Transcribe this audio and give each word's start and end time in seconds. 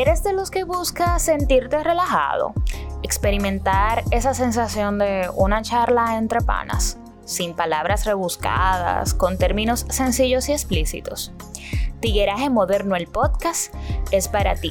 ¿Eres 0.00 0.22
de 0.22 0.32
los 0.32 0.52
que 0.52 0.62
busca 0.62 1.18
sentirte 1.18 1.82
relajado? 1.82 2.52
Experimentar 3.02 4.04
esa 4.12 4.32
sensación 4.32 4.96
de 4.96 5.28
una 5.34 5.62
charla 5.62 6.16
entre 6.18 6.40
panas, 6.40 6.98
sin 7.24 7.52
palabras 7.56 8.06
rebuscadas, 8.06 9.12
con 9.12 9.38
términos 9.38 9.86
sencillos 9.90 10.48
y 10.48 10.52
explícitos. 10.52 11.32
Tigueraje 11.98 12.48
Moderno 12.48 12.94
el 12.94 13.08
podcast 13.08 13.74
es 14.12 14.28
para 14.28 14.54
ti. 14.54 14.70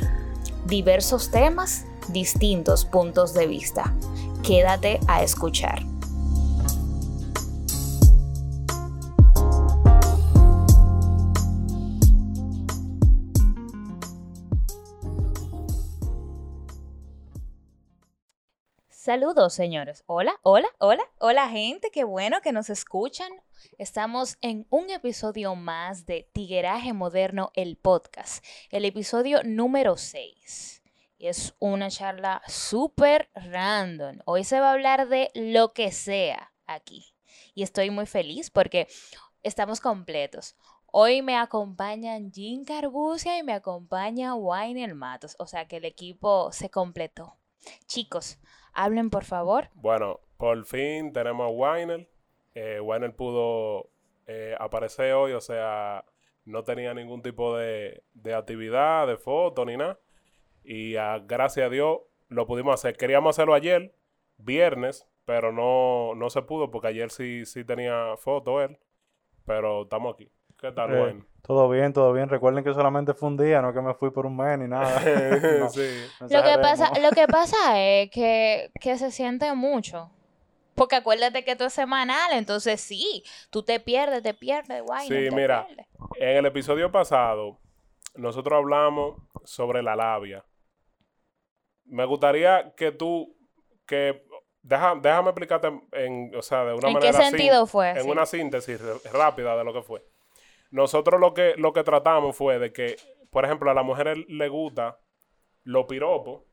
Diversos 0.64 1.30
temas, 1.30 1.84
distintos 2.08 2.86
puntos 2.86 3.34
de 3.34 3.48
vista. 3.48 3.94
Quédate 4.44 5.02
a 5.10 5.24
escuchar. 5.24 5.87
Saludos, 19.08 19.54
señores. 19.54 20.04
Hola, 20.06 20.38
hola, 20.44 20.68
hola, 20.80 21.10
hola, 21.20 21.48
gente. 21.48 21.92
Qué 21.92 22.04
bueno 22.04 22.42
que 22.42 22.52
nos 22.52 22.70
escuchan. 22.70 23.32
Estamos 23.78 24.38
en 24.42 24.68
un 24.70 24.90
episodio 24.90 25.56
más 25.56 26.06
de 26.06 26.30
Tigueraje 26.34 26.92
Moderno, 26.92 27.52
el 27.54 27.78
podcast, 27.78 28.44
el 28.70 28.84
episodio 28.84 29.44
número 29.46 29.96
6. 29.96 30.84
Y 31.20 31.28
es 31.28 31.56
una 31.60 31.90
charla 31.90 32.42
súper 32.48 33.30
random. 33.34 34.20
Hoy 34.26 34.44
se 34.44 34.60
va 34.60 34.72
a 34.72 34.74
hablar 34.74 35.08
de 35.08 35.32
lo 35.36 35.72
que 35.72 35.94
sea 35.94 36.52
aquí. 36.66 37.06
Y 37.56 37.64
estoy 37.64 37.92
muy 37.92 38.08
feliz 38.08 38.50
porque 38.50 38.90
estamos 39.42 39.80
completos. 39.80 40.58
Hoy 40.88 41.22
me 41.22 41.38
acompañan 41.38 42.34
Jean 42.34 42.66
Carbucia 42.66 43.38
y 43.38 43.44
me 43.44 43.54
acompaña 43.54 44.36
Wayne 44.36 44.94
Matos. 44.96 45.38
O 45.40 45.48
sea 45.48 45.66
que 45.66 45.78
el 45.78 45.86
equipo 45.86 46.52
se 46.52 46.70
completó. 46.70 47.38
Chicos, 47.88 48.38
Hablen, 48.78 49.10
por 49.10 49.24
favor. 49.24 49.70
Bueno, 49.74 50.20
por 50.38 50.64
fin 50.66 51.12
tenemos 51.12 51.48
a 51.48 51.50
Weiner. 51.50 52.08
Eh, 52.54 52.80
pudo 53.18 53.90
eh, 54.28 54.56
aparecer 54.60 55.14
hoy, 55.14 55.32
o 55.32 55.42
sea, 55.42 56.06
no 56.46 56.64
tenía 56.64 56.94
ningún 56.94 57.24
tipo 57.24 57.58
de, 57.58 58.04
actividad, 58.36 59.08
de 59.08 59.18
foto 59.18 59.66
ni 59.66 59.78
nada. 59.78 60.00
Y 60.64 60.94
gracias 61.26 61.66
a 61.66 61.70
Dios 61.70 62.02
lo 62.28 62.46
pudimos 62.46 62.76
hacer. 62.76 62.98
Queríamos 62.98 63.36
hacerlo 63.36 63.56
ayer, 63.56 63.96
viernes, 64.38 65.08
pero 65.26 65.52
no, 65.52 66.14
no 66.14 66.30
se 66.30 66.44
pudo 66.44 66.70
porque 66.70 66.90
ayer 66.90 67.10
sí, 67.10 67.46
sí 67.46 67.64
tenía 67.64 68.16
foto 68.18 68.62
él. 68.62 68.78
Pero 69.44 69.84
estamos 69.84 70.14
aquí. 70.14 70.30
¿Qué 70.60 70.72
tal, 70.72 70.92
eh, 70.96 71.24
Todo 71.44 71.70
bien, 71.70 71.94
todo 71.94 72.12
bien. 72.14 72.30
Recuerden 72.30 72.64
que 72.64 72.74
solamente 72.74 73.14
fue 73.14 73.30
un 73.30 73.38
día, 73.38 73.62
no 73.62 73.74
que 73.74 73.82
me 73.82 73.94
fui 73.94 74.10
por 74.10 74.26
un 74.26 74.36
mes 74.36 74.58
ni 74.58 74.68
nada. 74.68 75.00
lo, 76.20 76.44
que 76.44 76.58
pasa, 76.60 76.92
lo 77.00 77.12
que 77.12 77.28
pasa 77.32 77.80
es 77.80 78.10
que, 78.10 78.72
se 78.82 79.12
siente 79.12 79.54
mucho. 79.54 80.10
Porque 80.74 80.96
acuérdate 80.96 81.44
que 81.44 81.52
esto 81.52 81.66
es 81.66 81.74
semanal, 81.74 82.32
entonces 82.34 82.82
sí, 82.82 83.24
tú 83.50 83.64
te 83.64 83.80
pierdes, 83.80 84.22
te 84.24 84.34
pierdes, 84.34 84.84
guay. 84.84 85.08
Sí, 85.08 85.28
mira, 85.32 85.68
en 86.16 86.38
el 86.38 86.46
episodio 86.46 86.92
pasado, 86.92 87.60
nosotros 88.16 88.58
hablamos 88.58 89.16
sobre 89.44 89.82
la 89.82 89.96
labia. 89.96 90.44
Me 91.86 92.06
gustaría 92.06 92.74
que 92.76 92.92
tú, 92.92 93.36
que 93.88 94.24
déjame 94.62 95.30
explicarte 95.30 95.68
en, 95.94 96.32
o 96.36 96.42
sea, 96.42 96.66
de 96.66 96.74
una 96.74 96.90
manera. 96.90 97.10
¿En 97.10 97.16
qué 97.16 97.24
sentido 97.24 97.66
fue? 97.66 97.92
En 97.92 98.10
una 98.10 98.26
síntesis 98.26 98.80
rápida 99.12 99.56
de 99.56 99.64
lo 99.64 99.74
que 99.74 99.82
fue. 99.82 100.04
Nosotros 100.72 101.20
lo 101.20 101.34
que, 101.34 101.56
lo 101.58 101.74
que 101.74 101.84
tratamos 101.84 102.36
fue 102.36 102.60
de 102.60 102.74
que, 102.74 102.98
por 103.30 103.46
ejemplo, 103.46 103.70
a 103.72 103.74
las 103.74 103.86
mujeres 103.86 104.18
le 104.28 104.48
gusta 104.50 105.00
lo 105.64 105.88
piropo. 105.88 106.46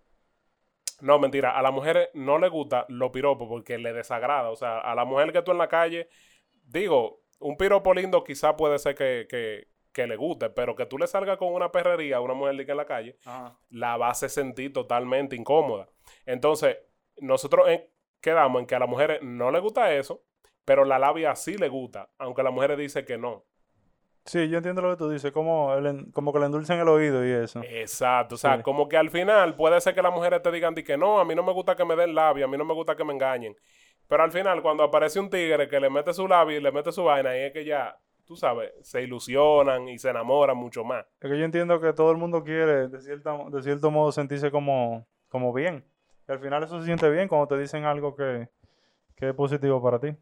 No, 1.00 1.18
mentira, 1.18 1.56
a 1.56 1.62
las 1.62 1.72
mujeres 1.72 2.08
no 2.14 2.38
le 2.38 2.48
gusta 2.48 2.86
lo 2.88 3.10
piropo 3.12 3.48
porque 3.48 3.78
le 3.78 3.92
desagrada. 3.92 4.50
O 4.50 4.56
sea, 4.56 4.78
a 4.78 4.94
la 4.94 5.04
mujer 5.04 5.32
que 5.32 5.42
tú 5.42 5.52
en 5.52 5.58
la 5.58 5.68
calle, 5.68 6.08
digo, 6.64 7.22
un 7.40 7.56
piropo 7.56 7.94
lindo 7.94 8.24
quizá 8.24 8.56
puede 8.56 8.78
ser 8.78 8.94
que, 8.94 9.68
le 9.94 10.16
guste, 10.16 10.50
pero 10.50 10.74
que 10.74 10.86
tú 10.86 10.98
le 10.98 11.06
salgas 11.06 11.36
con 11.36 11.52
una 11.52 11.70
perrería 11.70 12.16
a 12.16 12.20
una 12.20 12.34
mujer 12.34 12.64
que 12.64 12.72
en 12.72 12.76
la 12.76 12.86
calle, 12.86 13.18
la 13.70 13.96
vas 13.96 14.22
a 14.22 14.28
sentir 14.28 14.72
totalmente 14.72 15.36
incómoda. 15.36 15.88
Entonces, 16.26 16.78
nosotros 17.18 17.68
quedamos 18.20 18.60
en 18.60 18.66
que 18.66 18.74
a 18.74 18.78
las 18.78 18.88
mujeres 18.88 19.20
no 19.22 19.50
le 19.50 19.60
gusta 19.60 19.94
eso, 19.94 20.24
pero 20.64 20.84
la 20.84 20.98
labia 20.98 21.36
sí 21.36 21.56
le 21.56 21.68
gusta, 21.68 22.10
aunque 22.18 22.42
la 22.42 22.50
mujer 22.50 22.76
dice 22.76 23.04
que 23.04 23.18
no. 23.18 23.44
Sí, 24.26 24.48
yo 24.48 24.56
entiendo 24.56 24.80
lo 24.80 24.90
que 24.90 24.96
tú 24.96 25.10
dices, 25.10 25.32
como, 25.32 25.74
el, 25.74 26.10
como 26.12 26.32
que 26.32 26.38
le 26.38 26.46
endulcen 26.46 26.80
el 26.80 26.88
oído 26.88 27.26
y 27.26 27.30
eso. 27.30 27.60
Exacto, 27.62 28.36
o 28.36 28.38
sea, 28.38 28.62
como 28.62 28.88
que 28.88 28.96
al 28.96 29.10
final 29.10 29.54
puede 29.54 29.78
ser 29.82 29.94
que 29.94 30.00
las 30.00 30.14
mujeres 30.14 30.40
te 30.40 30.50
digan 30.50 30.74
que 30.74 30.96
no, 30.96 31.20
a 31.20 31.26
mí 31.26 31.34
no 31.34 31.42
me 31.42 31.52
gusta 31.52 31.76
que 31.76 31.84
me 31.84 31.94
den 31.94 32.14
labio, 32.14 32.46
a 32.46 32.48
mí 32.48 32.56
no 32.56 32.64
me 32.64 32.72
gusta 32.72 32.96
que 32.96 33.04
me 33.04 33.12
engañen. 33.12 33.54
Pero 34.08 34.22
al 34.22 34.32
final, 34.32 34.62
cuando 34.62 34.82
aparece 34.82 35.20
un 35.20 35.28
tigre 35.28 35.68
que 35.68 35.78
le 35.78 35.90
mete 35.90 36.14
su 36.14 36.26
labio 36.26 36.56
y 36.56 36.62
le 36.62 36.72
mete 36.72 36.90
su 36.90 37.04
vaina, 37.04 37.30
ahí 37.30 37.42
es 37.42 37.52
que 37.52 37.66
ya, 37.66 37.98
tú 38.24 38.34
sabes, 38.34 38.72
se 38.80 39.02
ilusionan 39.02 39.88
y 39.88 39.98
se 39.98 40.08
enamoran 40.08 40.56
mucho 40.56 40.84
más. 40.84 41.04
Es 41.20 41.30
que 41.30 41.38
yo 41.38 41.44
entiendo 41.44 41.78
que 41.78 41.92
todo 41.92 42.10
el 42.10 42.16
mundo 42.16 42.42
quiere, 42.44 42.88
de, 42.88 43.00
cierta, 43.02 43.36
de 43.50 43.62
cierto 43.62 43.90
modo, 43.90 44.10
sentirse 44.10 44.50
como, 44.50 45.06
como 45.28 45.52
bien. 45.52 45.84
Y 46.26 46.32
al 46.32 46.38
final 46.38 46.62
eso 46.62 46.80
se 46.80 46.86
siente 46.86 47.10
bien 47.10 47.28
cuando 47.28 47.46
te 47.48 47.58
dicen 47.58 47.84
algo 47.84 48.16
que, 48.16 48.48
que 49.16 49.28
es 49.28 49.34
positivo 49.34 49.82
para 49.82 49.98
ti. 49.98 50.16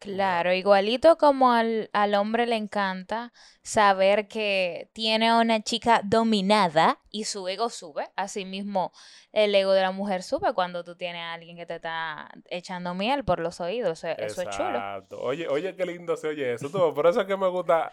Claro, 0.00 0.54
igualito 0.54 1.18
como 1.18 1.52
al, 1.52 1.90
hombre 2.18 2.46
le 2.46 2.56
encanta 2.56 3.34
saber 3.62 4.28
que 4.28 4.88
tiene 4.94 5.28
a 5.28 5.36
una 5.38 5.60
chica 5.60 6.00
dominada 6.02 6.98
y 7.10 7.24
su 7.24 7.46
ego 7.48 7.68
sube, 7.68 8.08
asimismo 8.16 8.92
el 9.30 9.54
ego 9.54 9.72
de 9.72 9.82
la 9.82 9.90
mujer 9.90 10.22
sube 10.22 10.54
cuando 10.54 10.84
tú 10.84 10.96
tienes 10.96 11.20
a 11.20 11.34
alguien 11.34 11.54
que 11.54 11.66
te 11.66 11.74
está 11.74 12.30
echando 12.46 12.94
miel 12.94 13.26
por 13.26 13.40
los 13.40 13.60
oídos, 13.60 14.02
eso, 14.02 14.40
es 14.40 14.48
chulo. 14.48 15.06
Oye, 15.18 15.46
oye, 15.48 15.76
qué 15.76 15.84
lindo 15.84 16.16
se 16.16 16.28
oye 16.28 16.54
eso, 16.54 16.94
por 16.94 17.06
eso 17.06 17.20
es 17.20 17.26
que 17.26 17.36
me 17.36 17.48
gusta 17.48 17.92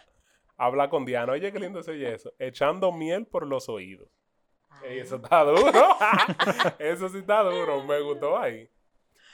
hablar 0.56 0.88
con 0.88 1.04
Diana, 1.04 1.32
oye, 1.32 1.52
qué 1.52 1.60
lindo 1.60 1.82
se 1.82 1.90
oye 1.90 2.14
eso, 2.14 2.32
echando 2.38 2.90
miel 2.90 3.26
por 3.26 3.46
los 3.46 3.68
oídos. 3.68 4.08
eso 4.82 5.16
ah. 5.16 5.20
está 5.22 5.44
duro, 5.44 5.96
eso 6.78 7.10
sí 7.10 7.18
está 7.18 7.42
duro, 7.42 7.84
me 7.84 8.00
gustó 8.00 8.38
ahí. 8.38 8.70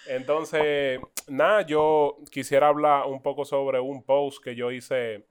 Entonces, 0.07 0.99
nada, 1.29 1.63
yo 1.63 2.19
quisiera 2.31 2.69
hablar 2.69 3.07
un 3.07 3.23
poco 3.23 3.45
sobre 3.45 3.81
un 3.81 4.03
post 4.05 4.43
que 4.43 4.55
yo 4.55 4.71
hice 4.71 5.27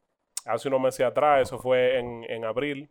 hace 0.46 0.68
unos 0.68 0.82
meses 0.82 1.06
atrás, 1.06 1.42
eso 1.44 1.58
fue 1.58 2.00
en, 2.00 2.46
abril, 2.46 2.90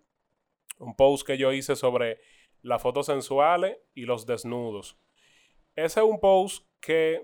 un 0.78 0.96
post 0.96 1.26
que 1.26 1.36
yo 1.36 1.52
hice 1.52 1.76
sobre 1.76 2.18
las 2.62 2.80
fotos 2.80 3.06
sensuales 3.06 3.76
y 3.94 4.02
los 4.02 4.26
desnudos. 4.26 4.98
Ese 5.74 6.00
es 6.00 6.06
un 6.06 6.20
post 6.20 6.66
que 6.80 7.22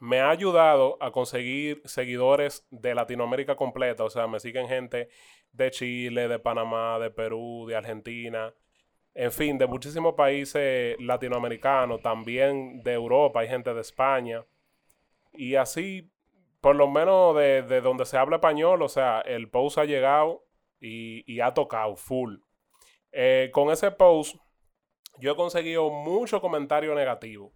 me 0.00 0.20
ha 0.20 0.30
ayudado 0.30 0.96
a 1.00 1.10
conseguir 1.10 1.82
seguidores 1.84 2.66
de 2.70 2.94
Latinoamérica 2.94 3.56
completa, 3.56 4.04
o 4.04 4.10
sea, 4.10 4.26
me 4.26 4.40
siguen 4.40 4.68
gente 4.68 5.08
de 5.52 5.70
Chile, 5.70 6.28
de 6.28 6.38
Panamá, 6.38 6.98
de 6.98 7.10
Perú, 7.10 7.66
de 7.66 7.76
Argentina, 7.76 8.54
en 9.14 9.32
fin, 9.32 9.58
de 9.58 9.66
muchísimos 9.66 10.14
países 10.14 10.96
latinoamericanos, 11.00 12.00
también 12.00 12.82
de 12.84 12.92
Europa, 12.92 13.40
hay 13.40 13.48
gente 13.48 13.74
de 13.74 13.80
España. 13.80 14.44
Y 15.38 15.54
así, 15.54 16.10
por 16.60 16.74
lo 16.74 16.88
menos 16.88 17.36
de, 17.36 17.80
donde 17.80 18.04
se 18.06 18.18
habla 18.18 18.36
español, 18.36 18.82
o 18.82 18.88
sea, 18.88 19.20
el 19.20 19.48
post 19.48 19.78
ha 19.78 19.84
llegado 19.84 20.44
y, 20.80 21.38
ha 21.38 21.54
tocado 21.54 21.94
full. 21.94 22.38
Eh, 23.12 23.48
con 23.52 23.70
ese 23.70 23.92
post, 23.92 24.34
yo 25.20 25.30
he 25.30 25.36
conseguido 25.36 25.90
mucho 25.90 26.40
comentario 26.40 26.92
negativo. 26.92 27.54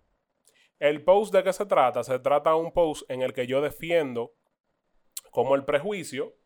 El 0.78 1.02
post 1.02 1.34
de 1.34 1.42
qué 1.42 1.52
se 1.52 1.66
trata? 1.66 2.04
Se 2.04 2.20
trata 2.20 2.50
de 2.50 2.56
un 2.56 2.70
post 2.70 3.02
en 3.10 3.20
el 3.22 3.32
que 3.32 3.48
yo 3.48 3.60
defiendo 3.60 4.32
como 5.32 5.56
el 5.56 5.64
prejuicio 5.64 6.36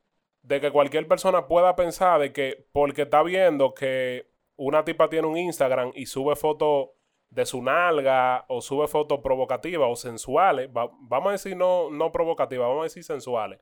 de 0.40 0.62
que 0.62 0.70
cualquier 0.70 1.06
persona 1.06 1.49
pueda 1.49 1.76
pensar 1.76 2.19
de 2.19 2.32
que 2.32 2.66
porque 2.72 3.02
está 3.02 3.22
viendo 3.22 3.75
que 3.75 4.32
una 4.56 4.87
tipa 4.87 5.11
tiene 5.11 5.28
un 5.28 5.37
Instagram 5.37 5.93
y 5.94 6.06
sube 6.06 6.34
fotos 6.34 6.95
de 7.31 7.44
su 7.46 7.62
nalga 7.62 8.44
o 8.49 8.61
sube 8.61 8.88
fotos 8.88 9.20
provocativas 9.20 9.88
o 9.90 9.96
sensuales, 9.96 10.70
vamos 10.73 11.28
a 11.28 11.32
decir 11.32 11.56
no, 11.56 11.90
no 11.90 12.12
provocativas, 12.12 12.69
vamos 12.69 12.81
a 12.81 12.84
decir 12.84 13.05
sensuales. 13.05 13.61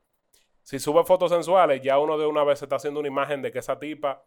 Si 0.62 0.78
sube 0.78 1.04
fotos 1.04 1.30
sensuales, 1.30 1.82
ya 1.82 1.98
uno 1.98 2.16
de 2.16 2.26
una 2.26 2.44
vez 2.44 2.58
se 2.58 2.64
está 2.64 2.76
haciendo 2.76 3.00
una 3.00 3.08
imagen 3.08 3.42
de 3.42 3.52
que 3.52 3.58
esa 3.58 3.78
tipa 3.78 4.24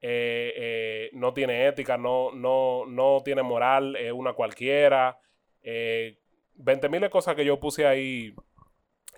eh, 0.00 0.52
eh, 0.56 1.10
no 1.12 1.34
tiene 1.34 1.66
ética, 1.66 1.98
no, 1.98 2.32
no, 2.32 2.86
no 2.86 3.22
tiene 3.24 3.42
moral, 3.42 3.96
es 3.96 4.12
una 4.12 4.32
cualquiera. 4.32 5.18
Eh, 5.62 6.18
20 6.54 6.88
mil 6.88 7.10
cosas 7.10 7.34
que 7.34 7.44
yo 7.44 7.60
puse 7.60 7.86
ahí 7.86 8.34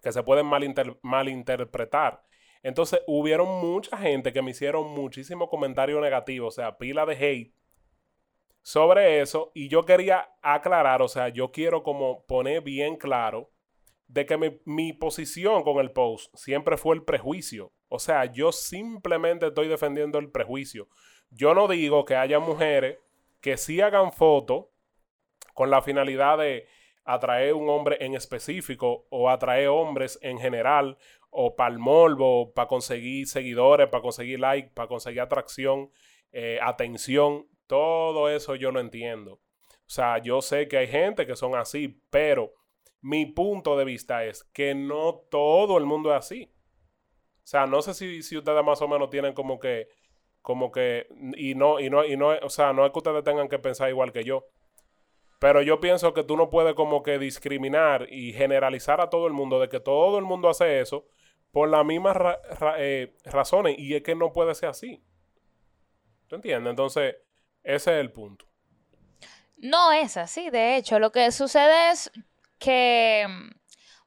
que 0.02 0.12
se 0.12 0.22
pueden 0.22 0.46
malinterpretar. 1.02 2.22
Entonces, 2.62 3.02
hubieron 3.06 3.48
mucha 3.60 3.96
gente 3.96 4.32
que 4.32 4.42
me 4.42 4.50
hicieron 4.50 4.88
muchísimo 4.90 5.48
comentario 5.48 6.00
negativo, 6.00 6.48
o 6.48 6.50
sea, 6.50 6.76
pila 6.76 7.06
de 7.06 7.14
hate 7.14 7.57
sobre 8.68 9.22
eso. 9.22 9.50
Y 9.54 9.68
yo 9.70 9.86
quería 9.86 10.28
aclarar, 10.42 11.00
o 11.00 11.08
sea, 11.08 11.30
yo 11.30 11.52
quiero 11.52 11.82
como 11.82 12.26
poner 12.26 12.60
bien 12.60 12.96
claro 12.96 13.50
de 14.08 14.26
que 14.26 14.36
mi, 14.36 14.60
mi 14.66 14.92
posición 14.92 15.62
con 15.62 15.78
el 15.78 15.90
post 15.90 16.30
siempre 16.36 16.76
fue 16.76 16.94
el 16.94 17.02
prejuicio. 17.02 17.72
O 17.88 17.98
sea, 17.98 18.26
yo 18.26 18.52
simplemente 18.52 19.46
estoy 19.46 19.68
defendiendo 19.68 20.18
el 20.18 20.30
prejuicio. 20.30 20.86
Yo 21.30 21.54
no 21.54 21.66
digo 21.66 22.04
que 22.04 22.14
haya 22.14 22.40
mujeres 22.40 22.98
que 23.40 23.56
sí 23.56 23.80
hagan 23.80 24.12
fotos 24.12 24.66
con 25.54 25.70
la 25.70 25.80
finalidad 25.80 26.36
de 26.36 26.66
atraer 27.04 27.54
un 27.54 27.70
hombre 27.70 27.96
en 28.00 28.14
específico 28.14 29.06
o 29.08 29.30
atraer 29.30 29.68
hombres 29.68 30.18
en 30.20 30.38
general 30.38 30.98
o 31.30 31.56
para 31.56 31.72
el 31.72 31.78
morbo, 31.78 32.52
para 32.52 32.68
conseguir 32.68 33.26
seguidores, 33.28 33.88
para 33.88 34.02
conseguir 34.02 34.40
like, 34.40 34.72
para 34.74 34.88
conseguir 34.88 35.22
atracción, 35.22 35.90
eh, 36.32 36.58
atención, 36.60 37.47
todo 37.68 38.28
eso 38.28 38.56
yo 38.56 38.72
no 38.72 38.80
entiendo. 38.80 39.34
O 39.34 39.90
sea, 39.90 40.18
yo 40.18 40.42
sé 40.42 40.66
que 40.66 40.78
hay 40.78 40.88
gente 40.88 41.26
que 41.26 41.36
son 41.36 41.54
así, 41.54 42.02
pero 42.10 42.52
mi 43.00 43.26
punto 43.26 43.76
de 43.78 43.84
vista 43.84 44.24
es 44.24 44.42
que 44.52 44.74
no 44.74 45.22
todo 45.30 45.78
el 45.78 45.86
mundo 45.86 46.10
es 46.10 46.18
así. 46.18 46.52
O 47.38 47.46
sea, 47.46 47.66
no 47.66 47.80
sé 47.80 47.94
si, 47.94 48.22
si 48.22 48.36
ustedes 48.36 48.64
más 48.64 48.82
o 48.82 48.88
menos 48.88 49.08
tienen 49.08 49.32
como 49.32 49.58
que, 49.58 49.88
como 50.42 50.70
que, 50.70 51.06
y 51.36 51.54
no, 51.54 51.80
y 51.80 51.88
no, 51.88 52.04
y 52.04 52.16
no, 52.16 52.30
o 52.42 52.50
sea, 52.50 52.72
no 52.72 52.84
es 52.84 52.92
que 52.92 52.98
ustedes 52.98 53.24
tengan 53.24 53.48
que 53.48 53.58
pensar 53.58 53.88
igual 53.88 54.12
que 54.12 54.24
yo. 54.24 54.44
Pero 55.38 55.62
yo 55.62 55.80
pienso 55.80 56.12
que 56.12 56.24
tú 56.24 56.36
no 56.36 56.50
puedes 56.50 56.74
como 56.74 57.02
que 57.02 57.18
discriminar 57.18 58.08
y 58.10 58.32
generalizar 58.32 59.00
a 59.00 59.08
todo 59.08 59.26
el 59.26 59.32
mundo 59.32 59.60
de 59.60 59.68
que 59.68 59.78
todo 59.78 60.18
el 60.18 60.24
mundo 60.24 60.48
hace 60.48 60.80
eso 60.80 61.06
por 61.52 61.68
las 61.68 61.84
mismas 61.84 62.16
eh, 62.78 63.16
razones 63.24 63.78
y 63.78 63.94
es 63.94 64.02
que 64.02 64.14
no 64.14 64.32
puede 64.32 64.54
ser 64.54 64.70
así. 64.70 65.02
¿Tú 66.26 66.36
entiendes? 66.36 66.70
Entonces, 66.70 67.16
ese 67.68 67.92
es 67.92 68.00
el 68.00 68.10
punto. 68.12 68.46
No 69.58 69.92
es 69.92 70.16
así, 70.16 70.48
de 70.48 70.76
hecho, 70.76 70.98
lo 70.98 71.12
que 71.12 71.30
sucede 71.32 71.90
es 71.90 72.10
que 72.58 73.26
mm, 73.28 73.50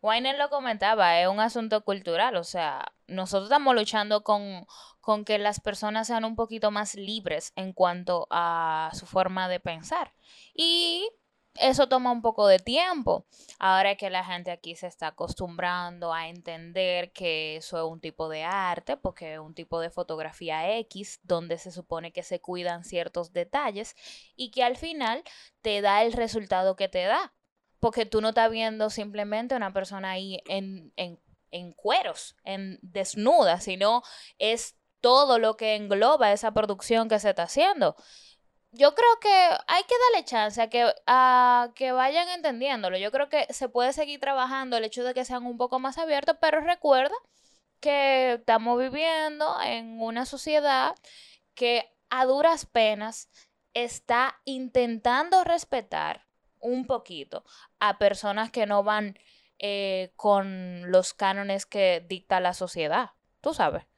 Weiner 0.01 0.37
lo 0.39 0.49
comentaba, 0.49 1.19
es 1.21 1.27
un 1.27 1.39
asunto 1.39 1.83
cultural, 1.83 2.37
o 2.37 2.43
sea, 2.43 2.91
nosotros 3.05 3.49
estamos 3.49 3.75
luchando 3.75 4.23
con, 4.23 4.65
con 4.99 5.25
que 5.25 5.37
las 5.37 5.59
personas 5.59 6.07
sean 6.07 6.25
un 6.25 6.35
poquito 6.35 6.71
más 6.71 6.95
libres 6.95 7.53
en 7.55 7.71
cuanto 7.71 8.27
a 8.31 8.89
su 8.93 9.05
forma 9.05 9.47
de 9.47 9.59
pensar. 9.59 10.13
Y 10.55 11.07
eso 11.55 11.87
toma 11.87 12.11
un 12.11 12.21
poco 12.21 12.47
de 12.47 12.59
tiempo. 12.59 13.25
Ahora 13.59 13.95
que 13.95 14.09
la 14.09 14.23
gente 14.23 14.51
aquí 14.51 14.75
se 14.75 14.87
está 14.87 15.07
acostumbrando 15.07 16.13
a 16.13 16.27
entender 16.29 17.11
que 17.11 17.57
eso 17.57 17.77
es 17.77 17.91
un 17.91 17.99
tipo 17.99 18.29
de 18.29 18.43
arte, 18.43 18.97
porque 18.97 19.33
es 19.33 19.39
un 19.39 19.53
tipo 19.53 19.79
de 19.79 19.89
fotografía 19.89 20.77
X, 20.77 21.19
donde 21.23 21.57
se 21.57 21.71
supone 21.71 22.11
que 22.11 22.23
se 22.23 22.39
cuidan 22.39 22.83
ciertos 22.83 23.33
detalles 23.33 23.95
y 24.35 24.51
que 24.51 24.63
al 24.63 24.77
final 24.77 25.23
te 25.61 25.81
da 25.81 26.03
el 26.03 26.13
resultado 26.13 26.75
que 26.75 26.87
te 26.87 27.03
da. 27.05 27.33
Porque 27.79 28.05
tú 28.05 28.21
no 28.21 28.29
estás 28.29 28.51
viendo 28.51 28.89
simplemente 28.89 29.55
una 29.55 29.73
persona 29.73 30.11
ahí 30.11 30.41
en, 30.47 30.93
en, 30.95 31.19
en 31.49 31.73
cueros, 31.73 32.35
en 32.43 32.79
desnuda, 32.81 33.59
sino 33.59 34.03
es 34.37 34.75
todo 35.01 35.39
lo 35.39 35.57
que 35.57 35.75
engloba 35.75 36.31
esa 36.31 36.53
producción 36.53 37.09
que 37.09 37.19
se 37.19 37.31
está 37.31 37.43
haciendo 37.43 37.95
yo 38.71 38.95
creo 38.95 39.19
que 39.19 39.29
hay 39.67 39.83
que 39.83 39.95
darle 40.13 40.25
chance 40.25 40.61
a 40.61 40.69
que, 40.69 40.93
a 41.05 41.71
que 41.75 41.91
vayan 41.91 42.29
entendiéndolo. 42.29 42.97
Yo 42.97 43.11
creo 43.11 43.29
que 43.29 43.45
se 43.53 43.69
puede 43.69 43.93
seguir 43.93 44.19
trabajando 44.19 44.77
el 44.77 44.85
hecho 44.85 45.03
de 45.03 45.13
que 45.13 45.25
sean 45.25 45.45
un 45.45 45.57
poco 45.57 45.79
más 45.79 45.97
abiertos, 45.97 46.37
pero 46.39 46.61
recuerda 46.61 47.15
que 47.79 48.33
estamos 48.33 48.79
viviendo 48.79 49.59
en 49.61 50.01
una 50.01 50.25
sociedad 50.25 50.95
que 51.53 51.91
a 52.09 52.25
duras 52.25 52.65
penas 52.65 53.29
está 53.73 54.39
intentando 54.45 55.43
respetar 55.43 56.25
un 56.59 56.85
poquito 56.85 57.43
a 57.79 57.97
personas 57.97 58.51
que 58.51 58.65
no 58.65 58.83
van 58.83 59.17
eh, 59.59 60.13
con 60.15 60.91
los 60.91 61.13
cánones 61.13 61.65
que 61.65 62.05
dicta 62.07 62.39
la 62.39 62.53
sociedad. 62.53 63.11
Tú 63.41 63.53
sabes. 63.53 63.90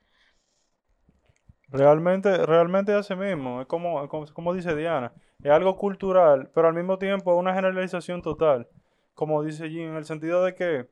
Realmente, 1.74 2.46
realmente 2.46 2.94
así 2.94 3.16
mismo, 3.16 3.62
es 3.62 3.66
como, 3.66 4.08
como, 4.08 4.54
dice 4.54 4.76
Diana, 4.76 5.12
es 5.44 5.50
algo 5.50 5.76
cultural, 5.76 6.52
pero 6.54 6.68
al 6.68 6.76
mismo 6.76 7.00
tiempo 7.00 7.36
una 7.36 7.56
generalización 7.56 8.22
total, 8.22 8.68
como 9.16 9.42
dice 9.42 9.68
Jim, 9.68 9.90
en 9.90 9.96
el 9.96 10.06
sentido 10.06 10.46
de 10.46 10.54
que 10.54 10.88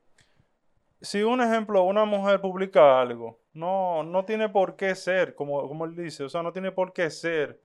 si 0.99 1.21
un 1.21 1.39
ejemplo, 1.39 1.83
una 1.83 2.05
mujer 2.05 2.41
publica 2.41 2.99
algo, 2.99 3.37
no, 3.53 4.01
no 4.01 4.25
tiene 4.25 4.49
por 4.49 4.75
qué 4.75 4.95
ser, 4.95 5.35
como, 5.35 5.67
como 5.67 5.85
él 5.85 5.95
dice, 5.95 6.23
o 6.23 6.29
sea, 6.29 6.41
no 6.41 6.51
tiene 6.51 6.71
por 6.71 6.93
qué 6.93 7.11
ser 7.11 7.61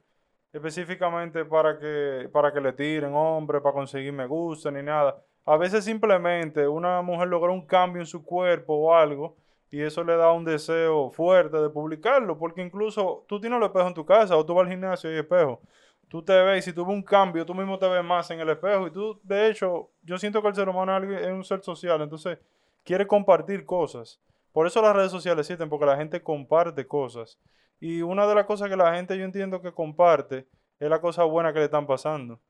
específicamente 0.53 1.47
para 1.47 1.79
que, 1.79 2.29
para 2.31 2.53
que 2.53 2.61
le 2.61 2.75
tiren 2.75 3.15
hombre, 3.15 3.63
para 3.63 3.73
conseguir 3.73 4.13
me 4.13 4.27
gusta, 4.27 4.71
ni 4.71 4.83
nada. 4.83 5.17
A 5.47 5.57
veces 5.57 5.87
simplemente 5.87 6.69
una 6.69 7.01
mujer 7.01 7.29
logra 7.29 7.51
un 7.51 7.65
cambio 7.65 8.03
en 8.03 8.07
su 8.07 8.23
cuerpo 8.23 8.75
o 8.75 8.95
algo 8.95 9.39
y 9.77 9.83
eso 9.83 10.03
le 10.03 10.17
da 10.17 10.33
un 10.33 10.43
deseo 10.43 11.11
fuerte 11.11 11.59
de 11.59 11.69
publicarlo, 11.69 12.39
porque 12.39 12.63
incluso 12.63 13.27
tú 13.29 13.39
tienes 13.39 13.61
los 13.61 13.69
espejos 13.69 13.89
en 13.89 13.95
tu 13.95 14.07
casa 14.07 14.35
o 14.35 14.47
tú 14.47 14.55
vas 14.55 14.65
al 14.65 14.71
gimnasio 14.71 15.11
y 15.11 15.13
hay 15.13 15.19
espejo. 15.19 15.61
Tú 16.09 16.25
te 16.25 16.33
ves 16.33 16.61
y 16.61 16.71
si 16.71 16.75
tuvo 16.75 16.93
un 16.93 17.03
cambio, 17.03 17.45
tú 17.45 17.55
mismo 17.55 17.79
te 17.79 17.87
ves 17.87 18.03
más 18.03 18.31
en 18.31 18.41
el 18.41 18.49
espejo 18.49 18.87
y 18.87 18.91
tú, 18.91 19.21
de 19.23 19.51
hecho, 19.51 19.91
yo 20.01 20.17
siento 20.17 20.41
que 20.41 20.49
el 20.49 20.55
ser 20.55 20.67
humano 20.71 20.97
es 20.97 21.31
un 21.31 21.45
ser 21.45 21.63
social, 21.63 22.01
entonces 22.01 22.39
quiere 22.85 23.07
compartir 23.07 23.67
cosas. 23.67 24.19
Por 24.51 24.67
eso 24.67 24.81
las 24.81 24.97
redes 24.97 25.11
sociales 25.11 25.45
existen, 25.47 25.69
porque 25.69 25.85
la 25.85 25.99
gente 25.99 26.23
comparte 26.23 26.87
cosas. 26.87 27.39
Y 27.79 28.01
una 28.01 28.27
de 28.27 28.35
las 28.35 28.47
cosas 28.47 28.71
que 28.71 28.79
la 28.79 28.95
gente 28.95 29.19
yo 29.19 29.27
entiendo 29.27 29.61
que 29.61 29.75
comparte 29.75 30.49
es 30.81 30.89
la 30.89 31.03
cosa 31.03 31.25
buena 31.25 31.53
que 31.53 31.59
le 31.59 31.67
están 31.67 31.87
pasando. 31.87 32.41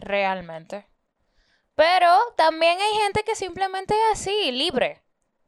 Realmente. 0.00 0.88
Pero 1.76 2.08
también 2.36 2.76
hay 2.80 3.02
gente 3.04 3.22
que 3.22 3.36
simplemente 3.36 3.94
es 3.94 4.20
así, 4.20 4.50
libre. 4.50 5.00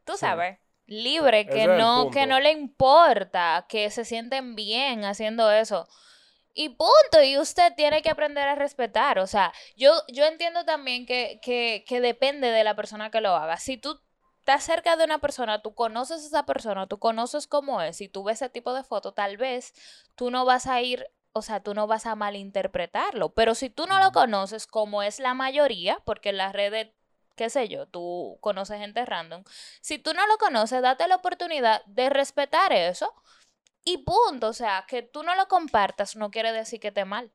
Tú 0.04 0.16
sabes 0.16 0.61
libre, 0.86 1.46
que 1.46 1.66
no, 1.66 2.10
que 2.10 2.26
no 2.26 2.40
le 2.40 2.52
importa, 2.52 3.66
que 3.68 3.90
se 3.90 4.04
sienten 4.04 4.54
bien 4.54 5.04
haciendo 5.04 5.50
eso. 5.50 5.88
Y 6.54 6.70
punto, 6.70 7.22
y 7.24 7.38
usted 7.38 7.72
tiene 7.76 8.02
que 8.02 8.10
aprender 8.10 8.46
a 8.46 8.54
respetar. 8.54 9.18
O 9.18 9.26
sea, 9.26 9.52
yo, 9.76 9.92
yo 10.08 10.26
entiendo 10.26 10.64
también 10.64 11.06
que, 11.06 11.40
que, 11.42 11.84
que 11.86 12.00
depende 12.00 12.50
de 12.50 12.64
la 12.64 12.76
persona 12.76 13.10
que 13.10 13.22
lo 13.22 13.34
haga. 13.34 13.56
Si 13.56 13.78
tú 13.78 14.00
estás 14.40 14.64
cerca 14.64 14.96
de 14.96 15.04
una 15.04 15.18
persona, 15.18 15.62
tú 15.62 15.74
conoces 15.74 16.24
a 16.24 16.26
esa 16.26 16.46
persona, 16.46 16.88
tú 16.88 16.98
conoces 16.98 17.46
cómo 17.46 17.80
es, 17.80 17.96
si 17.96 18.08
tú 18.08 18.24
ves 18.24 18.42
ese 18.42 18.50
tipo 18.50 18.74
de 18.74 18.82
foto, 18.82 19.12
tal 19.12 19.36
vez 19.36 19.72
tú 20.16 20.32
no 20.32 20.44
vas 20.44 20.66
a 20.66 20.82
ir, 20.82 21.06
o 21.32 21.42
sea, 21.42 21.62
tú 21.62 21.74
no 21.74 21.86
vas 21.86 22.06
a 22.06 22.16
malinterpretarlo. 22.16 23.32
Pero 23.34 23.54
si 23.54 23.70
tú 23.70 23.86
no 23.86 23.98
lo 24.00 24.12
conoces, 24.12 24.66
como 24.66 25.02
es 25.02 25.20
la 25.20 25.32
mayoría, 25.32 26.00
porque 26.04 26.30
en 26.30 26.38
las 26.38 26.52
redes 26.52 26.88
qué 27.36 27.50
sé 27.50 27.68
yo, 27.68 27.86
tú 27.86 28.38
conoces 28.40 28.78
gente 28.78 29.04
random. 29.04 29.44
Si 29.80 29.98
tú 29.98 30.14
no 30.14 30.26
lo 30.26 30.38
conoces, 30.38 30.82
date 30.82 31.08
la 31.08 31.16
oportunidad 31.16 31.84
de 31.86 32.10
respetar 32.10 32.72
eso 32.72 33.14
y 33.84 33.98
punto. 33.98 34.48
O 34.48 34.52
sea, 34.52 34.84
que 34.88 35.02
tú 35.02 35.22
no 35.22 35.34
lo 35.34 35.48
compartas 35.48 36.16
no 36.16 36.30
quiere 36.30 36.52
decir 36.52 36.80
que 36.80 36.88
esté 36.88 37.04
mal. 37.04 37.32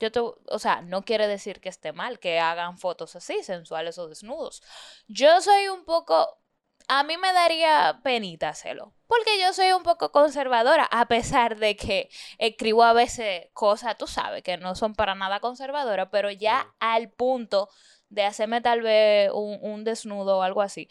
Yo 0.00 0.10
te, 0.10 0.20
o 0.20 0.58
sea, 0.58 0.82
no 0.82 1.04
quiere 1.04 1.28
decir 1.28 1.60
que 1.60 1.68
esté 1.68 1.92
mal 1.92 2.18
que 2.18 2.40
hagan 2.40 2.78
fotos 2.78 3.14
así, 3.16 3.42
sensuales 3.42 3.98
o 3.98 4.08
desnudos. 4.08 4.62
Yo 5.06 5.40
soy 5.40 5.68
un 5.68 5.84
poco, 5.84 6.40
a 6.88 7.04
mí 7.04 7.16
me 7.16 7.32
daría 7.32 8.00
penita 8.02 8.48
hacerlo, 8.48 8.92
porque 9.06 9.40
yo 9.40 9.52
soy 9.52 9.70
un 9.72 9.84
poco 9.84 10.10
conservadora, 10.10 10.88
a 10.90 11.06
pesar 11.06 11.58
de 11.58 11.76
que 11.76 12.10
escribo 12.38 12.82
a 12.82 12.92
veces 12.92 13.48
cosas, 13.52 13.96
tú 13.96 14.08
sabes, 14.08 14.42
que 14.42 14.56
no 14.56 14.74
son 14.74 14.94
para 14.94 15.14
nada 15.14 15.38
conservadoras, 15.38 16.08
pero 16.10 16.30
ya 16.30 16.74
al 16.80 17.10
punto 17.10 17.68
de 18.14 18.22
hacerme 18.22 18.60
tal 18.60 18.80
vez 18.80 19.30
un, 19.32 19.84
desnudo 19.84 20.38
o 20.38 20.42
algo 20.42 20.62
así. 20.62 20.88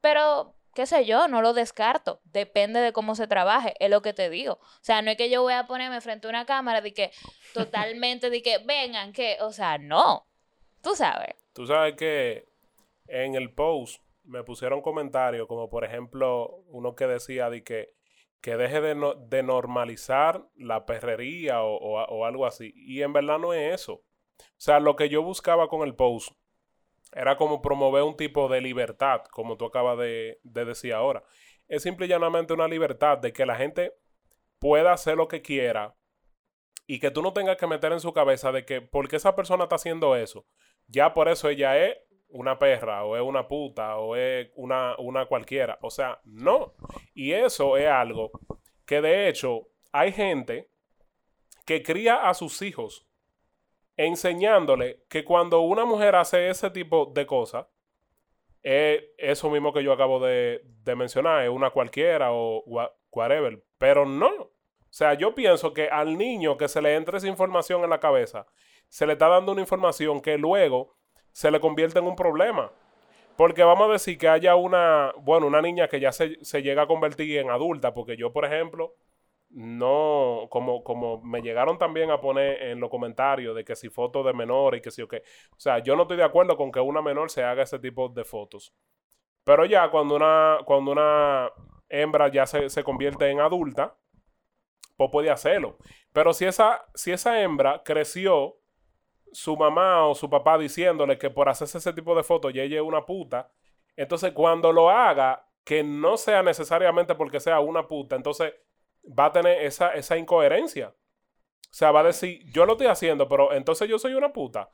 Pero 0.00 0.54
qué 0.74 0.86
sé 0.86 1.04
yo, 1.04 1.28
no 1.28 1.42
lo 1.42 1.52
descarto. 1.52 2.20
Depende 2.24 2.80
de 2.80 2.92
cómo 2.92 3.14
se 3.14 3.26
trabaje, 3.26 3.74
es 3.78 3.90
lo 3.90 4.02
que 4.02 4.14
te 4.14 4.30
digo. 4.30 4.54
O 4.54 4.80
sea, 4.80 5.02
no 5.02 5.10
es 5.10 5.16
que 5.16 5.30
yo 5.30 5.42
voy 5.42 5.52
a 5.52 5.66
ponerme 5.66 6.00
frente 6.00 6.26
a 6.26 6.30
una 6.30 6.46
cámara 6.46 6.80
de 6.80 6.94
que 6.94 7.12
totalmente 7.54 8.30
de 8.30 8.42
que 8.42 8.58
vengan, 8.58 9.12
que, 9.12 9.36
o 9.40 9.52
sea, 9.52 9.78
no. 9.78 10.26
Tú 10.82 10.96
sabes. 10.96 11.34
Tú 11.52 11.66
sabes 11.66 11.94
que 11.94 12.48
en 13.06 13.34
el 13.34 13.52
post 13.52 14.02
me 14.24 14.42
pusieron 14.42 14.80
comentarios 14.80 15.46
como 15.48 15.68
por 15.68 15.84
ejemplo 15.84 16.62
uno 16.68 16.94
que 16.94 17.06
decía 17.06 17.50
de 17.50 17.62
que, 17.62 17.94
que 18.40 18.56
deje 18.56 18.80
de, 18.80 19.14
de 19.26 19.42
normalizar 19.42 20.46
la 20.56 20.86
perrería 20.86 21.62
o, 21.62 21.76
o 21.76 22.24
algo 22.24 22.46
así. 22.46 22.72
Y 22.74 23.02
en 23.02 23.12
verdad 23.12 23.38
no 23.38 23.52
es 23.52 23.74
eso. 23.74 24.02
O 24.40 24.64
sea, 24.64 24.80
lo 24.80 24.96
que 24.96 25.08
yo 25.08 25.22
buscaba 25.22 25.68
con 25.68 25.86
el 25.86 25.94
post 25.94 26.32
era 27.12 27.36
como 27.36 27.60
promover 27.60 28.02
un 28.02 28.16
tipo 28.16 28.48
de 28.48 28.60
libertad, 28.60 29.22
como 29.30 29.56
tú 29.56 29.66
acabas 29.66 29.98
de, 29.98 30.38
decir 30.42 30.94
ahora. 30.94 31.22
Es 31.68 31.82
simple 31.82 32.06
y 32.06 32.08
llanamente 32.08 32.52
una 32.52 32.68
libertad 32.68 33.18
de 33.18 33.32
que 33.32 33.46
la 33.46 33.56
gente 33.56 33.92
pueda 34.58 34.92
hacer 34.92 35.16
lo 35.16 35.28
que 35.28 35.42
quiera 35.42 35.94
y 36.86 36.98
que 36.98 37.10
tú 37.10 37.22
no 37.22 37.32
tengas 37.32 37.56
que 37.56 37.66
meter 37.66 37.92
en 37.92 38.00
su 38.00 38.12
cabeza 38.12 38.52
de 38.52 38.64
que 38.64 38.80
porque 38.80 39.16
esa 39.16 39.36
persona 39.36 39.64
está 39.64 39.76
haciendo 39.76 40.16
eso, 40.16 40.46
ya 40.86 41.14
por 41.14 41.28
eso 41.28 41.48
ella 41.48 41.78
es 41.78 41.96
una 42.28 42.58
perra 42.58 43.04
o 43.04 43.16
es 43.16 43.22
una 43.22 43.46
puta 43.46 43.96
o 43.98 44.16
es 44.16 44.50
una, 44.54 44.96
una 44.98 45.26
cualquiera. 45.26 45.78
O 45.82 45.90
sea, 45.90 46.20
no. 46.24 46.74
Y 47.14 47.32
eso 47.32 47.76
es 47.76 47.88
algo 47.88 48.30
que 48.86 49.00
de 49.00 49.28
hecho 49.28 49.68
hay 49.92 50.12
gente 50.12 50.70
que 51.66 51.82
cría 51.82 52.28
a 52.28 52.34
sus 52.34 52.62
hijos 52.62 53.06
enseñándole 53.96 55.04
que 55.08 55.24
cuando 55.24 55.60
una 55.60 55.84
mujer 55.84 56.16
hace 56.16 56.48
ese 56.48 56.70
tipo 56.70 57.12
de 57.14 57.26
cosas, 57.26 57.66
es 58.62 59.02
eso 59.18 59.50
mismo 59.50 59.72
que 59.72 59.82
yo 59.82 59.92
acabo 59.92 60.20
de, 60.20 60.62
mencionar, 60.96 61.42
es 61.42 61.50
una 61.50 61.70
cualquiera 61.70 62.32
o 62.32 62.64
whatever. 63.10 63.62
Pero 63.78 64.06
no. 64.06 64.30
O 64.30 64.94
sea, 64.94 65.14
yo 65.14 65.34
pienso 65.34 65.72
que 65.72 65.88
al 65.88 66.16
niño 66.16 66.56
que 66.56 66.68
se 66.68 66.82
le 66.82 66.94
entre 66.94 67.18
esa 67.18 67.26
información 67.26 67.82
en 67.82 67.90
la 67.90 68.00
cabeza, 68.00 68.46
se 68.88 69.06
le 69.06 69.14
está 69.14 69.28
dando 69.28 69.52
una 69.52 69.62
información 69.62 70.20
que 70.20 70.36
luego 70.36 70.96
se 71.32 71.50
le 71.50 71.60
convierte 71.60 71.98
en 71.98 72.06
un 72.06 72.16
problema. 72.16 72.70
Porque 73.36 73.64
vamos 73.64 73.88
a 73.88 73.92
decir 73.92 74.18
que 74.18 74.28
haya 74.28 74.54
una, 74.54 75.12
bueno, 75.18 75.46
una 75.46 75.62
niña 75.62 75.88
que 75.88 75.98
ya 75.98 76.12
se, 76.12 76.44
se 76.44 76.62
llega 76.62 76.82
a 76.82 76.86
convertir 76.86 77.38
en 77.38 77.50
adulta, 77.50 77.94
porque 77.94 78.16
yo, 78.18 78.32
por 78.32 78.44
ejemplo, 78.44 78.94
no, 79.52 80.48
como, 80.50 80.82
como 80.82 81.20
me 81.22 81.42
llegaron 81.42 81.78
también 81.78 82.10
a 82.10 82.20
poner 82.20 82.62
en 82.62 82.80
los 82.80 82.90
comentarios 82.90 83.54
de 83.54 83.64
que 83.64 83.76
si 83.76 83.90
fotos 83.90 84.24
de 84.24 84.32
menor 84.32 84.74
y 84.74 84.80
que 84.80 84.90
si 84.90 85.02
o 85.02 85.08
qué. 85.08 85.22
O 85.50 85.60
sea, 85.60 85.78
yo 85.78 85.94
no 85.94 86.02
estoy 86.02 86.16
de 86.16 86.24
acuerdo 86.24 86.56
con 86.56 86.72
que 86.72 86.80
una 86.80 87.02
menor 87.02 87.30
se 87.30 87.44
haga 87.44 87.62
ese 87.62 87.78
tipo 87.78 88.08
de 88.08 88.24
fotos. 88.24 88.74
Pero 89.44 89.64
ya 89.66 89.90
cuando 89.90 90.16
una, 90.16 90.58
cuando 90.64 90.92
una 90.92 91.50
hembra 91.88 92.28
ya 92.28 92.46
se, 92.46 92.68
se 92.70 92.82
convierte 92.82 93.28
en 93.28 93.40
adulta, 93.40 93.96
pues 94.96 95.10
puede 95.10 95.30
hacerlo. 95.30 95.76
Pero 96.12 96.32
si 96.32 96.46
esa, 96.46 96.86
si 96.94 97.12
esa 97.12 97.42
hembra 97.42 97.82
creció, 97.84 98.56
su 99.32 99.56
mamá 99.56 100.06
o 100.06 100.14
su 100.14 100.28
papá 100.28 100.58
diciéndole 100.58 101.18
que 101.18 101.30
por 101.30 101.48
hacerse 101.48 101.78
ese 101.78 101.92
tipo 101.92 102.14
de 102.14 102.22
fotos 102.22 102.52
ya 102.52 102.62
ella 102.62 102.76
es 102.76 102.82
una 102.82 103.04
puta, 103.04 103.50
entonces 103.96 104.32
cuando 104.32 104.72
lo 104.72 104.90
haga, 104.90 105.46
que 105.64 105.82
no 105.82 106.16
sea 106.16 106.42
necesariamente 106.42 107.14
porque 107.14 107.40
sea 107.40 107.60
una 107.60 107.86
puta, 107.88 108.16
entonces 108.16 108.52
va 109.06 109.26
a 109.26 109.32
tener 109.32 109.62
esa, 109.62 109.94
esa 109.94 110.16
incoherencia. 110.16 110.94
O 111.72 111.74
sea, 111.74 111.90
va 111.90 112.00
a 112.00 112.04
decir, 112.04 112.42
yo 112.52 112.66
lo 112.66 112.72
estoy 112.72 112.88
haciendo, 112.88 113.28
pero 113.28 113.52
entonces 113.52 113.88
yo 113.88 113.98
soy 113.98 114.14
una 114.14 114.32
puta. 114.32 114.70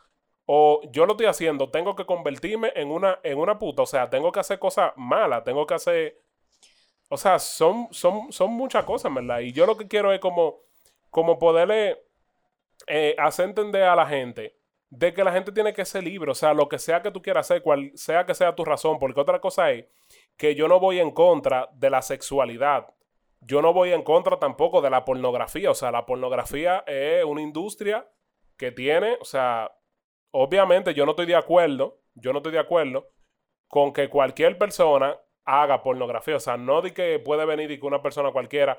O 0.47 0.81
yo 0.91 1.07
lo 1.07 1.13
estoy 1.13 1.27
haciendo, 1.27 1.71
tengo 1.71 1.95
que 1.95 2.07
convertirme 2.07 2.73
en 2.75 2.91
una, 2.91 3.21
en 3.23 3.39
una 3.39 3.59
puta. 3.59 3.83
O 3.83 3.87
sea, 3.87 4.11
tengo 4.11 4.33
que 4.33 4.41
hacer 4.41 4.59
cosas 4.59 4.93
malas, 4.97 5.45
tengo 5.45 5.67
que 5.67 5.75
hacer... 5.75 6.21
O 7.09 7.17
sea, 7.17 7.39
son, 7.39 7.89
son, 7.91 8.33
son 8.33 8.51
muchas 8.53 8.85
cosas, 8.85 9.15
¿verdad? 9.15 9.41
Y 9.41 9.53
yo 9.53 9.67
lo 9.67 9.77
que 9.77 9.89
quiero 9.89 10.13
es 10.13 10.21
como, 10.21 10.61
como 11.11 11.39
poderle 11.39 12.03
eh, 12.87 13.15
hacer 13.19 13.47
entender 13.47 13.85
a 13.85 13.97
la 13.97 14.07
gente 14.07 14.57
de 14.91 15.15
que 15.15 15.25
la 15.25 15.33
gente 15.33 15.53
tiene 15.53 15.73
que 15.73 15.85
ser 15.85 16.03
libre. 16.03 16.31
O 16.31 16.35
sea, 16.35 16.53
lo 16.53 16.69
que 16.69 16.79
sea 16.79 17.01
que 17.01 17.11
tú 17.11 17.23
quieras 17.23 17.47
hacer, 17.47 17.63
cual 17.63 17.93
sea 17.95 18.27
que 18.27 18.35
sea 18.35 18.55
tu 18.55 18.65
razón. 18.65 18.99
Porque 18.99 19.21
otra 19.21 19.41
cosa 19.41 19.71
es 19.71 19.87
que 20.37 20.55
yo 20.55 20.67
no 20.67 20.81
voy 20.81 20.99
en 20.99 21.13
contra 21.13 21.69
de 21.75 21.91
la 21.91 22.03
sexualidad 22.03 22.89
yo 23.41 23.63
no 23.63 23.73
voy 23.73 23.93
en 23.93 24.03
contra 24.03 24.39
tampoco 24.39 24.81
de 24.81 24.91
la 24.91 25.05
pornografía. 25.05 25.71
O 25.71 25.75
sea, 25.75 25.91
la 25.91 26.07
pornografía 26.07 26.85
es 26.87 27.25
una 27.25 27.43
industria 27.43 28.09
que 28.57 28.73
tiene, 28.73 29.17
o 29.21 29.25
sea, 29.25 29.73
obviamente 30.31 30.95
yo 30.95 31.05
no 31.05 31.13
estoy 31.13 31.27
de 31.27 31.37
acuerdo, 31.37 32.01
yo 32.15 32.33
no 32.33 32.39
estoy 32.39 32.53
de 32.53 32.59
acuerdo 32.59 33.09
con 33.69 33.93
que 33.93 34.09
cualquier 34.09 34.59
persona 34.59 35.17
haga 35.45 35.83
pornografía. 35.83 36.37
O 36.37 36.41
sea, 36.41 36.57
no 36.57 36.83
de 36.83 36.93
que 36.93 37.19
puede 37.19 37.45
venir 37.47 37.71
y 37.71 37.79
que 37.79 37.87
una 37.87 38.03
persona 38.03 38.33
cualquiera. 38.33 38.79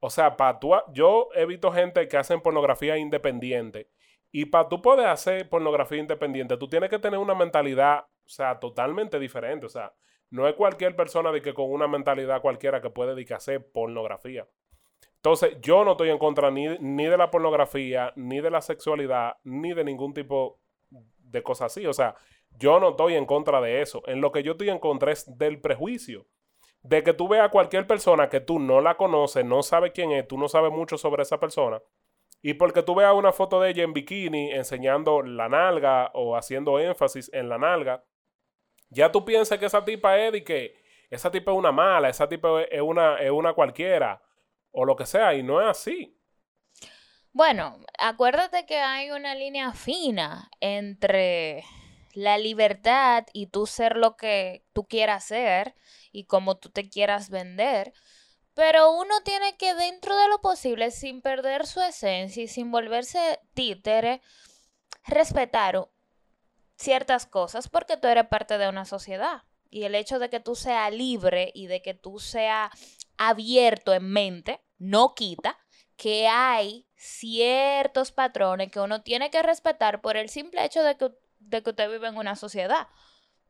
O 0.00 0.10
sea, 0.10 0.36
para 0.36 0.58
tú, 0.58 0.72
yo 0.92 1.28
he 1.34 1.46
visto 1.46 1.72
gente 1.72 2.06
que 2.06 2.16
hacen 2.16 2.40
pornografía 2.40 2.96
independiente. 2.98 3.90
Y 4.30 4.46
para 4.46 4.68
tú 4.68 4.82
poder 4.82 5.06
hacer 5.06 5.48
pornografía 5.48 5.98
independiente, 5.98 6.56
tú 6.56 6.68
tienes 6.68 6.90
que 6.90 6.98
tener 6.98 7.18
una 7.18 7.34
mentalidad, 7.34 8.00
o 8.24 8.28
sea, 8.28 8.58
totalmente 8.58 9.18
diferente. 9.18 9.66
O 9.66 9.70
sea, 9.70 9.94
no 10.30 10.48
es 10.48 10.54
cualquier 10.54 10.96
persona 10.96 11.32
de 11.32 11.42
que 11.42 11.54
con 11.54 11.70
una 11.70 11.88
mentalidad 11.88 12.40
cualquiera 12.40 12.80
que 12.80 12.90
puede 12.90 13.14
dedicarse 13.14 13.52
a 13.52 13.56
hacer 13.56 13.70
pornografía. 13.70 14.46
Entonces, 15.16 15.56
yo 15.60 15.84
no 15.84 15.92
estoy 15.92 16.10
en 16.10 16.18
contra 16.18 16.50
ni, 16.50 16.78
ni, 16.78 17.06
de 17.06 17.16
la 17.16 17.30
pornografía, 17.30 18.12
ni 18.16 18.40
de 18.40 18.50
la 18.50 18.60
sexualidad, 18.60 19.36
ni 19.42 19.74
de 19.74 19.82
ningún 19.82 20.14
tipo 20.14 20.60
de 20.90 21.42
cosas 21.42 21.72
así. 21.72 21.86
O 21.86 21.92
sea, 21.92 22.14
yo 22.58 22.78
no 22.78 22.90
estoy 22.90 23.14
en 23.14 23.26
contra 23.26 23.60
de 23.60 23.82
eso. 23.82 24.02
En 24.06 24.20
lo 24.20 24.30
que 24.30 24.42
yo 24.42 24.52
estoy 24.52 24.70
en 24.70 24.78
contra 24.78 25.12
es 25.12 25.36
del 25.36 25.60
prejuicio. 25.60 26.26
De 26.82 27.02
que 27.02 27.12
tú 27.12 27.26
veas 27.26 27.46
a 27.46 27.50
cualquier 27.50 27.86
persona 27.88 28.28
que 28.28 28.40
tú 28.40 28.60
no 28.60 28.80
la 28.80 28.96
conoces, 28.96 29.44
no 29.44 29.64
sabes 29.64 29.90
quién 29.92 30.12
es, 30.12 30.28
tú 30.28 30.38
no 30.38 30.48
sabes 30.48 30.70
mucho 30.70 30.96
sobre 30.96 31.22
esa 31.22 31.40
persona. 31.40 31.82
Y 32.40 32.54
porque 32.54 32.84
tú 32.84 32.94
veas 32.94 33.12
una 33.12 33.32
foto 33.32 33.60
de 33.60 33.70
ella 33.70 33.82
en 33.82 33.92
bikini 33.92 34.52
enseñando 34.52 35.22
la 35.22 35.48
nalga 35.48 36.12
o 36.14 36.36
haciendo 36.36 36.78
énfasis 36.78 37.28
en 37.32 37.48
la 37.48 37.58
nalga, 37.58 38.04
ya 38.96 39.12
tú 39.12 39.24
piensas 39.24 39.58
que 39.58 39.66
esa 39.66 39.84
tipa 39.84 40.18
es 40.18 40.34
y 40.34 40.42
que 40.42 40.74
esa 41.10 41.30
tipa 41.30 41.52
es 41.52 41.58
una 41.58 41.70
mala, 41.70 42.08
esa 42.08 42.28
tipa 42.28 42.62
es 42.62 42.80
una, 42.80 43.18
es 43.18 43.30
una 43.30 43.52
cualquiera, 43.52 44.22
o 44.72 44.84
lo 44.86 44.96
que 44.96 45.04
sea, 45.04 45.34
y 45.34 45.42
no 45.42 45.60
es 45.60 45.68
así. 45.68 46.18
Bueno, 47.32 47.78
acuérdate 47.98 48.64
que 48.64 48.78
hay 48.78 49.10
una 49.10 49.34
línea 49.34 49.72
fina 49.72 50.50
entre 50.60 51.62
la 52.14 52.38
libertad 52.38 53.26
y 53.34 53.48
tú 53.48 53.66
ser 53.66 53.98
lo 53.98 54.16
que 54.16 54.64
tú 54.72 54.86
quieras 54.86 55.24
ser 55.24 55.74
y 56.10 56.24
como 56.24 56.56
tú 56.56 56.70
te 56.70 56.88
quieras 56.88 57.28
vender. 57.28 57.92
Pero 58.54 58.92
uno 58.92 59.20
tiene 59.22 59.58
que, 59.58 59.74
dentro 59.74 60.16
de 60.16 60.28
lo 60.28 60.40
posible, 60.40 60.90
sin 60.90 61.20
perder 61.20 61.66
su 61.66 61.82
esencia 61.82 62.42
y 62.42 62.48
sin 62.48 62.70
volverse 62.70 63.38
títere, 63.52 64.22
respetar 65.04 65.86
ciertas 66.76 67.26
cosas 67.26 67.68
porque 67.68 67.96
tú 67.96 68.06
eres 68.06 68.26
parte 68.26 68.58
de 68.58 68.68
una 68.68 68.84
sociedad. 68.84 69.42
Y 69.68 69.84
el 69.84 69.94
hecho 69.94 70.18
de 70.18 70.30
que 70.30 70.40
tú 70.40 70.54
seas 70.54 70.92
libre 70.92 71.50
y 71.54 71.66
de 71.66 71.82
que 71.82 71.94
tú 71.94 72.18
seas 72.18 72.70
abierto 73.18 73.92
en 73.92 74.10
mente 74.10 74.60
no 74.78 75.14
quita 75.14 75.58
que 75.96 76.28
hay 76.28 76.86
ciertos 76.94 78.12
patrones 78.12 78.70
que 78.70 78.80
uno 78.80 79.02
tiene 79.02 79.30
que 79.30 79.42
respetar 79.42 80.00
por 80.00 80.16
el 80.16 80.28
simple 80.28 80.64
hecho 80.64 80.82
de 80.82 80.96
que, 80.96 81.10
de 81.38 81.62
que 81.62 81.70
usted 81.70 81.90
vive 81.90 82.08
en 82.08 82.16
una 82.16 82.36
sociedad. 82.36 82.88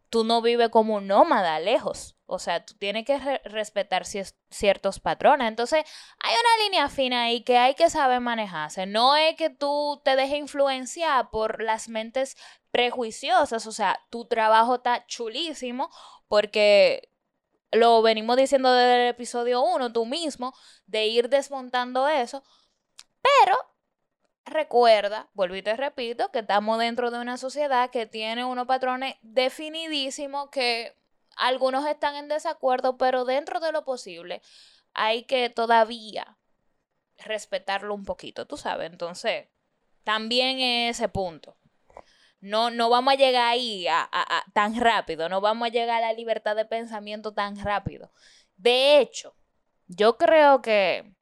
Tú 0.09 0.23
no 0.23 0.41
vives 0.41 0.69
como 0.69 0.95
un 0.95 1.09
nómada 1.09 1.59
lejos. 1.59 2.17
O 2.27 2.39
sea, 2.39 2.65
tú 2.65 2.75
tienes 2.75 3.05
que 3.05 3.19
respetar 3.45 4.05
ciertos 4.05 5.01
patrones. 5.01 5.49
Entonces, 5.49 5.85
hay 6.21 6.35
una 6.35 6.65
línea 6.65 6.89
fina 6.89 7.25
ahí 7.25 7.43
que 7.43 7.59
hay 7.59 7.75
que 7.75 7.91
saber 7.91 8.21
manejarse. 8.21 8.87
No 8.87 9.17
es 9.17 9.37
que 9.37 9.51
tú 9.51 10.01
te 10.05 10.15
dejes 10.15 10.39
influenciar 10.39 11.31
por 11.31 11.63
las 11.63 11.89
mentes 11.89 12.37
prejuiciosas. 12.77 13.67
O 13.67 13.73
sea, 13.73 14.05
tu 14.11 14.27
trabajo 14.27 14.75
está 14.77 15.07
chulísimo 15.07 15.91
porque 16.29 17.11
lo 17.73 18.03
venimos 18.03 18.37
diciendo 18.37 18.71
desde 18.71 19.05
el 19.05 19.09
episodio 19.09 19.63
1, 19.63 19.95
tú 19.95 20.05
mismo, 20.05 20.53
de 20.87 21.07
ir 21.07 21.31
desmontando 21.31 22.07
eso. 22.07 22.45
Pero 23.23 23.57
recuerda, 24.45 25.31
vuelvo 25.33 25.57
y 25.57 25.63
te 25.63 25.75
repito, 25.75 26.31
que 26.31 26.41
estamos 26.41 26.79
dentro 26.79 27.11
de 27.11 27.19
una 27.19 27.39
sociedad 27.39 27.89
que 27.91 28.05
tiene 28.05 28.45
unos 28.45 28.67
patrones 28.67 29.17
definidísimos 29.23 30.51
que 30.51 30.95
algunos 31.35 31.87
están 31.87 32.15
en 32.17 32.29
desacuerdo, 32.29 32.99
pero 32.99 33.25
dentro 33.25 33.59
de 33.59 33.73
lo 33.73 33.87
posible 33.87 34.43
hay 34.93 35.25
que 35.25 35.49
todavía 35.49 36.37
respetarlo 37.17 37.95
un 37.95 38.05
poquito, 38.05 38.47
tú 38.47 38.59
sabes. 38.59 38.91
Entonces, 38.91 39.49
también 40.05 40.61
ese 40.61 41.09
punto. 41.09 41.57
No, 42.47 42.71
no 42.71 42.89
vamos 42.91 43.15
a 43.15 43.17
llegar 43.17 43.45
ahí 43.45 43.89
a, 43.89 44.09
tan 44.55 44.81
rápido, 44.81 45.29
no 45.29 45.41
vamos 45.41 45.67
a 45.67 45.73
llegar 45.73 45.97
a 46.03 46.07
la 46.07 46.13
libertad 46.13 46.55
de 46.55 46.65
pensamiento 46.65 47.35
tan 47.35 47.59
rápido. 47.59 48.13
De 48.57 49.01
hecho, 49.01 49.35
yo 49.89 50.17
creo 50.17 50.63
que 50.63 51.13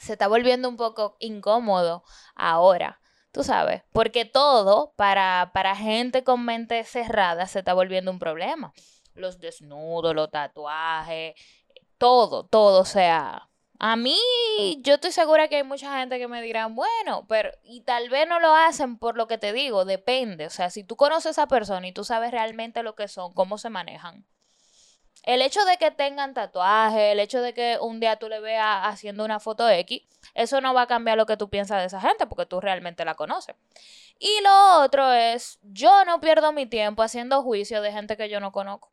se 0.00 0.14
está 0.14 0.26
volviendo 0.26 0.68
un 0.68 0.76
poco 0.76 1.16
incómodo 1.20 2.02
ahora, 2.34 3.00
tú 3.30 3.44
sabes, 3.44 3.84
porque 3.92 4.24
todo 4.24 4.94
para, 4.96 5.52
para 5.54 5.76
gente 5.76 6.24
con 6.24 6.44
mente 6.44 6.82
cerrada 6.82 7.46
se 7.46 7.60
está 7.60 7.72
volviendo 7.72 8.10
un 8.10 8.18
problema. 8.18 8.72
Los 9.14 9.38
desnudos, 9.38 10.12
los 10.12 10.28
tatuajes, 10.28 11.34
todo, 11.98 12.46
todo, 12.46 12.84
sea, 12.84 13.47
a 13.78 13.96
mí, 13.96 14.18
yo 14.82 14.94
estoy 14.94 15.12
segura 15.12 15.46
que 15.48 15.56
hay 15.56 15.62
mucha 15.62 15.98
gente 15.98 16.18
que 16.18 16.26
me 16.26 16.42
dirá, 16.42 16.66
bueno, 16.66 17.26
pero, 17.28 17.50
y 17.62 17.82
tal 17.82 18.08
vez 18.10 18.26
no 18.28 18.40
lo 18.40 18.52
hacen 18.54 18.98
por 18.98 19.16
lo 19.16 19.28
que 19.28 19.38
te 19.38 19.52
digo, 19.52 19.84
depende. 19.84 20.46
O 20.46 20.50
sea, 20.50 20.70
si 20.70 20.82
tú 20.82 20.96
conoces 20.96 21.26
a 21.26 21.30
esa 21.30 21.46
persona 21.48 21.86
y 21.86 21.92
tú 21.92 22.02
sabes 22.04 22.32
realmente 22.32 22.82
lo 22.82 22.96
que 22.96 23.06
son, 23.06 23.32
cómo 23.34 23.56
se 23.56 23.70
manejan. 23.70 24.26
El 25.22 25.42
hecho 25.42 25.64
de 25.64 25.76
que 25.76 25.90
tengan 25.90 26.34
tatuaje, 26.34 27.12
el 27.12 27.20
hecho 27.20 27.40
de 27.40 27.54
que 27.54 27.78
un 27.80 28.00
día 28.00 28.16
tú 28.16 28.28
le 28.28 28.40
veas 28.40 28.80
haciendo 28.84 29.24
una 29.24 29.40
foto 29.40 29.68
X, 29.68 30.02
eso 30.34 30.60
no 30.60 30.74
va 30.74 30.82
a 30.82 30.86
cambiar 30.86 31.16
lo 31.16 31.26
que 31.26 31.36
tú 31.36 31.48
piensas 31.48 31.80
de 31.80 31.86
esa 31.86 32.00
gente 32.00 32.26
porque 32.26 32.46
tú 32.46 32.60
realmente 32.60 33.04
la 33.04 33.14
conoces. 33.14 33.54
Y 34.18 34.40
lo 34.42 34.82
otro 34.82 35.12
es, 35.12 35.58
yo 35.62 36.04
no 36.04 36.20
pierdo 36.20 36.52
mi 36.52 36.66
tiempo 36.66 37.02
haciendo 37.02 37.42
juicio 37.42 37.82
de 37.82 37.92
gente 37.92 38.16
que 38.16 38.28
yo 38.28 38.40
no 38.40 38.50
conozco. 38.52 38.92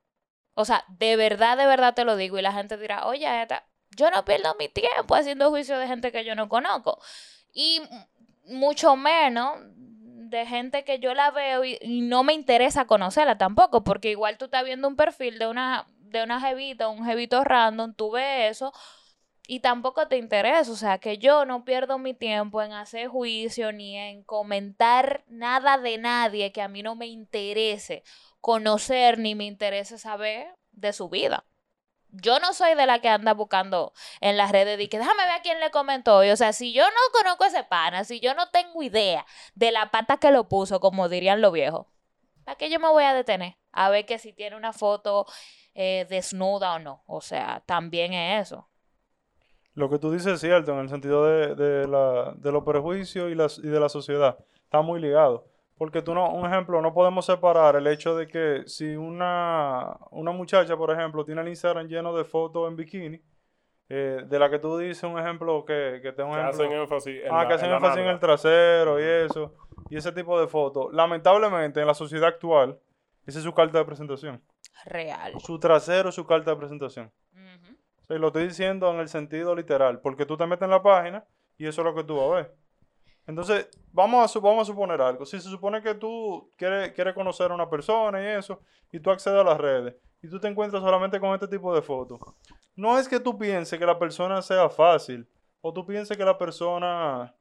O 0.54 0.66
sea, 0.66 0.86
de 0.90 1.16
verdad, 1.16 1.58
de 1.58 1.66
verdad 1.66 1.96
te 1.96 2.06
lo 2.06 2.16
digo 2.16 2.38
y 2.38 2.42
la 2.42 2.54
gente 2.54 2.78
dirá, 2.78 3.08
oye, 3.08 3.42
esta, 3.42 3.66
yo 3.96 4.12
no 4.12 4.26
pierdo 4.26 4.56
mi 4.60 4.70
tiempo 4.70 5.16
haciendo 5.16 5.50
juicio 5.50 5.78
de 5.80 5.88
gente 5.88 6.12
que 6.12 6.26
yo 6.26 6.36
no 6.36 6.50
conozco. 6.50 7.00
Y 7.54 7.82
mucho 8.46 8.96
menos 8.96 9.60
de 10.30 10.46
gente 10.46 10.84
que 10.84 11.00
yo 11.00 11.14
la 11.14 11.32
veo 11.32 11.64
y, 11.64 12.02
no 12.02 12.24
me 12.24 12.34
interesa 12.34 12.86
conocerla 12.86 13.38
tampoco, 13.38 13.84
porque 13.84 14.12
igual 14.12 14.38
tú 14.38 14.46
estás 14.46 14.66
viendo 14.66 14.88
un 14.88 14.96
perfil 14.96 15.40
de 15.40 15.48
una, 15.48 15.88
de 16.00 16.24
una 16.24 16.42
jevita, 16.42 16.90
un 16.90 17.06
jevito 17.06 17.44
random, 17.44 17.94
tú 17.94 18.12
ves 18.12 18.52
eso 18.52 18.74
y 19.48 19.60
tampoco 19.60 20.08
te 20.08 20.18
interesa. 20.18 20.72
O 20.72 20.76
sea, 20.76 20.98
que 20.98 21.18
yo 21.18 21.46
no 21.46 21.64
pierdo 21.64 21.98
mi 21.98 22.14
tiempo 22.14 22.62
en 22.62 22.74
hacer 22.74 23.08
juicio 23.08 23.72
ni 23.72 23.98
en 23.98 24.24
comentar 24.24 25.24
nada 25.28 25.78
de 25.78 25.98
nadie 25.98 26.52
que 26.52 26.62
a 26.62 26.68
mí 26.68 26.84
no 26.84 26.96
me 26.96 27.08
interese 27.08 28.04
conocer 28.42 29.18
ni 29.18 29.36
me 29.36 29.46
interese 29.46 29.98
saber 29.98 30.48
de 30.72 30.94
su 30.94 31.10
vida. 31.10 31.46
Yo 32.22 32.40
no 32.40 32.54
soy 32.54 32.76
de 32.76 32.86
la 32.86 33.00
que 33.00 33.10
anda 33.10 33.34
buscando 33.34 33.94
en 34.22 34.38
las 34.38 34.52
redes 34.52 34.80
y 34.80 34.88
que 34.88 35.00
déjame 35.00 35.24
ver 35.24 35.34
a 35.34 35.42
quién 35.42 35.60
le 35.60 35.72
comentó 35.72 36.18
hoy. 36.18 36.30
O 36.32 36.38
sea, 36.38 36.54
si 36.54 36.74
yo 36.74 36.84
no 36.86 37.20
conozco 37.22 37.46
ese 37.46 37.64
pana, 37.64 38.04
si 38.04 38.20
yo 38.20 38.34
no 38.36 38.50
tengo 38.50 38.84
idea 38.84 39.26
de 39.56 39.72
la 39.72 39.92
pata 39.92 40.18
que 40.18 40.32
lo 40.32 40.48
puso, 40.48 40.80
como 40.80 41.10
dirían 41.10 41.42
los 41.42 41.52
viejos, 41.54 41.88
¿para 42.44 42.58
qué 42.58 42.70
yo 42.70 42.80
me 42.80 42.90
voy 42.90 43.04
a 43.04 43.14
detener? 43.14 43.58
A 43.72 43.90
ver 43.90 44.06
que 44.06 44.20
si 44.20 44.34
tiene 44.34 44.56
una 44.56 44.74
foto 44.74 45.26
eh, 45.74 46.06
desnuda 46.10 46.76
o 46.76 46.80
no. 46.80 47.04
O 47.08 47.22
sea, 47.22 47.64
también 47.66 48.14
es 48.14 48.48
eso. 48.48 48.70
Lo 49.74 49.90
que 49.90 50.00
tú 50.00 50.10
dices 50.12 50.34
es 50.34 50.40
cierto 50.40 50.72
en 50.72 50.80
el 50.80 50.90
sentido 50.90 51.26
de, 51.26 51.54
de, 51.56 51.88
la, 51.88 52.34
de 52.38 52.52
los 52.52 52.64
prejuicios 52.64 53.30
y, 53.30 53.36
las, 53.36 53.58
y 53.58 53.68
de 53.68 53.80
la 53.80 53.90
sociedad. 53.90 54.38
Está 54.64 54.82
muy 54.82 55.02
ligado. 55.02 55.50
Porque 55.78 56.02
tú 56.02 56.14
no, 56.14 56.30
un 56.32 56.46
ejemplo, 56.46 56.82
no 56.82 56.94
podemos 56.94 57.26
separar 57.26 57.76
el 57.76 57.86
hecho 57.88 58.16
de 58.16 58.28
que 58.28 58.64
si 58.66 58.96
una, 58.96 59.98
una 60.12 60.32
muchacha, 60.32 60.78
por 60.78 60.90
ejemplo, 60.92 61.26
tiene 61.26 61.42
el 61.42 61.50
Instagram 61.50 61.88
lleno 61.88 62.16
de 62.16 62.24
fotos 62.24 62.70
en 62.70 62.78
bikini, 62.78 63.22
eh, 63.90 64.24
de 64.26 64.40
la 64.40 64.50
que 64.50 64.58
tú 64.58 64.78
dices 64.78 65.04
un 65.04 65.20
ejemplo 65.20 65.66
que, 65.66 66.00
que 66.02 66.12
tengo 66.14 66.30
un 66.30 66.36
Que 66.36 66.42
ejemplo. 66.42 66.64
hacen 66.66 66.78
énfasis 66.80 67.24
en 67.26 67.32
Ah, 67.32 67.42
la- 67.44 67.48
que 67.50 67.54
hacen 67.56 67.70
en 67.70 67.76
énfasis 67.76 68.02
en 68.04 68.08
el 68.08 68.20
trasero 68.20 69.00
y 69.00 69.04
eso, 69.26 69.54
y 69.90 69.98
ese 69.98 70.12
tipo 70.14 70.40
de 70.40 70.48
fotos. 70.48 70.94
Lamentablemente, 70.94 71.82
en 71.82 71.88
la 71.88 71.94
sociedad 71.94 72.30
actual, 72.30 72.80
esa 73.26 73.40
es 73.40 73.44
su 73.44 73.54
carta 73.54 73.78
de 73.78 73.86
presentación. 73.86 74.42
Real. 74.86 75.34
Su 75.40 75.60
trasero 75.60 76.10
es 76.10 76.16
su 76.16 76.26
carta 76.26 76.52
de 76.52 76.58
presentación. 76.58 77.12
Ujú. 77.34 77.76
O 78.02 78.06
sea, 78.06 78.16
y 78.16 78.20
lo 78.20 78.28
estoy 78.28 78.46
diciendo 78.48 78.90
en 78.94 79.00
el 79.02 79.10
sentido 79.10 79.54
literal, 79.56 80.00
porque 80.00 80.26
tú 80.26 80.38
te 80.38 80.46
metes 80.48 80.64
en 80.64 80.72
la 80.72 80.82
página 80.82 81.26
y 81.58 81.68
eso 81.68 81.82
es 81.82 81.86
lo 81.86 81.94
que 81.96 82.04
tú 82.06 82.16
vas 82.18 82.26
a 82.32 82.36
ver. 82.36 82.56
Entonces, 83.28 83.68
vamos 83.92 84.24
a, 84.24 84.66
suponer 84.66 85.02
algo. 85.02 85.26
Si 85.26 85.40
se 85.40 85.50
supone 85.50 85.82
que 85.82 85.96
tú 85.96 86.52
quieres, 86.58 86.92
quieres 86.94 87.14
conocer 87.14 87.52
a 87.52 87.56
una 87.56 87.70
persona 87.70 88.22
y 88.22 88.38
eso, 88.38 88.62
y 88.92 89.00
tú 89.00 89.10
accedes 89.10 89.40
a 89.40 89.44
las 89.44 89.58
redes, 89.58 89.96
y 90.22 90.30
tú 90.30 90.40
te 90.40 90.48
encuentras 90.48 90.84
solamente 90.84 91.20
con 91.20 91.34
este 91.34 91.48
tipo 91.48 91.74
de 91.74 91.82
fotos, 91.82 92.20
no 92.76 93.00
es 93.00 93.08
que 93.08 93.20
tú 93.20 93.38
pienses 93.38 93.80
que 93.80 93.86
la 93.86 93.98
persona 93.98 94.42
sea 94.42 94.70
fácil, 94.70 95.28
o 95.62 95.74
tú 95.74 95.86
pienses 95.86 96.16
que 96.16 96.24
la 96.24 96.38
persona 96.38 97.34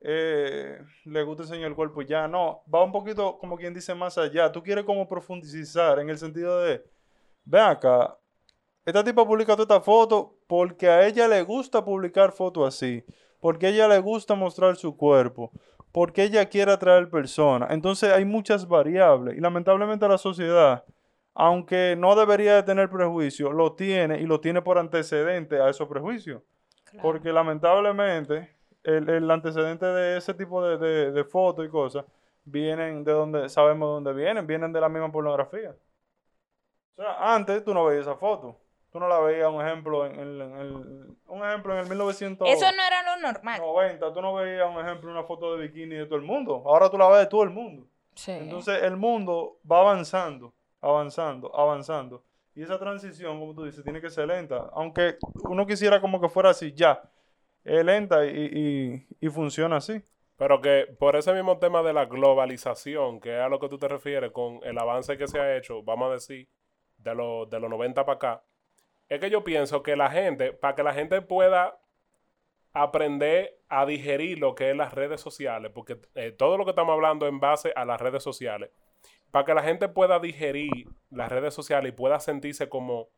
eh, 0.00 0.80
le 1.04 1.22
gusta 1.22 1.44
enseñar 1.44 1.68
el 1.68 1.74
cuerpo 1.76 2.02
y 2.02 2.06
ya, 2.06 2.28
no, 2.28 2.62
va 2.72 2.84
un 2.84 2.92
poquito 2.92 3.38
como 3.38 3.56
quien 3.56 3.72
dice 3.72 3.94
más 3.94 4.18
allá. 4.18 4.50
Tú 4.50 4.62
quieres 4.62 4.84
como 4.84 5.08
profundizar 5.08 5.98
en 6.00 6.10
el 6.10 6.18
sentido 6.18 6.60
de, 6.60 6.84
ven 7.44 7.62
acá, 7.62 8.16
esta 8.84 9.04
tipa 9.04 9.24
publica 9.24 9.54
toda 9.54 9.62
esta 9.62 9.80
foto 9.80 10.36
porque 10.48 10.88
a 10.88 11.06
ella 11.06 11.28
le 11.28 11.42
gusta 11.42 11.84
publicar 11.84 12.32
fotos 12.32 12.66
así, 12.66 13.04
porque 13.42 13.68
ella 13.70 13.88
le 13.88 13.98
gusta 13.98 14.36
mostrar 14.36 14.76
su 14.76 14.96
cuerpo, 14.96 15.50
porque 15.90 16.22
ella 16.22 16.48
quiere 16.48 16.70
atraer 16.70 17.10
personas. 17.10 17.72
Entonces 17.72 18.12
hay 18.12 18.24
muchas 18.24 18.68
variables 18.68 19.36
y 19.36 19.40
lamentablemente 19.40 20.06
la 20.08 20.16
sociedad, 20.16 20.84
aunque 21.34 21.96
no 21.98 22.14
debería 22.14 22.54
de 22.54 22.62
tener 22.62 22.88
prejuicio, 22.88 23.52
lo 23.52 23.72
tiene 23.72 24.20
y 24.20 24.26
lo 24.26 24.38
tiene 24.40 24.62
por 24.62 24.78
antecedente 24.78 25.60
a 25.60 25.68
esos 25.68 25.88
prejuicios. 25.88 26.40
Claro. 26.84 27.02
Porque 27.02 27.32
lamentablemente 27.32 28.54
el, 28.84 29.08
el 29.08 29.28
antecedente 29.30 29.86
de 29.86 30.18
ese 30.18 30.34
tipo 30.34 30.64
de, 30.64 30.78
de- 30.78 31.10
de 31.10 31.24
fotos 31.24 31.66
y 31.66 31.68
cosas 31.68 32.04
vienen 32.44 33.02
de 33.02 33.12
donde 33.12 33.48
sabemos 33.48 33.88
de 33.88 33.92
dónde 33.94 34.12
vienen, 34.12 34.46
vienen 34.46 34.72
de 34.72 34.80
la 34.80 34.88
misma 34.88 35.10
pornografía. 35.10 35.74
O 36.96 37.02
sea, 37.02 37.34
antes 37.34 37.64
tú 37.64 37.74
no 37.74 37.86
veías 37.86 38.02
esa 38.06 38.14
foto. 38.16 38.56
Tú 38.92 39.00
no 39.00 39.08
la 39.08 39.18
veías, 39.20 39.48
un 39.50 39.66
ejemplo, 39.66 40.04
en, 40.06 40.20
el- 40.20 40.40
en 40.42 40.56
el, 40.56 41.16
un 41.26 41.42
ejemplo 41.46 41.72
en 41.72 41.78
el 41.80 41.88
1990, 41.88 42.44
Eso 42.66 42.76
no 42.76 42.82
era 42.86 43.02
lo 43.16 43.22
normal. 43.22 44.12
tú 44.12 44.20
no 44.20 44.34
veías, 44.34 44.68
un 44.70 44.84
ejemplo, 44.84 45.10
una 45.10 45.24
foto 45.24 45.56
de 45.56 45.66
bikini 45.66 45.94
de 45.96 46.04
todo 46.06 46.16
el 46.16 46.22
mundo. 46.22 46.62
Ahora 46.66 46.90
tú 46.90 46.98
la 46.98 47.08
ves 47.08 47.20
de 47.20 47.26
todo 47.26 47.42
el 47.42 47.50
mundo. 47.50 47.86
Sí. 48.14 48.32
Entonces 48.32 48.82
el 48.82 48.96
mundo 48.98 49.58
va 49.70 49.80
avanzando, 49.80 50.52
avanzando, 50.82 51.50
avanzando. 51.58 52.22
Y 52.54 52.62
esa 52.62 52.78
transición, 52.78 53.40
como 53.40 53.54
tú 53.54 53.64
dices, 53.64 53.82
tiene 53.82 53.98
que 54.02 54.10
ser 54.10 54.28
lenta. 54.28 54.68
Aunque 54.74 55.16
uno 55.44 55.66
quisiera 55.66 55.98
como 56.02 56.20
que 56.20 56.28
fuera 56.28 56.50
así, 56.50 56.72
ya. 56.74 57.00
Es 57.64 57.82
lenta 57.82 58.26
y, 58.26 58.28
y- 58.30 59.06
y 59.26 59.28
funciona 59.30 59.76
así. 59.76 60.02
Pero 60.36 60.60
que 60.60 60.86
por 60.98 61.16
ese 61.16 61.32
mismo 61.32 61.58
tema 61.58 61.82
de 61.82 61.94
la 61.94 62.04
globalización, 62.06 63.20
que 63.20 63.34
es 63.36 63.40
a 63.40 63.48
lo 63.48 63.58
que 63.58 63.68
tú 63.70 63.78
te 63.78 63.88
refieres 63.88 64.32
con 64.32 64.60
el 64.64 64.78
avance 64.78 65.16
que 65.16 65.28
se 65.28 65.40
ha 65.40 65.56
hecho, 65.56 65.82
vamos 65.82 66.10
a 66.10 66.14
decir, 66.14 66.48
de, 66.98 67.14
los 67.14 67.48
de 67.48 67.58
los 67.60 67.70
90 67.70 68.04
para 68.04 68.16
acá, 68.16 68.42
es 69.14 69.20
que 69.20 69.28
yo 69.28 69.44
pienso 69.44 69.82
que 69.82 69.94
la 69.94 70.10
gente, 70.10 70.54
para 70.54 70.74
que 70.74 70.82
la 70.82 70.94
gente 70.94 71.20
pueda 71.20 71.78
aprender 72.72 73.58
a 73.68 73.84
digerir 73.84 74.38
lo 74.38 74.54
que 74.54 74.70
es 74.70 74.76
las 74.76 74.94
redes 74.94 75.20
sociales, 75.20 75.70
porque 75.74 75.98
eh, 76.14 76.32
todo 76.32 76.56
lo 76.56 76.64
que 76.64 76.70
estamos 76.70 76.94
hablando 76.94 77.26
en 77.26 77.38
base 77.38 77.74
a 77.76 77.84
las 77.84 78.00
redes 78.00 78.22
sociales, 78.22 78.70
para 79.30 79.44
que 79.44 79.52
la 79.52 79.62
gente 79.62 79.90
pueda 79.90 80.18
digerir 80.18 80.88
las 81.10 81.30
redes 81.30 81.52
sociales 81.52 81.92
y 81.92 81.94
pueda 81.94 82.20
sentirse 82.20 82.70
como 82.70 83.10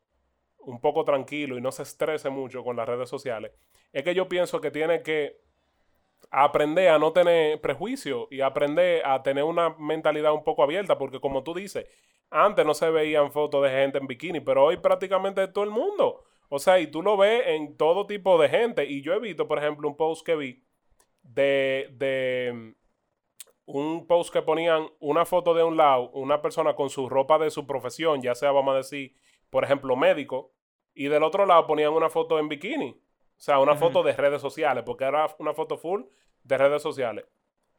un 0.58 0.80
poco 0.80 1.04
tranquilo 1.04 1.56
y 1.56 1.60
no 1.60 1.70
se 1.70 1.84
estrese 1.84 2.28
mucho 2.28 2.64
con 2.64 2.74
las 2.74 2.88
redes 2.88 3.08
sociales, 3.08 3.52
es 3.92 4.02
que 4.02 4.16
yo 4.16 4.28
pienso 4.28 4.60
que 4.60 4.72
tiene 4.72 5.04
que 5.04 5.43
aprender 6.34 6.88
a 6.88 6.98
no 6.98 7.12
tener 7.12 7.60
prejuicio 7.60 8.26
y 8.28 8.40
aprender 8.40 9.06
a 9.06 9.22
tener 9.22 9.44
una 9.44 9.70
mentalidad 9.78 10.32
un 10.32 10.42
poco 10.42 10.64
abierta, 10.64 10.98
porque 10.98 11.20
como 11.20 11.44
tú 11.44 11.54
dices, 11.54 11.86
antes 12.28 12.66
no 12.66 12.74
se 12.74 12.90
veían 12.90 13.30
fotos 13.30 13.62
de 13.62 13.70
gente 13.70 13.98
en 13.98 14.08
bikini, 14.08 14.40
pero 14.40 14.64
hoy 14.64 14.76
prácticamente 14.78 15.46
todo 15.46 15.62
el 15.62 15.70
mundo. 15.70 16.24
O 16.48 16.58
sea, 16.58 16.80
y 16.80 16.88
tú 16.88 17.02
lo 17.02 17.16
ves 17.16 17.44
en 17.46 17.76
todo 17.76 18.06
tipo 18.06 18.36
de 18.40 18.48
gente. 18.48 18.84
Y 18.84 19.00
yo 19.00 19.14
he 19.14 19.20
visto, 19.20 19.46
por 19.46 19.58
ejemplo, 19.58 19.88
un 19.88 19.96
post 19.96 20.26
que 20.26 20.34
vi 20.34 20.64
de, 21.22 21.88
de 21.92 22.52
mm, 22.52 22.74
un 23.66 24.06
post 24.08 24.32
que 24.32 24.42
ponían 24.42 24.88
una 24.98 25.24
foto 25.24 25.54
de 25.54 25.62
un 25.62 25.76
lado, 25.76 26.10
una 26.10 26.42
persona 26.42 26.74
con 26.74 26.90
su 26.90 27.08
ropa 27.08 27.38
de 27.38 27.50
su 27.50 27.64
profesión, 27.64 28.20
ya 28.20 28.34
sea, 28.34 28.50
vamos 28.50 28.74
a 28.74 28.78
decir, 28.78 29.14
por 29.50 29.62
ejemplo, 29.62 29.94
médico, 29.94 30.52
y 30.94 31.06
del 31.06 31.22
otro 31.22 31.46
lado 31.46 31.66
ponían 31.66 31.92
una 31.92 32.10
foto 32.10 32.40
en 32.40 32.48
bikini. 32.48 32.90
O 33.36 33.40
sea, 33.40 33.58
una 33.60 33.76
foto 33.76 34.02
de 34.02 34.12
redes 34.12 34.40
sociales, 34.40 34.84
porque 34.84 35.04
era 35.04 35.28
una 35.38 35.54
foto 35.54 35.76
full 35.76 36.02
de 36.44 36.58
redes 36.58 36.82
sociales. 36.82 37.24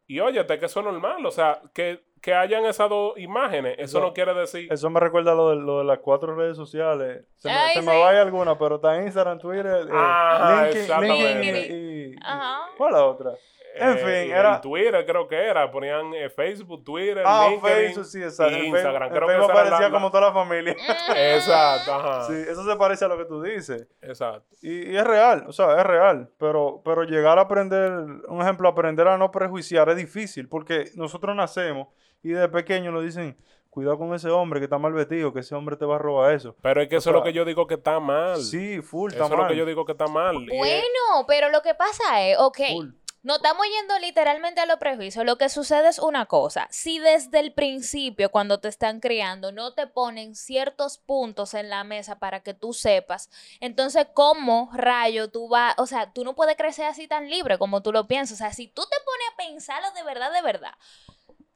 Y 0.08 0.20
óyete, 0.20 0.58
que 0.58 0.66
eso 0.66 0.80
es 0.80 0.86
normal. 0.86 1.24
O 1.26 1.30
sea, 1.32 1.60
que, 1.74 2.00
que 2.22 2.32
hayan 2.32 2.64
esas 2.66 2.88
dos 2.88 3.18
imágenes, 3.18 3.74
eso, 3.78 3.98
Eso- 3.98 4.00
no 4.00 4.12
quiere 4.12 4.34
decir. 4.34 4.72
Eso 4.72 4.88
me 4.90 5.00
recuerda 5.00 5.34
lo 5.34 5.50
de, 5.50 5.56
lo 5.56 5.78
de 5.78 5.84
las 5.84 5.98
cuatro 5.98 6.36
redes 6.36 6.56
sociales. 6.56 7.24
Se 7.36 7.48
me, 7.48 7.68
se 7.72 7.80
sí. 7.80 7.86
me 7.86 7.98
vaya 7.98 8.22
alguna, 8.22 8.56
pero 8.56 8.76
está 8.76 9.02
Instagram, 9.02 9.38
Twitter, 9.40 9.86
eh, 9.88 9.90
Ah, 9.92 10.68
LinkedIn, 11.00 11.56
y, 11.56 12.12
y- 12.12 12.16
Ajá. 12.22 12.66
¿Cuál 12.76 12.90
es 12.90 12.96
la 12.98 13.04
otra? 13.04 13.30
En 13.78 13.90
eh, 13.90 13.96
fin, 13.96 14.32
era- 14.32 14.60
Twitter 14.60 15.04
creo 15.06 15.28
que 15.28 15.36
era. 15.36 15.70
Ponían 15.70 16.12
eh, 16.14 16.28
Facebook, 16.30 16.82
Twitter, 16.84 17.22
Ah, 17.24 17.48
LinkedIn 17.50 17.76
Facebook, 17.76 18.04
sí, 18.06 18.22
exacto. 18.22 18.56
y 18.56 18.66
Instagram. 18.66 19.08
Creo 19.10 19.20
que 19.28 19.34
Facebook 19.34 19.50
era 19.50 19.54
parecía 19.54 19.88
la- 19.88 19.90
como 19.90 20.10
toda 20.10 20.26
la 20.28 20.32
familia. 20.32 20.76
Exacto, 21.16 21.94
ajá. 21.94 22.22
Sí, 22.24 22.34
eso 22.48 22.64
se 22.64 22.76
parece 22.76 23.04
a 23.04 23.08
lo 23.08 23.18
que 23.18 23.24
tú 23.24 23.42
dices. 23.42 23.86
Exacto. 24.02 24.46
Y, 24.62 24.90
y 24.92 24.96
es 24.96 25.04
real, 25.04 25.44
o 25.46 25.52
sea, 25.52 25.78
es 25.78 25.84
real, 25.86 26.30
pero, 26.38 26.80
pero 26.84 27.04
llegar 27.04 27.38
a 27.38 27.42
aprender, 27.42 27.92
un 27.92 28.40
ejemplo, 28.42 28.68
aprender 28.68 29.06
a 29.08 29.18
no 29.18 29.30
prejuiciar 29.30 29.88
es 29.90 29.96
difícil, 29.96 30.48
porque 30.48 30.90
nosotros 30.94 31.34
nacemos 31.36 31.88
y 32.22 32.30
de 32.30 32.48
pequeño 32.48 32.90
nos 32.92 33.02
dicen, 33.04 33.36
cuidado 33.70 33.98
con 33.98 34.14
ese 34.14 34.30
hombre 34.30 34.58
que 34.58 34.64
está 34.64 34.78
mal 34.78 34.92
vestido, 34.94 35.32
que 35.34 35.40
ese 35.40 35.54
hombre 35.54 35.76
te 35.76 35.84
va 35.84 35.96
a 35.96 35.98
robar 35.98 36.32
eso. 36.32 36.56
Pero 36.62 36.80
es 36.80 36.88
que 36.88 36.96
O 36.96 36.98
eso 36.98 37.10
es 37.10 37.14
lo 37.16 37.22
que 37.22 37.32
yo 37.34 37.44
digo 37.44 37.66
que 37.66 37.74
está 37.74 38.00
mal. 38.00 38.36
Sí, 38.38 38.80
full, 38.80 39.10
eso 39.10 39.16
está 39.22 39.24
es 39.26 39.30
lo 39.32 39.36
mal. 39.44 39.48
que 39.52 39.56
yo 39.56 39.66
digo 39.66 39.84
que 39.84 39.92
está 39.92 40.06
mal. 40.06 40.34
Bueno, 40.46 41.26
pero 41.28 41.50
lo 41.50 41.60
que 41.60 41.74
pasa 41.74 42.22
es, 42.22 42.38
ok, 42.38 42.58
full. 42.72 42.88
No 43.26 43.34
estamos 43.34 43.66
yendo 43.66 43.98
literalmente 43.98 44.60
a 44.60 44.66
los 44.66 44.78
prejuicios. 44.78 45.24
Lo 45.24 45.36
que 45.36 45.48
sucede 45.48 45.88
es 45.88 45.98
una 45.98 46.26
cosa. 46.26 46.68
Si 46.70 47.00
desde 47.00 47.40
el 47.40 47.52
principio, 47.52 48.30
cuando 48.30 48.60
te 48.60 48.68
están 48.68 49.00
criando, 49.00 49.50
no 49.50 49.74
te 49.74 49.88
ponen 49.88 50.36
ciertos 50.36 50.98
puntos 50.98 51.52
en 51.54 51.68
la 51.68 51.82
mesa 51.82 52.20
para 52.20 52.44
que 52.44 52.54
tú 52.54 52.72
sepas, 52.72 53.28
entonces, 53.58 54.06
¿cómo 54.14 54.70
rayo 54.72 55.28
tú 55.28 55.48
vas? 55.48 55.74
O 55.76 55.88
sea, 55.88 56.12
tú 56.12 56.22
no 56.22 56.36
puedes 56.36 56.56
crecer 56.56 56.84
así 56.84 57.08
tan 57.08 57.28
libre 57.28 57.58
como 57.58 57.82
tú 57.82 57.90
lo 57.90 58.06
piensas. 58.06 58.36
O 58.36 58.38
sea, 58.38 58.52
si 58.52 58.68
tú 58.68 58.82
te 58.82 58.96
pones 59.04 59.28
a 59.32 59.36
pensarlo 59.38 59.90
de 59.90 60.04
verdad, 60.04 60.32
de 60.32 60.42
verdad. 60.42 60.74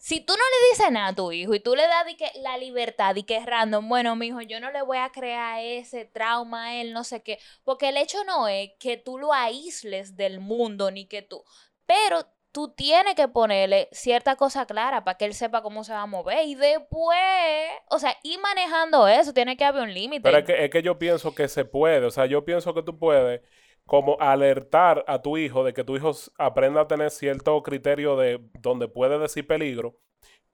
Si 0.03 0.23
tú 0.23 0.33
no 0.33 0.39
le 0.39 0.71
dices 0.71 0.91
nada 0.91 1.09
a 1.09 1.15
tu 1.15 1.31
hijo 1.31 1.55
y 1.55 1.61
tú 1.61 1.77
le 1.77 1.83
das 1.83 2.07
que 2.17 2.31
la 2.41 2.57
libertad 2.57 3.15
y 3.17 3.23
que 3.23 3.37
es 3.37 3.45
random, 3.45 3.87
bueno, 3.87 4.17
mijo, 4.17 4.41
yo 4.41 4.59
no 4.59 4.73
le 4.73 4.81
voy 4.81 4.97
a 4.97 5.11
crear 5.11 5.61
ese 5.63 6.07
trauma 6.07 6.69
a 6.69 6.81
él, 6.81 6.95
no 6.95 7.05
sé 7.05 7.23
qué, 7.23 7.39
porque 7.65 7.91
el 7.91 7.99
hecho 7.99 8.25
no 8.25 8.49
es 8.49 8.71
que 8.81 8.97
tú 8.97 9.19
lo 9.19 9.35
aísles 9.35 10.17
del 10.17 10.41
mundo 10.41 10.91
ni 10.91 11.05
que 11.05 11.21
tú, 11.21 11.45
pero 11.85 12.27
tú 12.51 12.73
tienes 12.73 13.15
que 13.15 13.29
ponerle 13.29 13.91
cierta 13.93 14.37
cosa 14.37 14.65
clara 14.65 15.05
para 15.05 15.19
que 15.19 15.27
él 15.27 15.35
sepa 15.35 15.61
cómo 15.61 15.85
se 15.85 15.93
va 15.93 16.01
a 16.01 16.07
mover 16.07 16.47
y 16.47 16.55
después, 16.55 17.19
o 17.91 17.99
sea, 17.99 18.17
ir 18.23 18.41
manejando 18.41 19.07
eso, 19.07 19.35
tiene 19.35 19.59
que 19.59 19.65
haber 19.65 19.83
un 19.83 19.93
límite. 19.93 20.23
Pero 20.23 20.39
es 20.39 20.45
que, 20.45 20.65
es 20.65 20.71
que 20.71 20.83
yo 20.83 20.99
pienso 20.99 21.35
que 21.35 21.47
se 21.47 21.67
puede. 21.67 22.07
O 22.07 22.11
sea, 22.11 22.25
yo 22.25 22.43
pienso 22.47 22.73
que 22.73 22.83
tú 22.83 22.99
puedes 22.99 23.43
como 23.91 24.17
alertar 24.21 25.05
a 25.09 25.21
tu 25.21 25.37
hijo 25.37 25.65
de 25.65 25.73
que 25.73 25.83
tu 25.83 25.97
hijo 25.97 26.13
aprenda 26.39 26.83
a 26.83 26.87
tener 26.87 27.11
cierto 27.11 27.61
criterio 27.65 28.17
de 28.17 28.41
donde 28.61 28.87
puede 28.87 29.19
decir 29.19 29.49
peligro, 29.49 29.97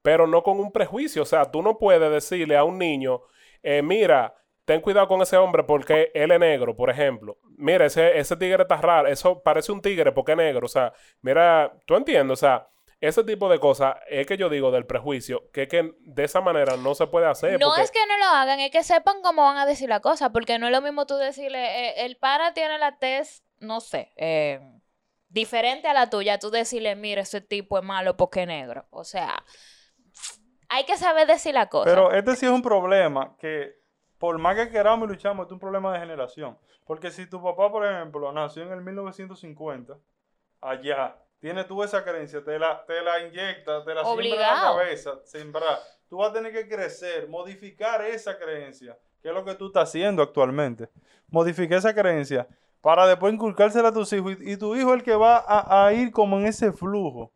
pero 0.00 0.26
no 0.26 0.42
con 0.42 0.58
un 0.58 0.72
prejuicio. 0.72 1.20
O 1.20 1.26
sea, 1.26 1.44
tú 1.50 1.60
no 1.60 1.76
puedes 1.76 2.10
decirle 2.10 2.56
a 2.56 2.64
un 2.64 2.78
niño, 2.78 3.20
eh, 3.62 3.82
mira, 3.82 4.34
ten 4.64 4.80
cuidado 4.80 5.06
con 5.06 5.20
ese 5.20 5.36
hombre 5.36 5.64
porque 5.64 6.10
él 6.14 6.30
es 6.30 6.40
negro, 6.40 6.74
por 6.74 6.88
ejemplo. 6.88 7.36
Mira, 7.58 7.84
ese, 7.84 8.18
ese 8.18 8.38
tigre 8.38 8.62
está 8.62 8.78
raro. 8.78 9.06
Eso 9.06 9.42
parece 9.42 9.70
un 9.70 9.82
tigre 9.82 10.12
porque 10.12 10.32
es 10.32 10.38
negro. 10.38 10.64
O 10.64 10.70
sea, 10.70 10.94
mira, 11.20 11.76
tú 11.84 11.94
entiendes. 11.94 12.32
O 12.32 12.40
sea, 12.40 12.70
ese 13.00 13.24
tipo 13.24 13.48
de 13.50 13.58
cosas 13.60 13.96
es 14.08 14.26
que 14.26 14.36
yo 14.36 14.48
digo 14.48 14.70
del 14.70 14.86
prejuicio, 14.86 15.50
que 15.52 15.64
es 15.64 15.68
que 15.68 15.94
de 16.00 16.24
esa 16.24 16.40
manera 16.40 16.76
no 16.76 16.94
se 16.94 17.06
puede 17.06 17.26
hacer. 17.26 17.60
No 17.60 17.68
porque- 17.68 17.82
es 17.82 17.90
que 17.90 18.06
no 18.08 18.16
lo 18.18 18.24
hagan, 18.36 18.60
es 18.60 18.70
que 18.70 18.82
sepan 18.82 19.20
cómo 19.22 19.42
van 19.42 19.58
a 19.58 19.66
decir 19.66 19.88
la 19.88 20.00
cosa, 20.00 20.30
porque 20.32 20.58
no 20.58 20.66
es 20.66 20.72
lo 20.72 20.80
mismo 20.80 21.06
tú 21.06 21.16
decirle, 21.16 21.88
eh, 21.88 22.04
el 22.06 22.16
pana 22.16 22.54
tiene 22.54 22.78
la 22.78 22.98
tez, 22.98 23.44
no 23.60 23.80
sé, 23.80 24.12
eh, 24.16 24.60
diferente 25.28 25.88
a 25.88 25.92
la 25.92 26.08
tuya, 26.08 26.38
tú 26.38 26.50
decirle, 26.50 26.96
mira, 26.96 27.20
ese 27.22 27.40
tipo 27.42 27.78
es 27.78 27.84
malo 27.84 28.16
porque 28.16 28.42
es 28.42 28.46
negro. 28.46 28.86
O 28.90 29.04
sea, 29.04 29.44
hay 30.68 30.84
que 30.84 30.96
saber 30.96 31.26
decir 31.26 31.54
la 31.54 31.68
cosa. 31.68 31.84
Pero 31.90 32.12
este 32.12 32.34
sí 32.36 32.46
es 32.46 32.52
un 32.52 32.62
problema 32.62 33.36
que, 33.38 33.74
por 34.18 34.38
más 34.38 34.56
que 34.56 34.70
queramos 34.70 35.06
y 35.08 35.12
luchamos, 35.12 35.44
este 35.44 35.52
es 35.52 35.56
un 35.56 35.60
problema 35.60 35.92
de 35.92 35.98
generación. 35.98 36.58
Porque 36.86 37.10
si 37.10 37.28
tu 37.28 37.42
papá, 37.42 37.70
por 37.70 37.84
ejemplo, 37.84 38.32
nació 38.32 38.62
en 38.62 38.72
el 38.72 38.80
1950, 38.80 39.98
allá, 40.60 41.16
tiene 41.40 41.64
tú 41.64 41.82
esa 41.82 42.02
creencia, 42.04 42.42
te 42.44 42.58
la, 42.58 42.84
te 42.86 43.00
la 43.02 43.20
inyecta, 43.20 43.84
te 43.84 43.94
la 43.94 44.02
siembra 44.04 44.24
en 44.26 44.40
la 44.40 44.60
cabeza, 44.62 45.10
sembrar. 45.24 45.78
Tú 46.08 46.18
vas 46.18 46.30
a 46.30 46.32
tener 46.32 46.52
que 46.52 46.68
crecer, 46.68 47.28
modificar 47.28 48.04
esa 48.04 48.38
creencia, 48.38 48.96
que 49.22 49.28
es 49.28 49.34
lo 49.34 49.44
que 49.44 49.54
tú 49.54 49.66
estás 49.66 49.88
haciendo 49.88 50.22
actualmente. 50.22 50.88
Modificar 51.28 51.78
esa 51.78 51.94
creencia 51.94 52.46
para 52.80 53.06
después 53.06 53.34
inculcársela 53.34 53.88
a 53.88 53.92
tus 53.92 54.12
hijos. 54.12 54.34
Y, 54.40 54.52
y 54.52 54.56
tu 54.56 54.76
hijo 54.76 54.90
es 54.94 54.98
el 55.00 55.02
que 55.04 55.16
va 55.16 55.36
a, 55.38 55.86
a 55.86 55.92
ir 55.92 56.12
como 56.12 56.38
en 56.38 56.46
ese 56.46 56.72
flujo. 56.72 57.32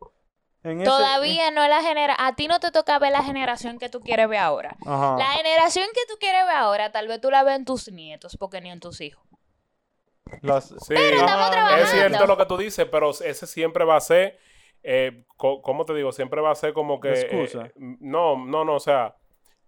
En 0.63 0.79
ese- 0.81 0.89
Todavía 0.89 1.51
no 1.51 1.63
es 1.63 1.69
la 1.69 1.81
generación, 1.81 2.25
a 2.25 2.35
ti 2.35 2.47
no 2.47 2.59
te 2.59 2.71
toca 2.71 2.97
ver 2.99 3.11
la 3.11 3.23
generación 3.23 3.77
que 3.79 3.89
tú 3.89 3.99
quieres 3.99 4.29
ver 4.29 4.39
ahora. 4.39 4.77
Ajá. 4.85 5.17
La 5.17 5.25
generación 5.31 5.85
que 5.93 6.01
tú 6.07 6.17
quieres 6.19 6.45
ver 6.45 6.55
ahora, 6.55 6.91
tal 6.91 7.07
vez 7.07 7.19
tú 7.19 7.29
la 7.31 7.43
ves 7.43 7.55
en 7.57 7.65
tus 7.65 7.91
nietos, 7.91 8.37
porque 8.37 8.61
ni 8.61 8.69
en 8.71 8.79
tus 8.79 9.01
hijos. 9.01 9.25
Sí, 10.79 10.93
estamos 10.95 11.51
trabajando. 11.51 11.83
es 11.83 11.89
cierto 11.89 12.25
lo 12.27 12.37
que 12.37 12.45
tú 12.45 12.57
dices, 12.57 12.85
pero 12.91 13.09
ese 13.11 13.47
siempre 13.47 13.85
va 13.85 13.95
a 13.97 14.01
ser, 14.01 14.37
eh, 14.83 15.25
co- 15.37 15.61
¿cómo 15.61 15.85
te 15.85 15.93
digo? 15.93 16.11
Siempre 16.11 16.41
va 16.41 16.51
a 16.51 16.55
ser 16.55 16.73
como 16.73 16.99
que... 16.99 17.11
Excusa. 17.13 17.65
eh, 17.67 17.71
no, 17.99 18.45
no, 18.45 18.63
no, 18.65 18.75
o 18.75 18.79
sea, 18.79 19.15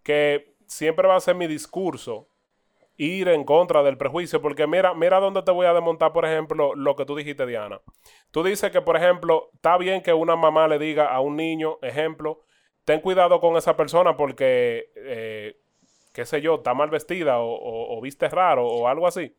que 0.03 0.55
siempre 0.67 1.07
va 1.07 1.15
a 1.15 1.19
ser 1.19 1.35
mi 1.35 1.47
discurso 1.47 2.27
ir 2.97 3.27
en 3.27 3.43
contra 3.43 3.81
del 3.83 3.97
prejuicio, 3.97 4.41
porque 4.41 4.67
mira, 4.67 4.93
mira 4.93 5.19
dónde 5.19 5.41
te 5.41 5.51
voy 5.51 5.65
a 5.65 5.73
desmontar, 5.73 6.13
por 6.13 6.25
ejemplo, 6.25 6.75
lo 6.75 6.95
que 6.95 7.05
tú 7.05 7.15
dijiste, 7.15 7.45
Diana. 7.45 7.81
Tú 8.31 8.43
dices 8.43 8.71
que, 8.71 8.81
por 8.81 8.95
ejemplo, 8.95 9.49
está 9.55 9.77
bien 9.77 10.01
que 10.03 10.13
una 10.13 10.35
mamá 10.35 10.67
le 10.67 10.77
diga 10.79 11.07
a 11.13 11.19
un 11.19 11.35
niño, 11.35 11.79
ejemplo, 11.81 12.41
ten 12.85 13.01
cuidado 13.01 13.39
con 13.41 13.57
esa 13.57 13.75
persona 13.75 14.15
porque, 14.15 14.91
eh, 14.95 15.55
qué 16.13 16.25
sé 16.25 16.41
yo, 16.41 16.55
está 16.55 16.73
mal 16.75 16.89
vestida 16.91 17.39
o, 17.39 17.51
o, 17.51 17.97
o 17.97 18.01
viste 18.01 18.29
raro 18.29 18.67
o 18.67 18.87
algo 18.87 19.07
así. 19.07 19.35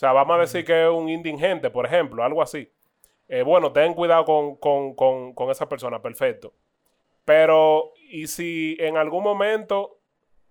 O 0.00 0.02
sea, 0.02 0.12
vamos 0.12 0.34
a 0.34 0.40
decir 0.40 0.64
que 0.64 0.84
es 0.84 0.90
un 0.90 1.10
indigente, 1.10 1.68
por 1.68 1.84
ejemplo, 1.84 2.24
algo 2.24 2.40
así. 2.40 2.72
Eh, 3.28 3.42
bueno, 3.42 3.70
ten 3.70 3.92
cuidado 3.92 4.24
con, 4.24 4.56
con, 4.56 4.94
con, 4.94 5.34
con 5.34 5.50
esa 5.50 5.68
persona, 5.68 6.00
perfecto. 6.00 6.54
Pero, 7.26 7.92
¿y 8.08 8.26
si 8.26 8.78
en 8.80 8.96
algún 8.96 9.22
momento 9.22 9.98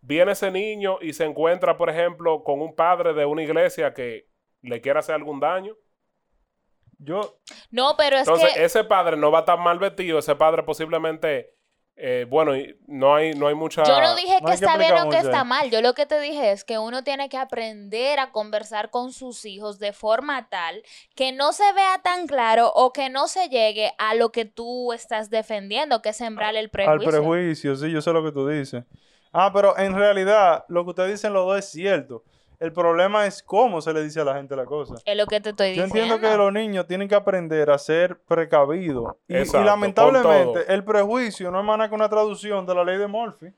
viene 0.01 0.33
ese 0.33 0.51
niño 0.51 0.99
y 1.01 1.13
se 1.13 1.25
encuentra, 1.25 1.77
por 1.77 1.89
ejemplo, 1.89 2.43
con 2.43 2.61
un 2.61 2.75
padre 2.75 3.15
de 3.15 3.25
una 3.25 3.41
iglesia 3.41 3.91
que 3.91 4.27
le 4.61 4.81
quiera 4.81 4.99
hacer 4.99 5.15
algún 5.15 5.39
daño? 5.39 5.75
Yo, 6.99 7.39
No, 7.71 7.95
pero 7.97 8.17
es 8.17 8.27
Entonces, 8.27 8.53
que... 8.53 8.63
ese 8.63 8.83
padre 8.83 9.17
no 9.17 9.31
va 9.31 9.39
a 9.39 9.41
estar 9.41 9.57
mal 9.57 9.79
vestido, 9.79 10.19
ese 10.19 10.35
padre 10.35 10.61
posiblemente, 10.61 11.55
eh, 12.01 12.25
bueno, 12.29 12.55
y 12.55 12.77
no 12.87 13.13
hay, 13.13 13.33
no 13.33 13.47
hay 13.47 13.55
mucha... 13.55 13.83
Yo 13.83 13.99
no 13.99 14.15
dije 14.15 14.39
no 14.41 14.47
que 14.47 14.53
está 14.53 14.77
bien 14.77 14.95
o 14.97 15.09
que 15.09 15.17
está 15.17 15.43
mal. 15.43 15.69
Yo 15.69 15.81
lo 15.81 15.93
que 15.93 16.05
te 16.05 16.17
dije 16.21 16.53
es 16.53 16.63
que 16.63 16.79
uno 16.79 17.03
tiene 17.03 17.27
que 17.27 17.37
aprender 17.37 18.19
a 18.19 18.31
conversar 18.31 18.89
con 18.89 19.11
sus 19.11 19.43
hijos 19.43 19.79
de 19.79 19.91
forma 19.91 20.47
tal 20.47 20.81
que 21.13 21.33
no 21.33 21.51
se 21.51 21.73
vea 21.73 21.99
tan 22.01 22.25
claro 22.25 22.71
o 22.73 22.93
que 22.93 23.09
no 23.09 23.27
se 23.27 23.49
llegue 23.49 23.91
a 23.97 24.15
lo 24.15 24.31
que 24.31 24.45
tú 24.45 24.93
estás 24.93 25.29
defendiendo, 25.29 26.01
que 26.01 26.09
es 26.09 26.17
sembrar 26.17 26.55
el 26.55 26.65
al 26.65 26.69
prejuicio. 26.69 27.09
prejuicio, 27.09 27.75
sí, 27.75 27.91
yo 27.91 28.01
sé 28.01 28.13
lo 28.13 28.23
que 28.23 28.31
tú 28.31 28.47
dices. 28.47 28.85
Ah, 29.33 29.51
pero 29.53 29.77
en 29.77 29.93
realidad, 29.93 30.63
lo 30.69 30.85
que 30.85 30.91
ustedes 30.91 31.11
dicen 31.11 31.33
los 31.33 31.45
dos 31.45 31.59
es 31.59 31.65
cierto. 31.65 32.23
El 32.59 32.73
problema 32.73 33.25
es 33.25 33.41
cómo 33.41 33.81
se 33.81 33.93
le 33.93 34.03
dice 34.03 34.19
a 34.19 34.25
la 34.25 34.35
gente 34.35 34.53
la 34.53 34.65
cosa. 34.65 34.95
Es 35.05 35.15
lo 35.15 35.25
que 35.27 35.39
te 35.39 35.51
estoy 35.51 35.75
Yo 35.75 35.83
diciendo. 35.83 36.13
entiendo 36.15 36.29
que 36.29 36.37
los 36.37 36.51
niños 36.51 36.85
tienen 36.87 37.07
que 37.07 37.15
aprender 37.15 37.69
a 37.71 37.77
ser 37.77 38.19
precavidos. 38.19 39.15
Y, 39.29 39.35
Exacto, 39.37 39.59
con 39.59 39.65
lamentablemente, 39.65 40.73
el 40.73 40.83
prejuicio 40.83 41.51
no 41.51 41.59
es 41.59 41.65
más 41.65 41.77
nada 41.77 41.89
que 41.89 41.95
una 41.95 42.09
traducción 42.09 42.65
de 42.65 42.75
la 42.75 42.83
ley 42.83 42.97
de 42.97 43.07
Murphy. 43.07 43.53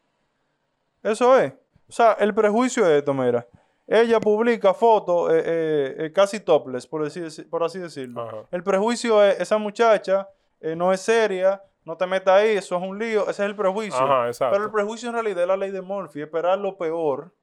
Eso 1.01 1.35
es. 1.35 1.51
O 1.89 1.91
sea, 1.91 2.13
el 2.19 2.33
prejuicio 2.33 2.85
es 2.85 2.99
esto, 2.99 3.11
mira. 3.13 3.45
Ella 3.87 4.19
publica 4.19 4.73
fotos 4.73 5.31
eh, 5.31 5.43
eh, 5.45 5.95
eh, 5.97 6.11
casi 6.13 6.39
topless, 6.39 6.85
por, 6.85 7.03
decir, 7.03 7.49
por 7.49 7.63
así 7.63 7.79
decirlo. 7.79 8.21
Ajá. 8.21 8.37
El 8.51 8.63
prejuicio 8.63 9.23
es, 9.23 9.39
esa 9.39 9.57
muchacha 9.57 10.29
eh, 10.61 10.75
no 10.75 10.93
es 10.93 11.01
seria, 11.01 11.61
no 11.83 11.97
te 11.97 12.05
metas 12.05 12.35
ahí, 12.35 12.51
eso 12.51 12.77
es 12.77 12.83
un 12.83 12.99
lío, 12.99 13.23
ese 13.23 13.31
es 13.31 13.39
el 13.39 13.55
prejuicio. 13.55 13.99
Ajá. 13.99 14.29
Pero 14.51 14.63
el 14.63 14.71
prejuicio 14.71 15.09
en 15.09 15.15
realidad 15.15 15.41
es 15.41 15.47
la 15.47 15.57
ley 15.57 15.71
de 15.71 15.81
Murphy, 15.81 16.21
esperar 16.21 16.59
lo 16.59 16.77
peor 16.77 17.33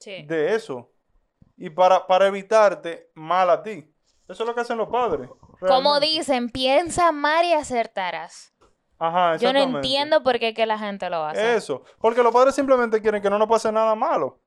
Sí. 0.00 0.22
de 0.24 0.54
eso. 0.54 0.90
Y 1.56 1.70
para, 1.70 2.06
para 2.06 2.26
evitarte 2.26 3.10
mal 3.14 3.48
a 3.50 3.62
ti. 3.62 3.90
Eso 4.28 4.42
es 4.42 4.46
lo 4.48 4.54
que 4.54 4.60
hacen 4.62 4.78
los 4.78 4.88
padres. 4.88 5.28
Como 5.60 6.00
dicen, 6.00 6.50
piensa 6.50 7.12
mal 7.12 7.44
y 7.44 7.52
acertarás. 7.52 8.52
Ajá, 8.98 9.36
Yo 9.36 9.52
no 9.52 9.60
entiendo 9.60 10.22
por 10.22 10.38
qué 10.38 10.54
que 10.54 10.66
la 10.66 10.78
gente 10.78 11.10
lo 11.10 11.24
hace. 11.24 11.56
Eso. 11.56 11.82
Porque 11.98 12.22
los 12.22 12.32
padres 12.32 12.54
simplemente 12.54 13.00
quieren 13.02 13.20
que 13.20 13.30
no 13.30 13.38
nos 13.38 13.48
pase 13.48 13.70
nada 13.70 13.94
malo. 13.94 14.40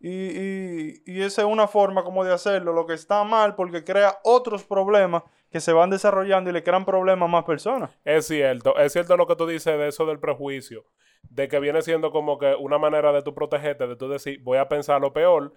Y, 0.00 0.08
y, 0.10 1.02
y 1.06 1.22
esa 1.22 1.42
es 1.42 1.48
una 1.48 1.68
forma 1.68 2.02
como 2.02 2.24
de 2.24 2.32
hacerlo. 2.32 2.72
Lo 2.72 2.86
que 2.86 2.94
está 2.94 3.22
mal 3.22 3.54
porque 3.54 3.84
crea 3.84 4.18
otros 4.24 4.64
problemas 4.64 5.22
que 5.52 5.60
se 5.60 5.72
van 5.72 5.90
desarrollando 5.90 6.50
y 6.50 6.52
le 6.52 6.62
crean 6.64 6.84
problemas 6.84 7.26
a 7.28 7.30
más 7.30 7.44
personas. 7.44 7.90
Es 8.04 8.26
cierto, 8.26 8.76
es 8.78 8.92
cierto 8.92 9.16
lo 9.16 9.26
que 9.26 9.36
tú 9.36 9.46
dices 9.46 9.78
de 9.78 9.88
eso 9.88 10.06
del 10.06 10.18
prejuicio, 10.18 10.84
de 11.30 11.46
que 11.48 11.60
viene 11.60 11.82
siendo 11.82 12.10
como 12.10 12.38
que 12.38 12.54
una 12.56 12.78
manera 12.78 13.12
de 13.12 13.22
tú 13.22 13.34
protegerte, 13.34 13.86
de 13.86 13.94
tú 13.96 14.08
decir, 14.08 14.40
voy 14.42 14.58
a 14.58 14.68
pensar 14.68 15.00
lo 15.00 15.12
peor 15.12 15.52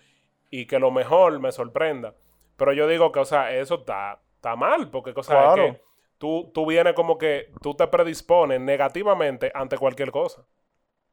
y 0.52 0.68
que 0.68 0.78
lo 0.80 0.92
mejor 0.92 1.40
me 1.40 1.52
sorprenda. 1.52 2.14
Pero 2.58 2.74
yo 2.74 2.88
digo 2.88 3.12
que, 3.12 3.20
o 3.20 3.26
sea, 3.26 3.52
eso 3.56 3.76
está, 3.76 4.22
está 4.36 4.56
mal, 4.56 4.90
porque, 4.92 5.14
o 5.16 5.24
sea, 5.24 5.36
es 5.66 5.74
que 5.74 5.82
tú, 6.18 6.52
tú 6.54 6.66
vienes 6.66 6.94
como 6.94 7.18
que 7.18 7.52
tú 7.62 7.74
te 7.74 7.88
predispones 7.88 8.62
negativamente 8.62 9.52
ante 9.56 9.78
cualquier 9.78 10.12
cosa. 10.12 10.46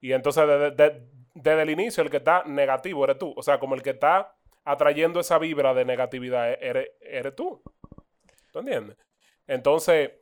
Y 0.00 0.12
entonces, 0.12 0.46
desde, 0.46 0.70
de- 0.72 1.02
desde 1.34 1.62
el 1.62 1.70
inicio, 1.70 2.02
el 2.02 2.10
que 2.10 2.18
está 2.18 2.42
negativo 2.44 3.04
eres 3.04 3.18
tú. 3.18 3.32
O 3.36 3.42
sea, 3.42 3.58
como 3.58 3.74
el 3.74 3.82
que 3.82 3.90
está 3.90 4.34
atrayendo 4.64 5.18
esa 5.20 5.38
vibra 5.38 5.72
de 5.74 5.84
negatividad 5.84 6.50
e- 6.52 6.58
eres, 6.60 6.90
eres 7.00 7.34
tú. 7.34 7.62
¿Tú 8.52 8.60
entiendes? 8.60 8.98
Entonces, 9.46 10.12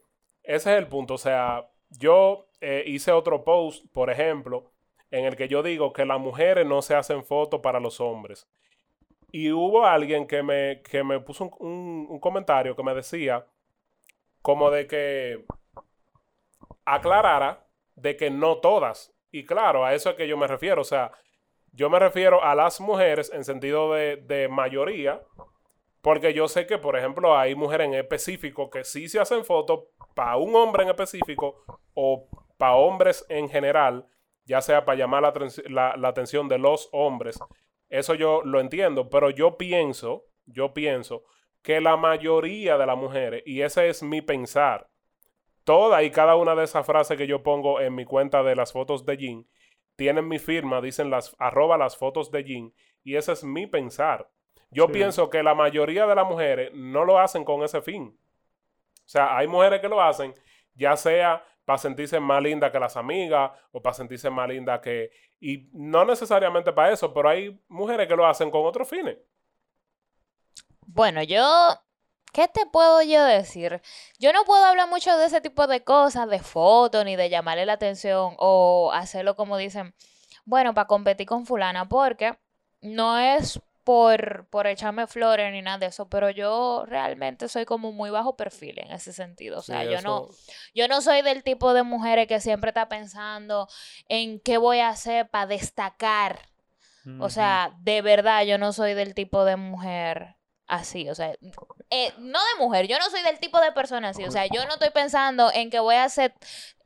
ese 0.42 0.72
es 0.74 0.78
el 0.78 0.88
punto. 0.88 1.14
O 1.14 1.18
sea, 1.18 1.68
yo 1.90 2.48
eh, 2.60 2.84
hice 2.86 3.12
otro 3.12 3.44
post, 3.44 3.86
por 3.92 4.10
ejemplo, 4.10 4.72
en 5.10 5.24
el 5.26 5.36
que 5.36 5.48
yo 5.48 5.62
digo 5.62 5.92
que 5.92 6.04
las 6.06 6.20
mujeres 6.20 6.66
no 6.66 6.82
se 6.82 6.94
hacen 6.94 7.24
fotos 7.24 7.60
para 7.60 7.80
los 7.80 8.00
hombres. 8.00 8.48
Y 9.32 9.52
hubo 9.52 9.86
alguien 9.86 10.26
que 10.26 10.42
me, 10.42 10.82
que 10.82 11.04
me 11.04 11.20
puso 11.20 11.44
un, 11.44 11.52
un- 11.60 12.06
un 12.10 12.20
comentario 12.20 12.76
que 12.76 12.82
me 12.84 12.94
decía 12.94 13.46
como 14.42 14.70
de 14.70 14.86
que 14.86 15.44
aclarara 16.84 17.66
de 17.96 18.16
que 18.16 18.30
no 18.30 18.58
todas. 18.58 19.12
Y 19.30 19.44
claro, 19.44 19.84
a 19.84 19.94
eso 19.94 20.10
es 20.10 20.16
que 20.16 20.28
yo 20.28 20.36
me 20.36 20.46
refiero. 20.46 20.80
O 20.82 20.84
sea, 20.84 21.12
yo 21.72 21.90
me 21.90 21.98
refiero 21.98 22.42
a 22.44 22.54
las 22.54 22.80
mujeres 22.80 23.30
en 23.32 23.44
sentido 23.44 23.92
de, 23.94 24.16
de 24.16 24.48
mayoría, 24.48 25.22
porque 26.00 26.32
yo 26.34 26.48
sé 26.48 26.66
que, 26.66 26.78
por 26.78 26.96
ejemplo, 26.96 27.36
hay 27.36 27.54
mujeres 27.54 27.88
en 27.88 27.94
específico 27.94 28.70
que 28.70 28.84
sí 28.84 29.08
se 29.08 29.20
hacen 29.20 29.44
fotos 29.44 29.80
para 30.14 30.36
un 30.36 30.54
hombre 30.56 30.84
en 30.84 30.90
específico 30.90 31.62
o 31.94 32.28
para 32.56 32.74
hombres 32.76 33.24
en 33.28 33.48
general, 33.48 34.06
ya 34.44 34.60
sea 34.62 34.84
para 34.84 34.98
llamar 34.98 35.22
la, 35.68 35.96
la- 35.96 36.08
atención 36.08 36.48
de 36.48 36.58
los 36.58 36.88
hombres. 36.92 37.38
Eso 37.88 38.14
yo 38.14 38.42
lo 38.44 38.60
entiendo, 38.60 39.10
pero 39.10 39.30
yo 39.30 39.56
pienso, 39.58 40.24
yo 40.46 40.72
pienso 40.74 41.24
que 41.62 41.80
la 41.80 41.96
mayoría 41.96 42.78
de 42.78 42.86
las 42.86 42.96
mujeres, 42.96 43.42
y 43.44 43.60
ese 43.62 43.88
es 43.88 44.02
mi 44.02 44.22
pensar, 44.22 44.88
toda 45.64 46.02
y 46.02 46.10
cada 46.10 46.36
una 46.36 46.54
de 46.54 46.64
esas 46.64 46.86
frases 46.86 47.16
que 47.16 47.26
yo 47.26 47.42
pongo 47.42 47.80
en 47.80 47.94
mi 47.94 48.04
cuenta 48.04 48.42
de 48.42 48.56
las 48.56 48.72
fotos 48.72 49.04
de 49.06 49.16
Jin, 49.16 49.48
tienen 49.96 50.28
mi 50.28 50.38
firma, 50.38 50.80
dicen 50.80 51.10
las 51.10 51.34
arroba 51.38 51.76
las 51.78 51.96
fotos 51.96 52.30
de 52.30 52.44
Jin, 52.44 52.74
y 53.04 53.16
ese 53.16 53.32
es 53.32 53.44
mi 53.44 53.66
pensar. 53.66 54.30
Yo 54.70 54.88
Sí. 54.88 54.92
pienso 54.92 55.30
que 55.30 55.42
la 55.42 55.54
mayoría 55.54 56.06
de 56.06 56.14
las 56.14 56.26
mujeres 56.26 56.70
no 56.74 57.04
lo 57.04 57.18
hacen 57.18 57.44
con 57.44 57.62
ese 57.62 57.82
fin. 57.82 58.18
O 59.04 59.08
sea, 59.08 59.36
hay 59.36 59.46
mujeres 59.48 59.80
que 59.80 59.88
lo 59.88 60.00
hacen, 60.02 60.34
ya 60.74 60.96
sea 60.96 61.44
para 61.64 61.78
sentirse 61.78 62.20
más 62.20 62.42
linda 62.42 62.70
que 62.72 62.80
las 62.80 62.96
amigas 62.96 63.52
o 63.72 63.82
para 63.82 63.94
sentirse 63.94 64.30
más 64.30 64.48
linda 64.48 64.80
que... 64.80 65.10
Y 65.40 65.68
no 65.72 66.04
necesariamente 66.04 66.72
para 66.72 66.92
eso, 66.92 67.12
pero 67.14 67.28
hay 67.28 67.60
mujeres 67.68 68.08
que 68.08 68.16
lo 68.16 68.26
hacen 68.26 68.50
con 68.50 68.64
otros 68.66 68.88
fines. 68.88 69.18
Bueno, 70.86 71.22
yo, 71.22 71.44
¿qué 72.32 72.48
te 72.48 72.66
puedo 72.66 73.02
yo 73.02 73.24
decir? 73.24 73.80
Yo 74.18 74.32
no 74.32 74.44
puedo 74.44 74.64
hablar 74.64 74.88
mucho 74.88 75.16
de 75.16 75.26
ese 75.26 75.40
tipo 75.40 75.66
de 75.66 75.84
cosas, 75.84 76.28
de 76.28 76.40
fotos, 76.40 77.04
ni 77.04 77.16
de 77.16 77.30
llamarle 77.30 77.66
la 77.66 77.74
atención 77.74 78.34
o 78.38 78.90
hacerlo 78.92 79.36
como 79.36 79.56
dicen, 79.56 79.94
bueno, 80.44 80.74
para 80.74 80.86
competir 80.88 81.26
con 81.26 81.46
fulana, 81.46 81.88
porque 81.88 82.38
no 82.80 83.18
es 83.18 83.60
por, 83.90 84.46
por 84.50 84.68
echarme 84.68 85.08
flores 85.08 85.50
ni 85.50 85.62
nada 85.62 85.78
de 85.78 85.86
eso, 85.86 86.08
pero 86.08 86.30
yo 86.30 86.84
realmente 86.86 87.48
soy 87.48 87.64
como 87.64 87.90
muy 87.90 88.08
bajo 88.10 88.36
perfil 88.36 88.78
en 88.78 88.92
ese 88.92 89.12
sentido. 89.12 89.58
O 89.58 89.62
Sí, 89.62 89.72
sea, 89.72 89.82
yo 89.82 90.00
no, 90.00 90.28
yo 90.76 90.86
no 90.86 91.00
soy 91.00 91.22
del 91.22 91.42
tipo 91.42 91.74
de 91.74 91.82
mujeres 91.82 92.28
que 92.28 92.38
siempre 92.38 92.70
está 92.70 92.88
pensando 92.88 93.66
en 94.08 94.38
qué 94.38 94.58
voy 94.58 94.78
a 94.78 94.90
hacer 94.90 95.28
para 95.28 95.48
destacar. 95.48 96.38
O 97.18 97.30
sea, 97.30 97.72
de 97.80 98.00
verdad, 98.00 98.44
yo 98.44 98.58
no 98.58 98.72
soy 98.72 98.94
del 98.94 99.12
tipo 99.14 99.44
de 99.44 99.56
mujer 99.56 100.36
así. 100.70 101.10
O 101.10 101.14
sea, 101.14 101.34
eh, 101.90 102.12
no 102.18 102.38
de 102.38 102.60
mujer, 102.64 102.86
yo 102.86 102.98
no 102.98 103.10
soy 103.10 103.22
del 103.22 103.38
tipo 103.38 103.60
de 103.60 103.72
persona 103.72 104.10
así. 104.10 104.24
O 104.24 104.30
sea, 104.30 104.46
yo 104.46 104.64
no 104.64 104.74
estoy 104.74 104.90
pensando 104.90 105.50
en 105.52 105.68
que 105.70 105.80
voy 105.80 105.96
a 105.96 106.04
hacer 106.04 106.32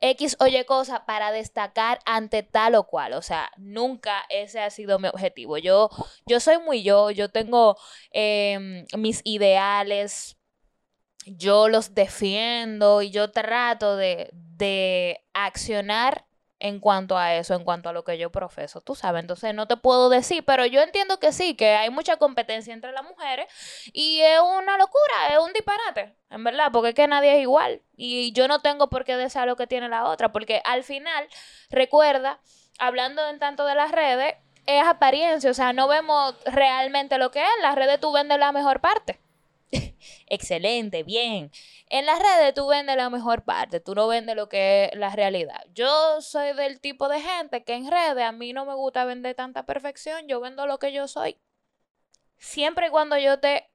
X 0.01 0.37
o 0.41 0.47
Y 0.47 0.65
cosa 0.65 1.07
para 1.07 1.31
destacar 1.31 2.01
ante 2.07 2.43
tal 2.43 2.75
o 2.75 2.85
cual. 2.85 3.13
O 3.13 3.23
sea, 3.23 3.51
nunca 3.57 4.25
ese 4.31 4.61
ha 4.61 4.71
sido 4.71 4.99
mi 4.99 5.09
objetivo. 5.09 5.59
Yo, 5.59 5.91
yo 6.27 6.41
soy 6.41 6.59
muy 6.59 6.83
yo, 6.83 7.11
yo 7.11 7.29
tengo 7.29 7.77
em, 8.11 8.87
mis 8.97 9.21
ideales, 9.25 10.37
yo 11.27 11.69
los 11.69 11.95
defiendo 11.95 13.03
y 13.03 13.11
yo 13.11 13.31
trato 13.31 13.97
de, 13.97 14.31
de 14.33 15.25
accionar 15.33 16.27
en 16.65 16.81
cuanto 16.81 17.19
a 17.19 17.35
eso, 17.35 17.55
en 17.55 17.63
cuanto 17.63 17.91
a 17.91 17.93
lo 17.93 18.05
que 18.05 18.17
yo 18.17 18.33
profeso, 18.33 18.81
tú 18.81 18.95
sabes, 18.95 19.21
entonces 19.21 19.55
no 19.55 19.69
te 19.69 19.77
puedo 19.77 20.09
decir, 20.09 20.43
pero 20.47 20.65
yo 20.65 20.81
entiendo 20.81 21.21
que 21.21 21.31
sí, 21.31 21.55
que 21.57 21.75
hay 21.75 21.91
mucha 21.91 22.17
competencia 22.17 22.73
entre 22.73 22.91
las 22.93 23.05
mujeres 23.05 23.49
y 23.93 24.21
es 24.23 24.41
una 24.41 24.79
locura, 24.79 25.29
es 25.31 25.39
un 25.41 25.53
disparate, 25.53 26.17
en 26.31 26.43
verdad, 26.43 26.71
porque 26.73 26.89
es 26.89 26.95
que 26.95 27.07
nadie 27.07 27.37
es 27.37 27.43
igual 27.43 27.83
y 27.99 28.33
yo 28.33 28.49
no 28.49 28.61
tengo 28.61 28.89
por 28.89 29.05
qué 29.05 29.15
desear 29.15 29.47
lo 29.47 29.57
que 29.57 29.67
tiene 29.67 29.91
la 29.91 30.09
otra, 30.09 30.33
porque 30.33 30.63
al 30.65 30.85
final, 30.85 31.29
recuerda, 31.69 32.41
hablando 32.79 33.29
en 33.29 33.39
tanto 33.39 33.67
de 33.67 33.75
las 33.75 33.93
redes, 33.93 34.35
es 34.65 34.87
apariencia, 34.87 35.51
o 35.51 35.55
sea, 35.55 35.75
no 35.75 35.87
vemos 35.87 36.35
realmente 36.47 37.19
lo 37.19 37.31
que 37.31 37.43
es, 37.43 37.49
en 37.59 37.63
las 37.63 37.75
redes 37.75 38.01
tú 38.01 38.11
vendes 38.11 38.39
la 38.39 38.53
mejor 38.53 38.81
parte. 38.81 39.21
Excelente, 40.27 41.03
bien. 41.03 41.51
En 41.89 42.07
las 42.07 42.19
redes 42.19 42.55
tú 42.55 42.67
vendes 42.69 42.97
la 42.97 43.11
mejor 43.11 43.45
parte, 43.45 43.81
tú 43.81 43.95
no 43.95 44.09
vendes 44.09 44.37
lo 44.37 44.49
que 44.49 44.87
es 44.87 44.99
la 44.99 45.15
realidad. 45.15 45.61
Yo 45.75 46.21
soy 46.21 46.55
del 46.55 46.81
tipo 46.81 47.09
de 47.09 47.21
gente 47.21 47.65
que 47.65 47.75
en 47.75 47.91
redes 47.91 48.25
a 48.25 48.33
mí 48.33 48.53
no 48.53 48.67
me 48.67 48.75
gusta 48.75 49.05
vender 49.05 49.35
tanta 49.35 49.67
perfección, 49.67 50.27
yo 50.29 50.41
vendo 50.41 50.67
lo 50.67 50.79
que 50.79 50.93
yo 50.93 51.09
soy. 51.09 51.39
Siempre 52.39 52.89
y 52.89 52.91
cuando 52.91 53.19
yo 53.19 53.35
esté 53.35 53.71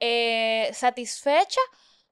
eh, 0.00 0.70
satisfecha, 0.72 1.60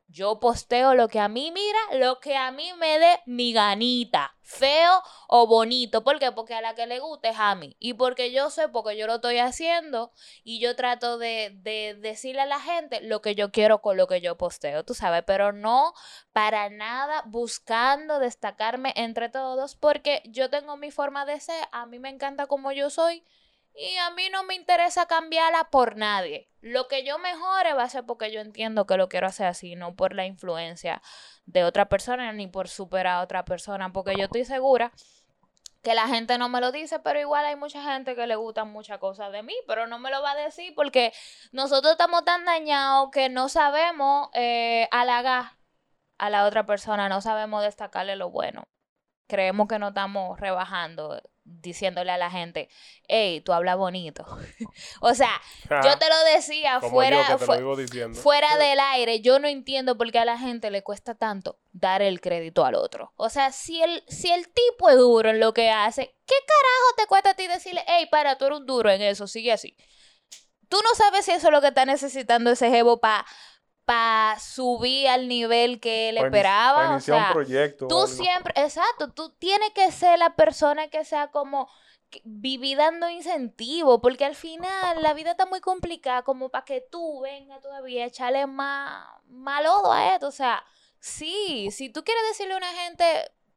yo 0.08 0.38
posteo 0.40 0.94
lo 0.94 1.08
que 1.08 1.18
a 1.18 1.28
mí 1.28 1.50
mira, 1.50 1.78
lo 1.98 2.20
que 2.20 2.36
a 2.36 2.50
mí 2.52 2.72
me 2.78 2.98
dé 2.98 3.20
mi 3.26 3.52
ganita, 3.52 4.36
feo 4.42 5.02
o 5.28 5.46
bonito. 5.46 6.04
¿Por 6.04 6.18
qué? 6.18 6.30
Porque 6.32 6.54
a 6.54 6.60
la 6.60 6.74
que 6.74 6.86
le 6.86 7.00
guste 7.00 7.30
es 7.30 7.36
a 7.38 7.54
mí. 7.54 7.76
Y 7.80 7.94
porque 7.94 8.32
yo 8.32 8.50
sé, 8.50 8.68
porque 8.68 8.96
yo 8.96 9.06
lo 9.06 9.16
estoy 9.16 9.38
haciendo 9.38 10.12
y 10.44 10.60
yo 10.60 10.76
trato 10.76 11.18
de, 11.18 11.52
de 11.62 11.96
decirle 12.00 12.42
a 12.42 12.46
la 12.46 12.60
gente 12.60 13.00
lo 13.00 13.20
que 13.20 13.34
yo 13.34 13.50
quiero 13.50 13.82
con 13.82 13.96
lo 13.96 14.06
que 14.06 14.20
yo 14.20 14.36
posteo, 14.36 14.84
tú 14.84 14.94
sabes, 14.94 15.24
pero 15.26 15.52
no 15.52 15.92
para 16.32 16.70
nada 16.70 17.22
buscando 17.26 18.18
destacarme 18.18 18.92
entre 18.96 19.28
todos 19.28 19.74
porque 19.74 20.22
yo 20.26 20.50
tengo 20.50 20.76
mi 20.76 20.90
forma 20.90 21.26
de 21.26 21.40
ser, 21.40 21.66
a 21.72 21.86
mí 21.86 21.98
me 21.98 22.10
encanta 22.10 22.46
como 22.46 22.72
yo 22.72 22.90
soy 22.90 23.24
y 23.76 23.96
a 23.98 24.10
mí 24.10 24.28
no 24.30 24.42
me 24.44 24.54
interesa 24.54 25.06
cambiarla 25.06 25.68
por 25.70 25.96
nadie. 25.96 26.48
Lo 26.60 26.88
que 26.88 27.04
yo 27.04 27.18
mejore 27.18 27.74
va 27.74 27.84
a 27.84 27.88
ser 27.88 28.04
porque 28.04 28.32
yo 28.32 28.40
entiendo 28.40 28.86
que 28.86 28.96
lo 28.96 29.08
quiero 29.08 29.26
hacer 29.26 29.46
así, 29.46 29.76
no 29.76 29.94
por 29.94 30.14
la 30.14 30.24
influencia 30.26 31.02
de 31.44 31.64
otra 31.64 31.88
persona 31.88 32.32
ni 32.32 32.46
por 32.46 32.68
superar 32.68 33.18
a 33.18 33.22
otra 33.22 33.44
persona, 33.44 33.92
porque 33.92 34.14
yo 34.16 34.24
estoy 34.24 34.44
segura 34.44 34.92
que 35.82 35.94
la 35.94 36.08
gente 36.08 36.36
no 36.38 36.48
me 36.48 36.60
lo 36.60 36.72
dice, 36.72 36.98
pero 36.98 37.20
igual 37.20 37.44
hay 37.44 37.54
mucha 37.54 37.80
gente 37.80 38.16
que 38.16 38.26
le 38.26 38.34
gustan 38.34 38.72
muchas 38.72 38.98
cosas 38.98 39.30
de 39.30 39.44
mí, 39.44 39.54
pero 39.68 39.86
no 39.86 40.00
me 40.00 40.10
lo 40.10 40.20
va 40.22 40.32
a 40.32 40.36
decir 40.36 40.74
porque 40.74 41.12
nosotros 41.52 41.92
estamos 41.92 42.24
tan 42.24 42.44
dañados 42.44 43.10
que 43.12 43.28
no 43.28 43.48
sabemos 43.48 44.28
eh, 44.32 44.88
halagar 44.90 45.52
a 46.18 46.30
la 46.30 46.46
otra 46.46 46.66
persona, 46.66 47.08
no 47.08 47.20
sabemos 47.20 47.62
destacarle 47.62 48.16
lo 48.16 48.30
bueno. 48.30 48.64
Creemos 49.28 49.68
que 49.68 49.78
no 49.78 49.88
estamos 49.88 50.40
rebajando, 50.40 51.20
diciéndole 51.48 52.10
a 52.10 52.18
la 52.18 52.30
gente, 52.30 52.68
hey, 53.08 53.40
tú 53.40 53.52
hablas 53.52 53.76
bonito. 53.76 54.24
o 55.00 55.14
sea, 55.14 55.30
yo 55.84 55.96
te 55.98 56.08
lo 56.08 56.18
decía 56.34 56.80
fuera, 56.90 57.20
fu- 57.38 57.52
lo 58.10 58.14
fuera 58.20 58.48
del 58.58 58.80
aire, 58.80 59.20
yo 59.20 59.38
no 59.38 59.46
entiendo 59.48 59.96
por 59.96 60.10
qué 60.10 60.18
a 60.18 60.24
la 60.24 60.38
gente 60.38 60.70
le 60.70 60.82
cuesta 60.82 61.14
tanto 61.14 61.58
dar 61.72 62.02
el 62.02 62.20
crédito 62.20 62.64
al 62.64 62.74
otro. 62.74 63.12
O 63.16 63.28
sea, 63.30 63.52
si 63.52 63.80
el, 63.82 64.02
si 64.08 64.30
el 64.32 64.48
tipo 64.48 64.90
es 64.90 64.96
duro 64.96 65.30
en 65.30 65.38
lo 65.40 65.54
que 65.54 65.70
hace, 65.70 66.16
¿qué 66.26 66.34
carajo 66.46 66.94
te 66.96 67.06
cuesta 67.06 67.30
a 67.30 67.34
ti 67.34 67.46
decirle, 67.46 67.84
hey, 67.86 68.08
para, 68.10 68.36
tú 68.38 68.46
eres 68.46 68.58
un 68.58 68.66
duro 68.66 68.90
en 68.90 69.02
eso, 69.02 69.26
sigue 69.26 69.52
así? 69.52 69.76
Tú 70.68 70.78
no 70.82 70.94
sabes 70.96 71.24
si 71.24 71.30
eso 71.30 71.46
es 71.46 71.52
lo 71.52 71.60
que 71.60 71.68
está 71.68 71.84
necesitando 71.84 72.50
ese 72.50 72.70
jevo 72.70 72.98
para 72.98 73.24
pa 73.86 74.36
subir 74.38 75.08
al 75.08 75.28
nivel 75.28 75.80
que 75.80 76.10
él 76.10 76.18
esperaba. 76.18 76.90
O 76.90 76.92
iniciar 76.92 77.18
un 77.18 77.24
sea, 77.24 77.32
proyecto. 77.32 77.88
Tú 77.88 78.06
siempre, 78.06 78.52
exacto, 78.56 79.12
tú 79.12 79.30
tienes 79.30 79.70
que 79.70 79.90
ser 79.92 80.18
la 80.18 80.34
persona 80.34 80.88
que 80.88 81.04
sea 81.04 81.30
como 81.30 81.68
vivir 82.24 82.78
dando 82.78 83.08
incentivo, 83.08 84.00
porque 84.00 84.24
al 84.24 84.34
final 84.34 85.02
la 85.02 85.14
vida 85.14 85.32
está 85.32 85.46
muy 85.46 85.60
complicada 85.60 86.22
como 86.22 86.48
para 86.50 86.64
que 86.64 86.80
tú 86.80 87.20
vengas 87.20 87.60
todavía 87.60 88.04
a 88.04 88.08
echarle 88.08 88.46
más, 88.46 89.06
más 89.28 89.62
lodo 89.62 89.92
a 89.92 90.14
esto. 90.14 90.26
O 90.26 90.32
sea, 90.32 90.64
sí, 90.98 91.68
si 91.70 91.88
tú 91.88 92.04
quieres 92.04 92.24
decirle 92.28 92.54
a 92.54 92.58
una 92.58 92.72
gente, 92.72 93.04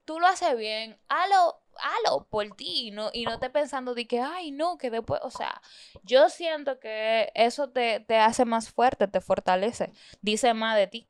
tú 0.05 0.19
lo 0.19 0.27
haces 0.27 0.55
bien, 0.57 0.99
hazlo, 1.09 1.59
hazlo 1.81 2.25
por 2.29 2.45
ti 2.55 2.87
y 2.87 2.91
no, 2.91 3.09
y 3.13 3.23
no 3.25 3.33
estés 3.33 3.49
pensando 3.49 3.93
de 3.93 4.07
que, 4.07 4.19
ay, 4.21 4.51
no, 4.51 4.77
que 4.77 4.89
después, 4.91 5.19
o 5.23 5.29
sea, 5.31 5.61
yo 6.03 6.29
siento 6.29 6.79
que 6.79 7.31
eso 7.35 7.69
te, 7.69 7.99
te 8.01 8.17
hace 8.17 8.45
más 8.45 8.69
fuerte, 8.71 9.07
te 9.07 9.21
fortalece, 9.21 9.91
dice 10.21 10.53
más 10.53 10.75
de 10.77 10.87
ti. 10.87 11.07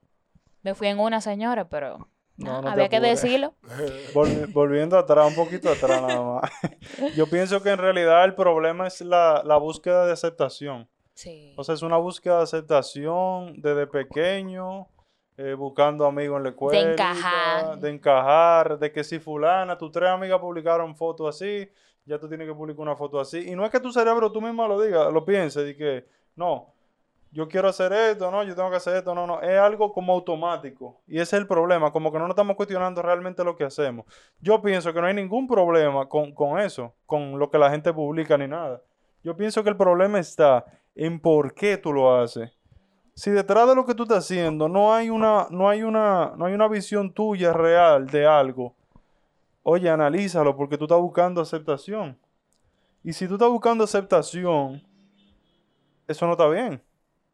Me 0.61 0.75
fui 0.75 0.87
en 0.87 0.99
una 0.99 1.21
señora, 1.21 1.69
pero 1.69 2.09
No, 2.37 2.45
nada, 2.45 2.61
no 2.61 2.67
te 2.67 2.69
había 2.71 2.89
que 2.89 2.99
decirlo. 2.99 3.53
Volvi- 4.13 4.51
volviendo 4.51 4.97
atrás, 4.97 5.27
un 5.27 5.35
poquito 5.35 5.69
atrás 5.69 6.01
nada 6.01 6.21
más. 6.21 6.51
Yo 7.15 7.27
pienso 7.29 7.61
que 7.61 7.69
en 7.69 7.77
realidad 7.77 8.25
el 8.25 8.35
problema 8.35 8.87
es 8.87 8.99
la, 9.01 9.41
la 9.45 9.57
búsqueda 9.57 10.05
de 10.05 10.13
aceptación. 10.13 10.89
Sí. 11.13 11.53
O 11.57 11.63
sea, 11.63 11.75
es 11.75 11.81
una 11.81 11.97
búsqueda 11.97 12.37
de 12.37 12.43
aceptación 12.43 13.61
desde 13.61 13.87
pequeño, 13.87 14.87
eh, 15.41 15.53
buscando 15.53 16.05
amigos 16.05 16.35
en 16.35 16.43
la 16.43 16.49
escuela. 16.49 16.91
encajar. 16.91 17.79
De 17.79 17.89
encajar, 17.89 18.77
de 18.77 18.91
que 18.91 19.05
si 19.05 19.19
fulana, 19.19 19.77
tus 19.77 19.89
tres 19.89 20.09
amigas 20.09 20.37
publicaron 20.37 20.93
fotos 20.97 21.33
así, 21.33 21.71
ya 22.03 22.19
tú 22.19 22.27
tienes 22.27 22.45
que 22.45 22.53
publicar 22.53 22.81
una 22.81 22.97
foto 22.97 23.21
así. 23.21 23.49
Y 23.49 23.55
no 23.55 23.63
es 23.63 23.71
que 23.71 23.79
tu 23.79 23.89
cerebro 23.93 24.33
tú 24.33 24.41
mismo 24.41 24.67
lo 24.67 24.81
digas, 24.81 25.13
lo 25.13 25.23
pienses, 25.23 25.69
y 25.69 25.77
que 25.77 26.05
no, 26.35 26.73
yo 27.31 27.47
quiero 27.47 27.69
hacer 27.69 27.93
esto, 27.93 28.29
no, 28.29 28.43
yo 28.43 28.53
tengo 28.53 28.69
que 28.69 28.75
hacer 28.75 28.97
esto, 28.97 29.15
no, 29.15 29.25
no, 29.25 29.41
es 29.41 29.57
algo 29.57 29.93
como 29.93 30.11
automático. 30.11 30.99
Y 31.07 31.21
ese 31.21 31.37
es 31.37 31.41
el 31.41 31.47
problema, 31.47 31.89
como 31.93 32.11
que 32.11 32.17
no 32.17 32.25
nos 32.25 32.31
estamos 32.31 32.57
cuestionando 32.57 33.01
realmente 33.01 33.41
lo 33.45 33.55
que 33.55 33.63
hacemos. 33.63 34.05
Yo 34.41 34.61
pienso 34.61 34.93
que 34.93 34.99
no 34.99 35.07
hay 35.07 35.13
ningún 35.13 35.47
problema 35.47 36.09
con, 36.09 36.33
con 36.33 36.59
eso, 36.59 36.93
con 37.05 37.39
lo 37.39 37.49
que 37.49 37.57
la 37.57 37.69
gente 37.69 37.93
publica 37.93 38.37
ni 38.37 38.47
nada. 38.49 38.81
Yo 39.23 39.37
pienso 39.37 39.63
que 39.63 39.69
el 39.69 39.77
problema 39.77 40.19
está 40.19 40.65
en 40.95 41.17
por 41.17 41.53
qué 41.53 41.77
tú 41.77 41.93
lo 41.93 42.13
haces. 42.13 42.58
Si 43.19 43.31
detrás 43.31 43.67
de 43.67 43.75
lo 43.75 43.85
que 43.85 43.93
tú 43.93 44.03
estás 44.03 44.19
haciendo 44.19 44.69
no 44.69 44.93
hay 44.93 45.09
una, 45.09 45.47
no 45.49 45.67
hay 45.67 45.83
una, 45.83 46.31
no 46.37 46.45
hay 46.45 46.53
una 46.53 46.69
visión 46.69 47.11
tuya 47.13 47.51
real 47.51 48.07
de 48.07 48.25
algo, 48.25 48.77
oye, 49.61 49.89
analízalo 49.89 50.55
porque 50.55 50.77
tú 50.77 50.85
estás 50.85 50.99
buscando 50.99 51.41
aceptación. 51.41 52.17
Y 53.03 53.11
si 53.11 53.27
tú 53.27 53.33
estás 53.33 53.49
buscando 53.49 53.83
aceptación, 53.83 54.81
eso 56.07 56.25
no 56.27 56.31
está 56.31 56.47
bien. 56.47 56.81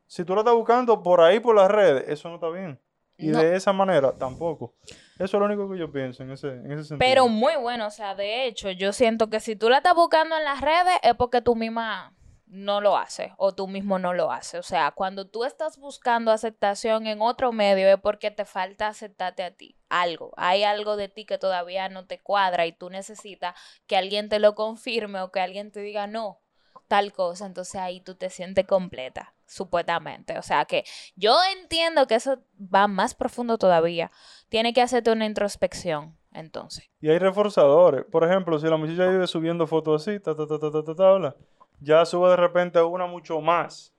Si 0.08 0.26
tú 0.26 0.34
lo 0.34 0.42
estás 0.42 0.56
buscando 0.56 1.04
por 1.04 1.22
ahí, 1.22 1.40
por 1.40 1.56
las 1.56 1.70
redes, 1.70 2.06
eso 2.08 2.30
no 2.30 2.36
está 2.36 2.50
bien. 2.50 2.80
Y 3.20 3.28
No. 3.28 3.38
de 3.38 3.56
esa 3.56 3.72
manera, 3.72 4.12
tampoco. 4.12 4.74
Eso 5.20 5.24
es 5.24 5.34
lo 5.34 5.46
único 5.46 5.70
que 5.70 5.78
yo 5.78 5.92
pienso 5.92 6.24
en 6.24 6.32
ese, 6.32 6.48
en 6.48 6.72
ese 6.72 6.86
sentido. 6.86 6.98
Pero 6.98 7.28
muy 7.28 7.58
bueno, 7.58 7.86
o 7.86 7.92
sea, 7.92 8.16
de 8.16 8.48
hecho, 8.48 8.72
yo 8.72 8.92
siento 8.92 9.30
que 9.30 9.40
si 9.40 9.56
tú 9.56 9.70
la 9.70 9.78
estás 9.78 9.94
buscando 9.94 10.36
en 10.36 10.46
las 10.46 10.62
redes 10.62 10.98
es 11.04 11.14
porque 11.14 11.44
tú 11.44 11.56
misma 11.56 12.15
no 12.56 12.82
lo 12.82 12.98
haces 12.98 13.32
o 13.38 13.54
tú 13.54 13.68
mismo 13.68 14.00
no 14.00 14.14
lo 14.14 14.32
haces. 14.32 14.60
O 14.60 14.64
sea, 14.64 14.92
cuando 14.92 15.28
tú 15.28 15.44
estás 15.44 15.78
buscando 15.78 16.32
aceptación 16.32 17.06
en 17.06 17.22
otro 17.22 17.52
medio 17.52 17.88
es 17.90 18.00
porque 18.00 18.32
te 18.32 18.46
falta 18.46 18.88
aceptarte 18.88 19.44
a 19.44 19.52
ti. 19.52 19.78
Algo, 19.90 20.34
hay 20.38 20.64
algo 20.64 20.96
de 20.96 21.10
ti 21.10 21.26
que 21.26 21.38
todavía 21.38 21.90
no 21.90 22.08
te 22.08 22.20
cuadra 22.20 22.66
y 22.66 22.72
tú 22.72 22.90
necesitas 22.90 23.56
que 23.88 23.98
alguien 23.98 24.30
te 24.30 24.40
lo 24.40 24.56
confirme 24.56 25.22
o 25.22 25.32
que 25.32 25.42
alguien 25.42 25.72
te 25.72 25.82
diga 25.82 26.08
no, 26.08 26.42
tal 26.88 27.12
cosa. 27.14 27.46
Entonces 27.46 27.76
ahí 27.76 28.00
tú 28.00 28.16
te 28.16 28.30
sientes 28.30 28.66
completa, 28.66 29.34
supuestamente. 29.46 30.38
O 30.40 30.42
sea 30.42 30.66
que 30.66 30.86
yo 31.16 31.36
entiendo 31.60 32.08
que 32.08 32.16
eso 32.16 32.40
va 32.58 32.88
más 32.88 33.14
profundo 33.16 33.58
todavía. 33.58 34.12
Tiene 34.50 34.74
que 34.74 34.82
hacerte 34.82 35.12
una 35.12 35.26
introspección, 35.26 36.18
entonces. 36.32 36.90
Y 37.02 37.10
hay 37.10 37.20
reforzadores. 37.20 38.06
Por 38.06 38.24
ejemplo, 38.24 38.58
si 38.60 38.68
la 38.68 38.78
muchacha 38.78 39.08
vive 39.08 39.28
subiendo 39.28 39.68
fotos 39.68 40.02
así, 40.02 40.20
ta, 40.20 40.36
ta, 40.36 40.48
ta, 40.48 40.60
ta, 40.60 40.72
ta, 40.72 40.84
ta, 40.84 40.96
tabla, 40.96 41.36
ya 41.80 42.06
sube 42.06 42.30
de 42.30 42.36
repente 42.38 42.82
una 42.82 43.06
mucho 43.06 43.42
más, 43.42 43.94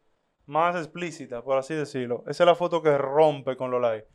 más 0.46 0.76
explícita, 0.76 1.42
por 1.42 1.58
así 1.58 1.74
decirlo. 1.74 2.22
Esa 2.26 2.44
es 2.44 2.46
la 2.46 2.54
foto 2.54 2.82
que 2.82 2.96
rompe 2.96 3.56
con 3.56 3.70
los 3.70 3.80
likes. 3.80 4.08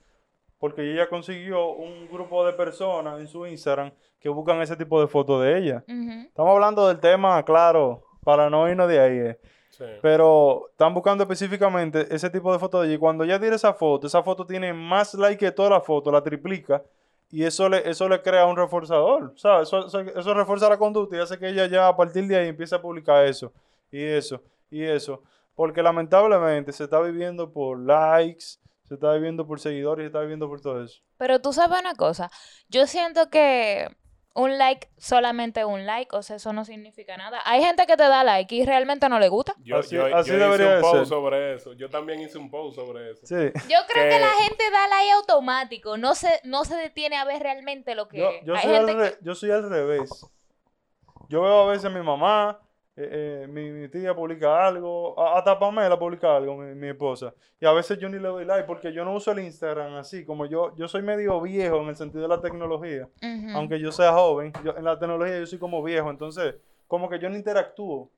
Porque 0.58 0.92
ella 0.94 1.10
consiguió 1.10 1.72
un 1.72 2.08
grupo 2.08 2.46
de 2.46 2.54
personas 2.54 3.20
en 3.20 3.28
su 3.28 3.48
Instagram 3.48 3.92
que 4.20 4.30
buscan 4.30 4.62
ese 4.62 4.76
tipo 4.76 5.02
de 5.02 5.08
fotos 5.08 5.42
de 5.42 5.58
ella. 5.58 5.84
Estamos 5.88 6.54
hablando 6.54 6.88
del 6.88 7.00
tema, 7.00 7.44
claro, 7.44 8.04
para 8.24 8.50
no 8.50 8.70
irnos 8.70 8.88
de 8.88 9.00
ahí. 9.00 9.18
eh. 9.18 9.40
Sí. 9.72 9.86
Pero 10.02 10.68
están 10.70 10.94
buscando 10.94 11.24
específicamente 11.24 12.06
ese 12.14 12.30
tipo 12.30 12.54
de 12.54 12.60
foto 12.60 12.82
de 12.82 12.88
ella. 12.88 12.96
Y 12.96 13.00
cuando 13.00 13.24
ella 13.24 13.40
tira 13.40 13.56
esa 13.56 13.74
foto, 13.74 14.06
esa 14.06 14.22
foto 14.22 14.46
tiene 14.46 14.72
más 14.74 15.16
like 15.16 15.44
que 15.44 15.52
toda 15.52 15.72
la 15.72 15.82
foto, 15.82 16.12
la 16.12 16.22
triplica. 16.22 16.84
Y 17.32 17.44
eso 17.44 17.70
le, 17.70 17.90
eso 17.90 18.10
le 18.10 18.22
crea 18.22 18.46
un 18.46 18.58
reforzador. 18.58 19.34
¿Sabes? 19.38 19.70
Eso, 19.70 19.88
eso, 19.88 20.00
eso 20.02 20.34
refuerza 20.34 20.70
la 20.70 20.78
conducta 20.78 21.16
y 21.16 21.20
hace 21.20 21.40
que 21.40 21.50
ella 21.50 21.66
ya 21.68 21.88
a 21.88 21.96
partir 21.96 22.28
de 22.28 22.38
ahí 22.38 22.48
empiece 22.50 22.76
a 22.76 22.82
publicar 22.82 23.26
eso. 23.26 23.54
Y 23.92 24.04
eso. 24.04 24.42
Y 24.70 24.84
eso. 24.84 25.24
Porque 25.56 25.82
lamentablemente 25.82 26.72
se 26.72 26.84
está 26.84 27.00
viviendo 27.02 27.52
por 27.52 27.80
likes, 27.80 28.58
se 28.84 28.96
está 28.96 29.14
viviendo 29.14 29.48
por 29.48 29.60
seguidores, 29.60 30.04
se 30.04 30.08
está 30.08 30.20
viviendo 30.20 30.48
por 30.48 30.60
todo 30.60 30.84
eso. 30.84 31.02
Pero 31.18 31.40
tú 31.40 31.54
sabes 31.54 31.80
una 31.80 31.96
cosa, 31.96 32.32
yo 32.68 32.88
siento 32.88 33.30
que 33.30 33.88
un 34.34 34.58
like, 34.58 34.88
solamente 34.98 35.66
un 35.66 35.86
like, 35.86 36.16
o 36.16 36.22
sea, 36.24 36.38
eso 36.38 36.54
no 36.54 36.64
significa 36.64 37.18
nada. 37.18 37.42
Hay 37.46 37.62
gente 37.64 37.86
que 37.86 37.98
te 37.98 38.04
da 38.04 38.24
like 38.24 38.56
y 38.56 38.66
realmente 38.66 39.10
no 39.10 39.20
le 39.20 39.28
gusta. 39.28 39.54
Yo, 39.60 39.78
Así- 39.80 39.96
yo- 39.96 40.06
así 40.16 40.30
yo 40.32 40.56
hice 40.56 40.76
un 40.76 40.82
post 40.82 40.96
ser. 40.98 41.06
sobre 41.06 41.54
eso. 41.56 41.74
Yo 41.74 41.90
también 41.90 42.22
hice 42.22 42.38
un 42.38 42.50
post 42.50 42.76
sobre 42.78 43.12
eso. 43.12 43.26
Sí. 43.26 43.36
Yo 43.36 43.78
creo 43.90 44.04
que, 44.06 44.10
Que- 44.10 44.20
la 44.20 44.32
gente 44.44 44.64
da 44.72 44.88
like 44.88 45.12
automático, 45.12 45.98
no 45.98 46.16
se, 46.16 46.40
no 46.46 46.64
se 46.64 46.76
detiene 46.76 47.18
a 47.18 47.26
ver 47.26 47.42
realmente 47.44 47.94
lo 47.94 48.08
que 48.08 48.20
Yo, 48.20 48.32
yo 48.46 48.56
hay 48.56 48.62
soy 48.62 48.76
al 48.76 48.88
gente 48.88 49.10
re- 49.10 49.18
yo 49.22 49.36
soy 49.36 49.52
al 49.52 49.70
revés. 49.70 50.10
Yo 51.28 51.42
veo 51.42 51.64
a 51.64 51.72
veces 51.72 51.86
a 51.86 51.90
mi 51.90 52.02
mamá, 52.02 52.60
eh, 52.98 53.44
eh, 53.44 53.48
mi, 53.48 53.72
mi 53.72 53.88
tía 53.90 54.14
publica 54.14 54.66
algo, 54.68 55.18
hasta 55.34 55.58
Pamela 55.58 55.98
publica 55.98 56.36
algo, 56.36 56.58
mi, 56.58 56.76
mi 56.76 56.90
esposa. 56.90 57.34
Y 57.60 57.66
a 57.66 57.72
veces 57.72 57.98
yo 58.00 58.10
ni 58.10 58.20
le 58.20 58.28
doy 58.28 58.46
like 58.46 58.66
porque 58.66 58.92
yo 58.92 59.06
no 59.06 59.14
uso 59.16 59.32
el 59.32 59.40
Instagram 59.40 59.96
así. 59.96 60.26
Como 60.26 60.46
yo, 60.46 60.76
yo 60.76 60.88
soy 60.88 61.02
medio 61.02 61.40
viejo 61.42 61.78
en 61.82 61.88
el 61.90 61.96
sentido 61.96 62.22
de 62.24 62.28
la 62.28 62.42
tecnología. 62.42 63.08
Aunque 63.56 63.80
yo 63.80 63.92
sea 63.92 64.12
joven, 64.14 64.52
yo- 64.64 64.76
en 64.76 64.84
la 64.84 65.00
tecnología 65.00 65.40
yo 65.40 65.46
soy 65.46 65.60
como 65.60 65.82
viejo. 65.82 66.10
Entonces, 66.10 66.56
como 66.88 67.08
que 67.10 67.20
yo 67.20 67.30
no 67.30 67.36
interactúo 67.38 68.10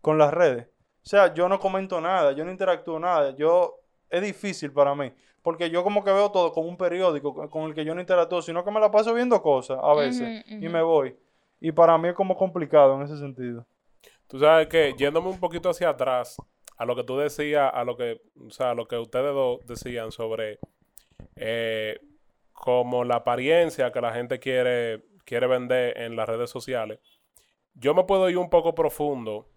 con 0.00 0.18
las 0.18 0.32
redes. 0.34 0.66
O 1.04 1.08
sea, 1.08 1.32
yo 1.34 1.48
no 1.48 1.60
comento 1.60 2.00
nada, 2.00 2.32
yo 2.32 2.44
no 2.44 2.50
interactúo 2.50 2.98
nada. 2.98 3.30
Yo, 3.36 3.76
es 4.10 4.22
difícil 4.22 4.72
para 4.72 4.94
mí. 4.94 5.12
Porque 5.42 5.70
yo 5.70 5.84
como 5.84 6.02
que 6.02 6.10
veo 6.10 6.32
todo 6.32 6.52
como 6.52 6.68
un 6.68 6.76
periódico 6.76 7.48
con- 7.48 7.62
el 7.68 7.74
que 7.74 7.84
yo 7.84 7.94
no 7.94 8.00
interactúo, 8.00 8.42
sino 8.42 8.64
que 8.64 8.70
me 8.72 8.80
la 8.80 8.90
paso 8.90 9.14
viendo 9.14 9.40
cosas 9.40 9.78
a 9.80 9.94
veces 9.94 10.44
y 10.64 10.68
me 10.68 10.82
voy. 10.82 11.16
Y 11.60 11.70
para 11.70 11.96
mí 11.96 12.08
es 12.08 12.14
como 12.14 12.36
complicado 12.36 12.96
en 12.96 13.02
ese 13.02 13.16
sentido. 13.18 13.64
Tú 14.28 14.38
sabes 14.38 14.68
que, 14.68 14.94
yéndome 14.98 15.28
un 15.28 15.40
poquito 15.40 15.70
hacia 15.70 15.90
atrás, 15.90 16.36
a 16.76 16.84
lo 16.84 16.96
que 16.96 17.04
tú 17.04 17.16
decías, 17.16 17.70
a 17.72 17.84
lo 17.84 17.96
que, 17.96 18.20
o 18.44 18.50
sea, 18.50 18.70
a 18.70 18.74
lo 18.74 18.86
que 18.86 18.98
ustedes 18.98 19.32
dos 19.32 19.60
decían 19.66 20.12
sobre 20.12 20.58
eh, 21.36 22.00
como 22.52 23.04
la 23.04 23.16
apariencia 23.16 23.92
que 23.92 24.00
la 24.00 24.12
gente 24.12 24.38
quiere, 24.38 25.04
quiere 25.24 25.46
vender 25.46 25.98
en 25.98 26.16
las 26.16 26.28
redes 26.28 26.50
sociales. 26.50 27.00
Yo 27.74 27.94
me 27.94 28.04
puedo 28.04 28.28
ir 28.28 28.38
un 28.38 28.50
poco 28.50 28.74
profundo 28.74 29.48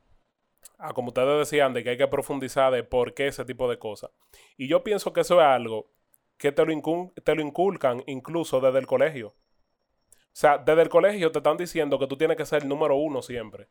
a 0.77 0.93
como 0.93 1.09
ustedes 1.09 1.39
decían, 1.39 1.73
de 1.73 1.83
que 1.83 1.91
hay 1.91 1.97
que 1.97 2.07
profundizar 2.07 2.71
de 2.71 2.83
por 2.83 3.13
qué 3.13 3.27
ese 3.27 3.45
tipo 3.45 3.69
de 3.69 3.77
cosas. 3.77 4.11
Y 4.57 4.67
yo 4.67 4.83
pienso 4.83 5.11
que 5.13 5.21
eso 5.21 5.39
es 5.39 5.45
algo 5.45 5.91
que 6.37 6.51
te 6.51 6.65
lo, 6.65 7.11
te 7.23 7.35
lo 7.35 7.41
inculcan 7.41 8.03
incluso 8.07 8.61
desde 8.61 8.79
el 8.79 8.87
colegio. 8.87 9.29
O 9.29 10.39
sea, 10.39 10.57
desde 10.57 10.83
el 10.83 10.89
colegio 10.89 11.31
te 11.31 11.39
están 11.39 11.57
diciendo 11.57 11.99
que 11.99 12.07
tú 12.07 12.17
tienes 12.17 12.37
que 12.37 12.45
ser 12.45 12.63
el 12.63 12.69
número 12.69 12.95
uno 12.95 13.21
siempre. 13.21 13.67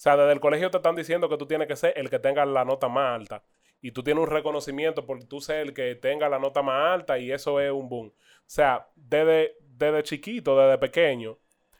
Sea, 0.00 0.16
desde 0.16 0.32
el 0.32 0.40
colegio 0.40 0.70
te 0.70 0.78
están 0.78 0.96
diciendo 0.96 1.28
que 1.28 1.36
tú 1.36 1.44
tienes 1.44 1.68
que 1.68 1.76
ser 1.76 1.92
el 1.94 2.08
que 2.08 2.18
tenga 2.18 2.46
la 2.46 2.64
nota 2.64 2.88
más 2.88 3.20
alta. 3.20 3.44
Y 3.82 3.92
tú 3.92 4.02
tienes 4.02 4.24
un 4.24 4.30
reconocimiento 4.30 5.04
por 5.04 5.22
tú 5.24 5.42
ser 5.42 5.58
el 5.58 5.74
que 5.74 5.94
tenga 5.94 6.26
la 6.30 6.38
nota 6.38 6.62
más 6.62 6.94
alta 6.94 7.18
y 7.18 7.30
eso 7.30 7.60
es 7.60 7.70
un 7.70 7.86
boom. 7.90 8.06
O 8.06 8.42
sea, 8.46 8.88
desde, 8.96 9.58
desde 9.60 10.02
chiquito, 10.02 10.58
desde 10.58 10.78
pequeño, 10.78 11.36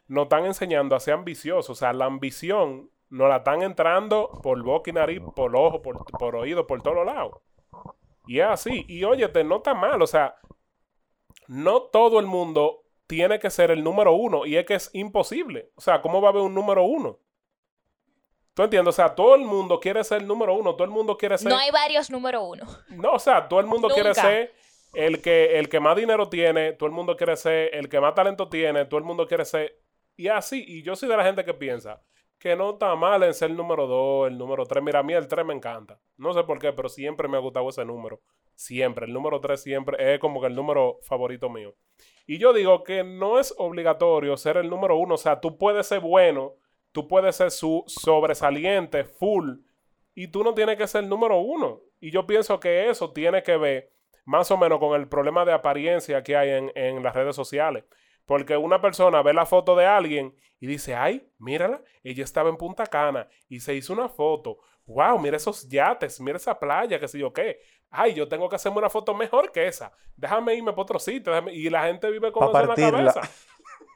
nos 0.07 0.25
están 0.25 0.45
enseñando 0.45 0.95
a 0.95 1.01
ser 1.01 1.15
ambiciosos. 1.15 1.71
O 1.71 1.75
sea, 1.75 1.95
la 1.95 2.05
ambición 2.05 2.91
nos 3.09 3.27
la 3.31 3.39
están 3.39 3.63
entrando 3.63 4.39
por 4.43 4.63
boca 4.63 4.91
y 4.91 4.93
nariz, 4.93 5.23
por 5.35 5.57
ojo, 5.57 5.81
por, 5.81 6.05
por 6.05 6.37
oído, 6.37 6.67
por 6.67 6.83
todos 6.83 7.07
lados. 7.07 7.41
Y 8.27 8.41
es 8.41 8.47
así. 8.49 8.85
Y 8.87 9.03
óyete, 9.03 9.45
no 9.45 9.57
está 9.57 9.73
mal. 9.73 10.03
O 10.03 10.07
sea, 10.07 10.37
no 11.49 11.85
todo 11.85 12.21
el 12.21 12.27
mundo 12.27 12.83
tiene 13.07 13.39
que 13.39 13.49
ser 13.49 13.71
el 13.71 13.83
número 13.83 14.13
uno. 14.13 14.45
Y 14.45 14.59
es 14.59 14.67
que 14.67 14.75
es 14.75 14.91
imposible. 14.93 15.71
O 15.75 15.81
sea, 15.81 16.03
¿cómo 16.03 16.21
va 16.21 16.29
a 16.29 16.33
haber 16.33 16.43
un 16.43 16.53
número 16.53 16.85
uno? 16.85 17.19
¿Tú 18.61 18.65
entiendes? 18.65 18.93
O 18.93 18.97
sea, 18.97 19.15
todo 19.15 19.37
el 19.37 19.41
mundo 19.41 19.81
quiere 19.81 20.05
ser 20.05 20.21
el 20.21 20.29
número 20.29 20.53
uno. 20.55 20.75
Todo 20.75 20.85
el 20.85 20.91
mundo 20.91 21.17
quiere 21.17 21.39
ser... 21.39 21.51
No 21.51 21.57
hay 21.57 21.71
varios 21.71 22.11
número 22.11 22.43
uno. 22.43 22.67
No, 22.91 23.13
o 23.13 23.19
sea, 23.19 23.49
todo 23.49 23.59
el 23.59 23.65
mundo 23.65 23.89
quiere 23.89 24.15
ser 24.15 24.53
el 24.93 25.23
que, 25.23 25.59
el 25.59 25.71
que 25.71 25.81
más 25.81 25.97
dinero 25.97 26.29
tiene, 26.29 26.75
todo 26.75 26.87
el 26.87 26.93
mundo 26.93 27.17
quiere 27.17 27.39
ser 27.39 27.75
el 27.75 27.89
que 27.89 27.99
más 27.99 28.15
talento 28.15 28.51
tiene, 28.51 28.85
todo 28.85 28.99
el 28.99 29.05
mundo 29.05 29.27
quiere 29.27 29.47
ser... 29.47 29.81
Y 30.15 30.29
así, 30.29 30.63
y 30.69 30.83
yo 30.83 30.95
soy 30.95 31.09
de 31.09 31.17
la 31.17 31.25
gente 31.25 31.43
que 31.43 31.55
piensa 31.55 32.03
que 32.39 32.55
no 32.55 32.73
está 32.73 32.95
mal 32.97 33.23
en 33.23 33.33
ser 33.33 33.49
el 33.49 33.57
número 33.57 33.87
2, 33.87 34.29
el 34.29 34.37
número 34.37 34.67
3. 34.67 34.85
Mira, 34.85 34.99
a 34.99 35.03
mí 35.03 35.15
el 35.15 35.27
3 35.27 35.47
me 35.47 35.55
encanta. 35.55 35.99
No 36.19 36.35
sé 36.35 36.43
por 36.45 36.59
qué, 36.59 36.75
pero 36.75 36.91
siempre 36.91 37.29
me 37.29 37.39
ha 37.39 37.41
gustado 37.41 37.67
ese 37.71 37.87
número. 37.87 38.21
Siempre. 38.55 39.07
El 39.07 39.15
número 39.15 39.41
3 39.41 39.63
siempre 39.63 40.15
es 40.15 40.21
como 40.21 40.39
que 40.43 40.49
el 40.49 40.55
número 40.55 40.99
favorito 41.01 41.49
mío. 41.49 41.75
Y 42.27 42.37
yo 42.37 42.53
digo 42.53 42.85
que 42.85 43.05
no 43.05 43.39
es 43.39 43.55
obligatorio 43.57 44.37
ser 44.37 44.59
el 44.59 44.69
número 44.69 44.97
uno. 44.97 45.15
O 45.15 45.19
sea, 45.19 45.41
tú 45.41 45.57
puedes 45.57 45.87
ser 45.87 46.01
bueno, 46.01 46.57
tú 46.93 47.07
puedes 47.09 47.37
ser 47.37 47.51
su 47.51 47.85
sobresaliente, 47.87 49.05
full, 49.05 49.59
y 50.15 50.29
tú 50.29 50.43
no 50.45 50.55
tienes 50.55 50.77
que 50.77 50.87
ser 50.87 51.05
el 51.05 51.09
número 51.11 51.39
uno. 51.39 51.81
Y 52.01 52.11
yo 52.11 52.27
pienso 52.27 52.59
que 52.61 52.89
eso 52.91 53.13
tiene 53.13 53.43
que 53.43 53.57
ver 53.57 53.93
más 54.25 54.51
o 54.51 54.57
menos 54.57 54.79
con 54.79 54.99
el 55.01 55.09
problema 55.09 55.45
de 55.45 55.53
apariencia 55.53 56.23
que 56.23 56.37
hay 56.37 56.51
en, 56.51 56.73
en 56.75 57.03
las 57.03 57.15
redes 57.15 57.35
sociales. 57.37 57.85
Porque 58.27 58.57
una 58.57 58.81
persona 58.81 59.23
ve 59.23 59.33
la 59.33 59.47
foto 59.47 59.75
de 59.75 59.87
alguien 59.87 60.35
y 60.61 60.67
dice, 60.67 60.95
ay, 60.95 61.27
mírala, 61.39 61.83
ella 62.05 62.23
estaba 62.23 62.49
en 62.49 62.57
Punta 62.57 62.87
Cana 62.87 63.29
y 63.49 63.61
se 63.61 63.75
hizo 63.75 63.93
una 63.93 64.09
foto. 64.09 64.59
Wow, 64.87 65.19
mira 65.19 65.37
esos 65.37 65.69
yates, 65.69 66.21
mira 66.21 66.37
esa 66.37 66.59
playa, 66.59 66.99
qué 67.01 67.09
sé 67.09 67.19
yo 67.19 67.33
qué. 67.33 67.61
Ay, 67.91 68.15
yo 68.15 68.29
tengo 68.29 68.49
que 68.49 68.57
hacerme 68.57 68.79
una 68.79 68.91
foto 68.91 69.15
mejor 69.15 69.51
que 69.51 69.67
esa. 69.67 69.93
Déjame 70.17 70.55
irme 70.55 70.71
para 70.73 70.83
otro 70.83 70.99
sitio. 70.99 71.33
déjame- 71.33 71.53
Y 71.55 71.69
la 71.71 71.85
gente 71.87 72.09
vive 72.11 72.31
con 72.31 72.53
Pa' 72.53 72.63
eso 72.63 72.63
en 72.63 72.69
la 72.69 72.75
cabeza. 73.15 73.21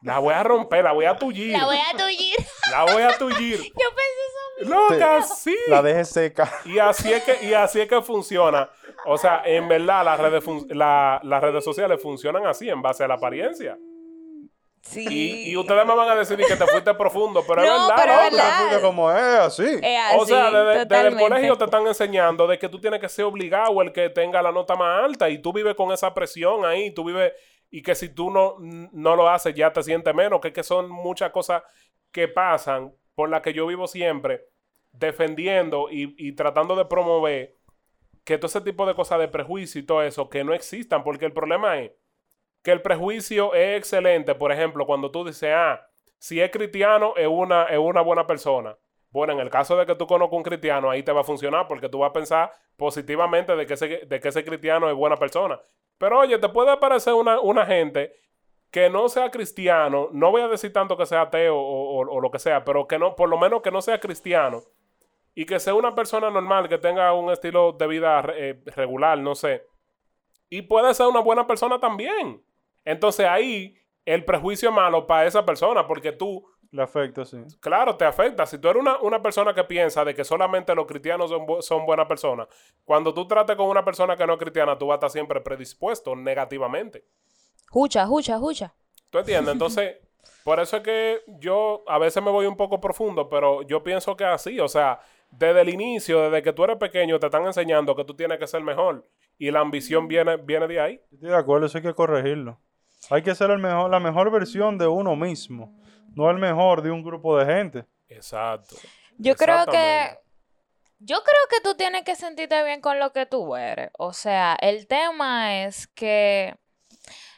La 0.02 0.18
voy 0.18 0.34
a 0.34 0.42
romper, 0.42 0.84
la 0.84 0.92
voy 0.92 1.04
a 1.04 1.16
tullir. 1.16 1.52
La 1.56 1.64
voy 1.66 1.76
a 1.78 1.96
tullir. 1.96 2.34
La 2.70 2.84
voy 2.84 3.02
a 3.02 3.16
tullir. 3.18 3.58
Yo 3.62 3.70
pensé 3.72 4.60
eso. 4.60 4.70
Loca, 4.70 5.22
sí. 5.22 5.56
La 5.68 5.82
deje 5.82 6.04
seca. 6.04 6.50
Y 6.64 6.78
así 6.78 7.12
es 7.12 7.22
que, 7.24 7.44
y 7.46 7.54
así 7.54 7.80
es 7.80 7.88
que 7.88 8.00
funciona. 8.02 8.70
O 9.06 9.18
sea, 9.18 9.42
en 9.44 9.68
verdad 9.68 10.04
las 10.04 10.18
redes, 10.20 10.42
fun- 10.44 10.66
la- 10.70 11.20
las 11.24 11.42
redes 11.42 11.64
sociales 11.64 12.00
funcionan 12.00 12.46
así, 12.46 12.68
en 12.68 12.80
base 12.80 13.04
a 13.04 13.08
la 13.08 13.14
apariencia. 13.14 13.76
Sí. 14.82 15.06
Y, 15.08 15.50
y 15.52 15.56
ustedes 15.56 15.84
me 15.86 15.94
van 15.94 16.10
a 16.10 16.14
decir 16.14 16.36
que 16.36 16.56
te 16.56 16.66
fuiste 16.66 16.92
profundo, 16.94 17.42
pero 17.48 17.62
es 17.62 17.68
No, 17.70 17.88
verdad, 17.88 17.94
pero 17.96 18.12
es 18.22 18.30
verdad. 18.32 18.80
Como 18.82 19.10
es 19.10 19.16
así. 19.18 19.64
Es 19.82 19.98
así, 19.98 20.18
O 20.18 20.26
sea, 20.26 20.50
desde, 20.50 20.84
desde 20.84 21.08
el 21.08 21.16
colegio 21.16 21.56
te 21.56 21.64
están 21.64 21.86
enseñando 21.86 22.46
de 22.46 22.58
que 22.58 22.68
tú 22.68 22.78
tienes 22.78 23.00
que 23.00 23.08
ser 23.08 23.24
obligado 23.24 23.80
el 23.80 23.92
que 23.92 24.10
tenga 24.10 24.42
la 24.42 24.52
nota 24.52 24.76
más 24.76 25.04
alta 25.04 25.30
y 25.30 25.38
tú 25.38 25.54
vives 25.54 25.74
con 25.74 25.90
esa 25.90 26.12
presión 26.12 26.66
ahí, 26.66 26.90
tú 26.90 27.02
vives 27.04 27.32
y 27.70 27.80
que 27.82 27.94
si 27.94 28.10
tú 28.10 28.30
no, 28.30 28.56
no 28.58 29.16
lo 29.16 29.28
haces 29.28 29.54
ya 29.54 29.72
te 29.72 29.82
sientes 29.82 30.14
menos, 30.14 30.38
que, 30.40 30.52
que 30.52 30.62
son 30.62 30.90
muchas 30.90 31.30
cosas 31.32 31.62
que 32.14 32.28
pasan 32.28 32.94
por 33.16 33.28
las 33.28 33.42
que 33.42 33.52
yo 33.52 33.66
vivo 33.66 33.88
siempre 33.88 34.46
defendiendo 34.92 35.88
y, 35.90 36.14
y 36.16 36.32
tratando 36.32 36.76
de 36.76 36.84
promover 36.84 37.56
que 38.22 38.38
todo 38.38 38.46
ese 38.46 38.60
tipo 38.60 38.86
de 38.86 38.94
cosas 38.94 39.18
de 39.18 39.26
prejuicio 39.26 39.80
y 39.80 39.84
todo 39.84 40.00
eso 40.00 40.30
que 40.30 40.44
no 40.44 40.54
existan, 40.54 41.02
porque 41.02 41.26
el 41.26 41.32
problema 41.32 41.80
es 41.80 41.90
que 42.62 42.70
el 42.70 42.80
prejuicio 42.80 43.52
es 43.52 43.76
excelente, 43.76 44.36
por 44.36 44.52
ejemplo, 44.52 44.86
cuando 44.86 45.10
tú 45.10 45.24
dices, 45.24 45.50
ah, 45.52 45.86
si 46.18 46.40
es 46.40 46.50
cristiano 46.52 47.14
es 47.16 47.26
una, 47.26 47.64
es 47.64 47.78
una 47.78 48.00
buena 48.00 48.26
persona. 48.28 48.78
Bueno, 49.10 49.32
en 49.32 49.40
el 49.40 49.50
caso 49.50 49.76
de 49.76 49.84
que 49.84 49.96
tú 49.96 50.06
conozcas 50.06 50.36
un 50.36 50.44
cristiano, 50.44 50.90
ahí 50.90 51.02
te 51.02 51.12
va 51.12 51.22
a 51.22 51.24
funcionar 51.24 51.66
porque 51.66 51.88
tú 51.88 51.98
vas 51.98 52.10
a 52.10 52.12
pensar 52.12 52.52
positivamente 52.76 53.54
de 53.56 53.66
que 53.66 53.74
ese, 53.74 53.88
de 54.06 54.20
que 54.20 54.28
ese 54.28 54.44
cristiano 54.44 54.88
es 54.88 54.94
buena 54.94 55.16
persona. 55.16 55.60
Pero 55.98 56.20
oye, 56.20 56.38
te 56.38 56.48
puede 56.48 56.70
aparecer 56.70 57.12
una, 57.12 57.40
una 57.40 57.66
gente 57.66 58.14
que 58.74 58.90
no 58.90 59.08
sea 59.08 59.30
cristiano, 59.30 60.08
no 60.12 60.32
voy 60.32 60.42
a 60.42 60.48
decir 60.48 60.72
tanto 60.72 60.96
que 60.96 61.06
sea 61.06 61.20
ateo 61.22 61.56
o, 61.56 62.00
o- 62.00 62.16
o 62.16 62.20
lo 62.20 62.28
que 62.32 62.40
sea, 62.40 62.64
pero 62.64 62.88
que 62.88 62.98
no, 62.98 63.14
por 63.14 63.28
lo 63.28 63.38
menos 63.38 63.62
que 63.62 63.70
no 63.70 63.80
sea 63.80 64.00
cristiano 64.00 64.64
y 65.32 65.46
que 65.46 65.60
sea 65.60 65.74
una 65.74 65.94
persona 65.94 66.28
normal, 66.28 66.68
que 66.68 66.78
tenga 66.78 67.12
un 67.14 67.30
estilo 67.30 67.70
de 67.72 67.86
vida 67.86 68.24
eh, 68.34 68.60
regular, 68.74 69.16
no 69.18 69.36
sé. 69.36 69.62
Y 70.50 70.62
puede 70.62 70.92
ser 70.92 71.06
una 71.06 71.20
buena 71.20 71.46
persona 71.46 71.78
también. 71.78 72.42
Entonces 72.84 73.26
ahí 73.26 73.76
el 74.04 74.24
prejuicio 74.24 74.70
es 74.70 74.74
malo 74.74 75.06
para 75.06 75.24
esa 75.26 75.44
persona 75.46 75.86
porque 75.86 76.10
tú 76.10 76.44
Le 76.72 76.82
afecta, 76.82 77.24
sí. 77.24 77.36
Claro, 77.60 77.96
te 77.96 78.04
afecta. 78.04 78.44
Si 78.46 78.58
tú 78.58 78.68
eres 78.68 78.80
una, 78.82 78.98
una 78.98 79.22
persona 79.22 79.54
que 79.54 79.62
piensa 79.62 80.04
de 80.04 80.12
que 80.16 80.24
solamente 80.24 80.74
los 80.74 80.86
cristianos 80.86 81.30
son, 81.30 81.46
bu- 81.46 81.62
son 81.62 81.86
buenas 81.86 82.06
personas, 82.08 82.48
cuando 82.84 83.14
tú 83.14 83.28
trates 83.28 83.54
con 83.54 83.68
una 83.68 83.84
persona 83.84 84.16
que 84.16 84.26
no 84.26 84.32
es 84.32 84.38
cristiana, 84.40 84.76
tú 84.76 84.88
vas 84.88 84.94
a 84.94 84.98
estar 84.98 85.10
siempre 85.10 85.40
predispuesto 85.40 86.16
negativamente. 86.16 87.04
Jucha, 87.74 88.06
jucha, 88.06 88.38
jucha. 88.38 88.72
¿Tú 89.10 89.18
entiendes? 89.18 89.52
Entonces, 89.52 89.96
por 90.44 90.60
eso 90.60 90.76
es 90.76 90.82
que 90.84 91.22
yo 91.40 91.82
a 91.88 91.98
veces 91.98 92.22
me 92.22 92.30
voy 92.30 92.46
un 92.46 92.56
poco 92.56 92.80
profundo, 92.80 93.28
pero 93.28 93.62
yo 93.62 93.82
pienso 93.82 94.16
que 94.16 94.22
es 94.22 94.30
así. 94.30 94.60
O 94.60 94.68
sea, 94.68 95.00
desde 95.28 95.62
el 95.62 95.70
inicio, 95.70 96.22
desde 96.22 96.40
que 96.44 96.52
tú 96.52 96.62
eres 96.62 96.76
pequeño, 96.76 97.18
te 97.18 97.26
están 97.26 97.44
enseñando 97.44 97.96
que 97.96 98.04
tú 98.04 98.14
tienes 98.14 98.38
que 98.38 98.46
ser 98.46 98.62
mejor. 98.62 99.10
Y 99.38 99.50
la 99.50 99.58
ambición 99.58 100.06
viene, 100.06 100.36
viene 100.36 100.68
de 100.68 100.80
ahí. 100.80 101.00
Estoy 101.10 101.30
de 101.30 101.36
acuerdo, 101.36 101.66
eso 101.66 101.78
hay 101.78 101.82
que 101.82 101.94
corregirlo. 101.94 102.60
Hay 103.10 103.22
que 103.22 103.34
ser 103.34 103.50
el 103.50 103.58
mejor, 103.58 103.90
la 103.90 103.98
mejor 103.98 104.30
versión 104.30 104.78
de 104.78 104.86
uno 104.86 105.16
mismo, 105.16 105.76
no 106.14 106.30
el 106.30 106.38
mejor 106.38 106.80
de 106.80 106.92
un 106.92 107.02
grupo 107.02 107.36
de 107.36 107.44
gente. 107.44 107.86
Exacto. 108.08 108.76
Yo 109.18 109.34
creo 109.34 109.66
que. 109.66 110.16
Yo 111.00 111.16
creo 111.24 111.48
que 111.50 111.60
tú 111.60 111.76
tienes 111.76 112.04
que 112.04 112.14
sentirte 112.14 112.62
bien 112.62 112.80
con 112.80 113.00
lo 113.00 113.12
que 113.12 113.26
tú 113.26 113.56
eres. 113.56 113.90
O 113.98 114.12
sea, 114.12 114.56
el 114.60 114.86
tema 114.86 115.64
es 115.64 115.88
que 115.88 116.54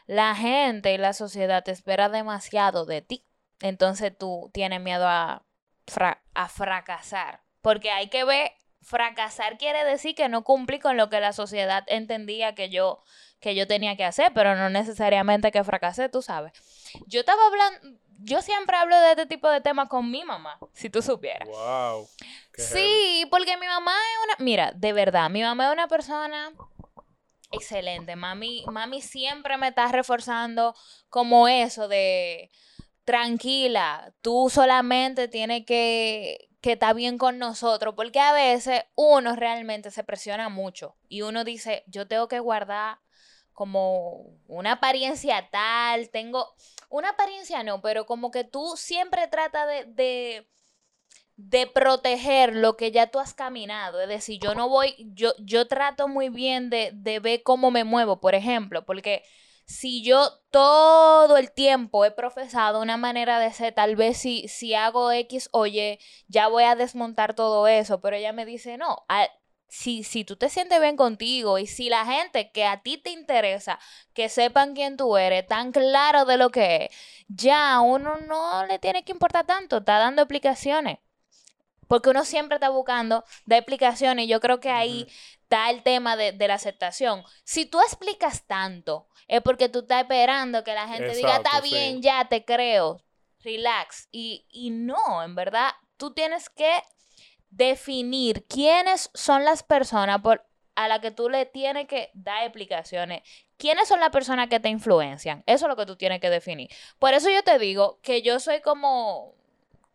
la 0.07 0.35
gente 0.35 0.93
y 0.95 0.99
la 0.99 1.13
sociedad 1.13 1.63
te 1.65 1.73
espera 1.73 2.09
demasiado 2.09 2.85
de 2.87 3.03
ti. 3.03 3.25
Entonces 3.61 4.17
tú 4.17 4.51
tienes 4.53 4.81
miedo 4.81 5.07
a, 5.09 5.45
fra- 5.87 6.23
a 6.35 6.49
fracasar. 6.49 7.41
Porque 7.63 7.91
hay 7.91 8.09
que 8.09 8.25
ver, 8.25 8.53
fracasar 8.83 9.59
quiere 9.59 9.85
decir 9.85 10.15
que 10.15 10.29
no 10.29 10.45
cumplí 10.45 10.79
con 10.79 10.97
lo 10.97 11.09
que 11.09 11.21
la 11.21 11.33
sociedad 11.33 11.85
entendía 11.89 12.55
que 12.55 12.69
yo, 12.69 13.03
que 13.41 13.55
yo 13.55 13.67
tenía 13.67 13.97
que 13.97 14.05
hacer, 14.05 14.33
pero 14.35 14.55
no 14.55 14.71
necesariamente 14.71 15.51
que 15.51 15.65
fracasé, 15.65 16.09
tú 16.09 16.23
sabes. 16.23 16.53
Yo 17.07 17.21
estaba 17.21 17.45
hablando, 17.47 17.99
yo 18.21 18.41
siempre 18.43 18.77
hablo 18.77 18.97
de 19.01 19.11
este 19.11 19.27
tipo 19.27 19.51
de 19.51 19.61
temas 19.61 19.89
con 19.89 20.09
mi 20.11 20.23
mamá, 20.25 20.59
si 20.73 20.89
tú 20.91 21.03
supieras. 21.03 21.49
Wow. 21.49 22.09
heavy. 22.57 22.69
Sí, 22.69 23.27
porque 23.31 23.57
mi 23.57 23.67
mamá 23.67 23.93
es 23.93 24.25
una, 24.27 24.45
mira, 24.45 24.73
de 24.73 24.93
verdad, 24.93 25.29
mi 25.31 25.43
mamá 25.43 25.67
es 25.67 25.73
una 25.73 25.89
persona 25.89 26.53
excelente. 27.51 28.17
Mami, 28.17 28.65
mami 28.71 29.03
siempre 29.03 29.57
me 29.57 29.69
está 29.69 29.89
reforzando 29.89 30.75
como 31.09 31.49
eso 31.49 31.89
de 31.89 32.51
tranquila, 33.05 34.13
tú 34.21 34.51
solamente 34.51 35.29
tienes 35.29 35.65
que 35.65 36.49
que 36.67 36.73
estar 36.73 36.97
bien 36.97 37.17
con 37.17 37.39
nosotros, 37.39 37.95
porque 37.95 38.19
a 38.19 38.33
veces 38.33 38.83
uno 38.97 39.37
realmente 39.37 39.93
se 39.93 40.03
presiona 40.03 40.49
mucho 40.49 40.97
y 41.09 41.23
uno 41.23 41.45
dice, 41.45 41.85
yo 41.87 42.09
tengo 42.09 42.27
que 42.27 42.41
guardar 42.41 42.99
como 43.53 44.37
una 44.49 44.73
apariencia 44.73 45.49
tal, 45.49 46.11
tengo 46.11 46.57
una 46.89 47.11
apariencia 47.11 47.63
no, 47.63 47.81
pero 47.81 48.05
como 48.05 48.33
que 48.33 48.43
tú 48.43 48.75
siempre 48.77 49.29
tratas 49.29 49.69
de, 49.69 49.85
de 49.85 50.51
de 51.37 51.67
proteger 51.67 52.55
lo 52.55 52.77
que 52.77 52.91
ya 52.93 53.09
tú 53.09 53.19
has 53.19 53.35
caminado. 53.35 54.01
Es 54.01 54.09
decir, 54.09 54.41
yo 54.41 54.55
no 54.55 54.69
voy, 54.69 54.95
yo, 55.15 55.33
yo 55.39 55.69
trato 55.69 56.09
muy 56.09 56.29
bien 56.31 56.71
de, 56.71 56.91
de 56.95 57.21
ver 57.21 57.43
cómo 57.43 57.71
me 57.71 57.85
muevo, 57.85 58.21
por 58.21 58.35
ejemplo, 58.35 58.85
porque 58.85 59.23
si 59.67 60.03
yo 60.03 60.31
todo 60.51 61.37
el 61.37 61.51
tiempo 61.53 62.05
he 62.05 62.11
profesado 62.13 62.81
una 62.81 62.97
manera 62.97 63.39
de 63.41 63.53
ser, 63.53 63.75
tal 63.75 63.97
vez 63.97 64.17
si, 64.19 64.49
si 64.49 64.75
hago 64.75 65.11
X 65.13 65.49
o 65.53 65.67
Y, 65.67 65.99
ya 66.29 66.49
voy 66.49 66.65
a 66.65 66.77
desmontar 66.77 67.35
todo 67.35 67.67
eso, 67.67 68.01
pero 68.01 68.17
ella 68.17 68.33
me 68.33 68.47
dice, 68.47 68.79
no, 68.79 69.05
si, 69.69 70.05
si 70.05 70.25
tú 70.25 70.37
te 70.37 70.49
sientes 70.49 70.81
bien 70.81 70.97
contigo 70.97 71.59
y 71.59 71.67
si 71.67 71.89
la 71.91 72.07
gente 72.07 72.51
que 72.53 72.65
a 72.65 72.83
ti 72.83 72.99
te 72.99 73.11
interesa, 73.11 73.79
que 74.15 74.29
sepan 74.29 74.75
quién 74.75 74.97
tú 74.97 75.17
eres, 75.17 75.47
tan 75.47 75.73
claro 75.73 76.25
de 76.25 76.37
lo 76.37 76.51
que 76.51 76.85
es, 76.85 76.91
ya 77.29 77.81
uno 77.81 78.17
no 78.19 78.67
le 78.67 78.79
tiene 78.79 79.05
que 79.05 79.13
importar 79.13 79.47
tanto, 79.47 79.79
está 79.79 79.99
dando 79.99 80.23
explicaciones. 80.23 80.99
Porque 81.89 82.11
uno 82.11 82.25
siempre 82.25 82.57
está 82.57 82.69
buscando 82.69 83.25
de 83.45 83.57
explicaciones 83.57 84.25
y 84.25 84.29
yo 84.29 84.41
creo 84.41 84.61
que 84.61 84.71
ahí 84.71 85.07
está 85.43 85.71
el 85.71 85.83
tema 85.83 86.17
de, 86.17 86.33
de 86.33 86.49
la 86.49 86.55
aceptación. 86.55 87.23
Si 87.45 87.67
tú 87.67 87.81
explicas 87.81 88.47
tanto, 88.47 89.09
es 89.29 89.43
porque 89.43 89.69
tú 89.69 89.81
estás 89.81 90.03
esperando 90.03 90.65
que 90.65 90.75
la 90.75 90.89
gente 90.89 91.15
diga, 91.15 91.37
está 91.37 91.61
sí. 91.63 91.71
bien, 91.71 92.03
ya 92.03 92.29
te 92.29 92.45
creo, 92.45 93.03
relax. 93.41 94.09
Y, 94.11 94.47
y 94.51 94.71
no, 94.71 95.23
en 95.23 95.35
verdad, 95.35 95.71
tú 95.97 96.13
tienes 96.13 96.49
que 96.49 96.71
definir 97.51 98.47
quiénes 98.47 99.11
son 99.15 99.45
las 99.45 99.63
personas 99.63 100.21
por, 100.21 100.45
a 100.75 100.89
las 100.89 101.01
que 101.01 101.11
tú 101.11 101.29
le 101.29 101.47
tienes 101.47 101.89
que 101.89 102.11
dar 102.15 102.45
explicaciones. 102.45 103.23
¿Quiénes 103.57 103.89
son 103.89 104.01
las 104.01 104.11
personas 104.11 104.49
que 104.49 104.61
te 104.61 104.69
influencian? 104.69 105.43
Eso 105.47 105.65
es 105.67 105.69
lo 105.71 105.77
que 105.77 105.87
tú 105.87 105.97
tienes 105.97 106.21
que 106.21 106.31
definir. 106.31 106.69
Por 106.99 107.15
eso 107.15 107.31
yo 107.31 107.43
te 107.43 107.59
digo 107.59 107.99
que 108.03 108.23
yo 108.23 108.39
soy 108.39 108.61
como 108.61 109.35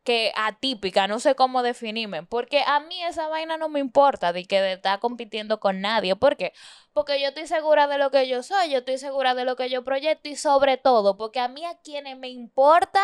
que 0.04 0.32
atípica, 0.36 1.08
no 1.08 1.20
sé 1.20 1.36
cómo 1.36 1.62
definirme, 1.62 2.24
porque 2.24 2.64
a 2.66 2.80
mí 2.80 3.04
esa 3.04 3.28
vaina 3.28 3.58
no 3.58 3.70
me 3.70 3.80
importa 3.80 4.34
de 4.34 4.46
que 4.46 4.60
de 4.60 4.74
estar 4.74 5.00
compitiendo 5.00 5.60
con 5.60 5.80
nadie, 5.82 6.16
¿por 6.16 6.38
qué? 6.38 6.54
Porque 6.94 7.22
yo 7.22 7.28
estoy 7.28 7.46
segura 7.46 7.88
de 7.88 7.98
lo 8.00 8.10
que 8.10 8.28
yo 8.28 8.42
soy, 8.42 8.72
yo 8.72 8.80
estoy 8.80 8.98
segura 8.98 9.36
de 9.36 9.46
lo 9.46 9.56
que 9.56 9.70
yo 9.70 9.84
proyecto 9.84 10.30
y 10.30 10.36
sobre 10.36 10.78
todo, 10.78 11.18
porque 11.18 11.40
a 11.40 11.48
mí 11.48 11.66
a 11.66 11.78
quienes 11.80 12.18
me 12.18 12.30
importa 12.30 13.02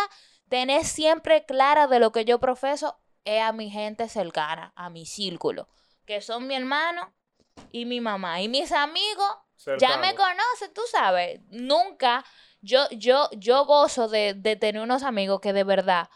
tener 0.49 0.85
siempre 0.85 1.45
clara 1.45 1.87
de 1.87 1.99
lo 1.99 2.11
que 2.11 2.25
yo 2.25 2.39
profeso 2.39 2.99
es 3.25 3.41
a 3.41 3.51
mi 3.51 3.69
gente 3.69 4.09
cercana, 4.09 4.73
a 4.75 4.89
mi 4.89 5.05
círculo, 5.05 5.67
que 6.05 6.21
son 6.21 6.47
mi 6.47 6.55
hermano 6.55 7.13
y 7.71 7.85
mi 7.85 8.01
mamá 8.01 8.41
y 8.41 8.49
mis 8.49 8.71
amigos 8.71 9.37
ya 9.79 9.97
me 9.97 10.15
conoces, 10.15 10.73
tú 10.73 10.81
sabes. 10.91 11.41
Nunca, 11.49 12.23
yo, 12.61 12.87
yo, 12.91 13.29
yo 13.33 13.65
gozo 13.65 14.07
de, 14.07 14.33
de 14.35 14.55
tener 14.55 14.81
unos 14.81 15.03
amigos 15.03 15.41
que 15.41 15.51
de 15.51 15.63
verdad 15.63 16.09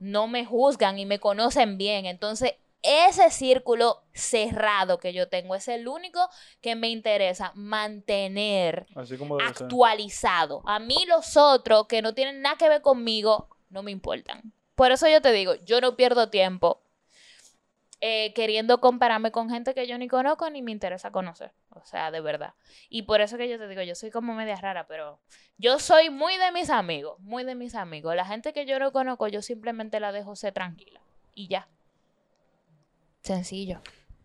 no 0.00 0.26
me 0.26 0.44
juzgan 0.44 0.98
y 0.98 1.06
me 1.06 1.20
conocen 1.20 1.78
bien. 1.78 2.06
Entonces, 2.06 2.54
ese 2.82 3.30
círculo 3.30 4.02
cerrado 4.12 4.98
que 4.98 5.12
yo 5.12 5.28
tengo 5.28 5.54
es 5.54 5.68
el 5.68 5.86
único 5.86 6.28
que 6.60 6.74
me 6.74 6.88
interesa 6.88 7.52
mantener 7.54 8.86
Así 8.94 9.16
como 9.16 9.38
ser. 9.38 9.48
actualizado. 9.48 10.62
A 10.66 10.78
mí 10.78 10.96
los 11.06 11.36
otros 11.36 11.86
que 11.86 12.02
no 12.02 12.14
tienen 12.14 12.40
nada 12.42 12.56
que 12.56 12.68
ver 12.68 12.82
conmigo 12.82 13.48
no 13.68 13.82
me 13.82 13.90
importan. 13.90 14.52
Por 14.74 14.90
eso 14.92 15.06
yo 15.08 15.20
te 15.20 15.30
digo, 15.32 15.54
yo 15.66 15.80
no 15.80 15.94
pierdo 15.94 16.30
tiempo 16.30 16.80
eh, 18.00 18.32
queriendo 18.34 18.80
compararme 18.80 19.30
con 19.30 19.50
gente 19.50 19.74
que 19.74 19.86
yo 19.86 19.98
ni 19.98 20.08
conozco 20.08 20.48
ni 20.50 20.62
me 20.62 20.72
interesa 20.72 21.10
conocer. 21.10 21.52
O 21.70 21.84
sea, 21.84 22.10
de 22.10 22.20
verdad. 22.20 22.54
Y 22.88 23.02
por 23.02 23.20
eso 23.20 23.36
que 23.36 23.48
yo 23.48 23.58
te 23.58 23.68
digo, 23.68 23.82
yo 23.82 23.94
soy 23.94 24.10
como 24.10 24.34
media 24.34 24.56
rara, 24.56 24.86
pero 24.86 25.18
yo 25.58 25.78
soy 25.78 26.10
muy 26.10 26.36
de 26.38 26.50
mis 26.52 26.70
amigos, 26.70 27.18
muy 27.20 27.44
de 27.44 27.54
mis 27.54 27.74
amigos. 27.74 28.14
La 28.16 28.24
gente 28.24 28.52
que 28.52 28.64
yo 28.66 28.78
no 28.78 28.92
conozco, 28.92 29.28
yo 29.28 29.42
simplemente 29.42 30.00
la 30.00 30.12
dejo 30.12 30.34
ser 30.36 30.52
tranquila. 30.54 31.00
Y 31.34 31.48
ya. 31.48 31.68
Sencillo. 33.22 33.80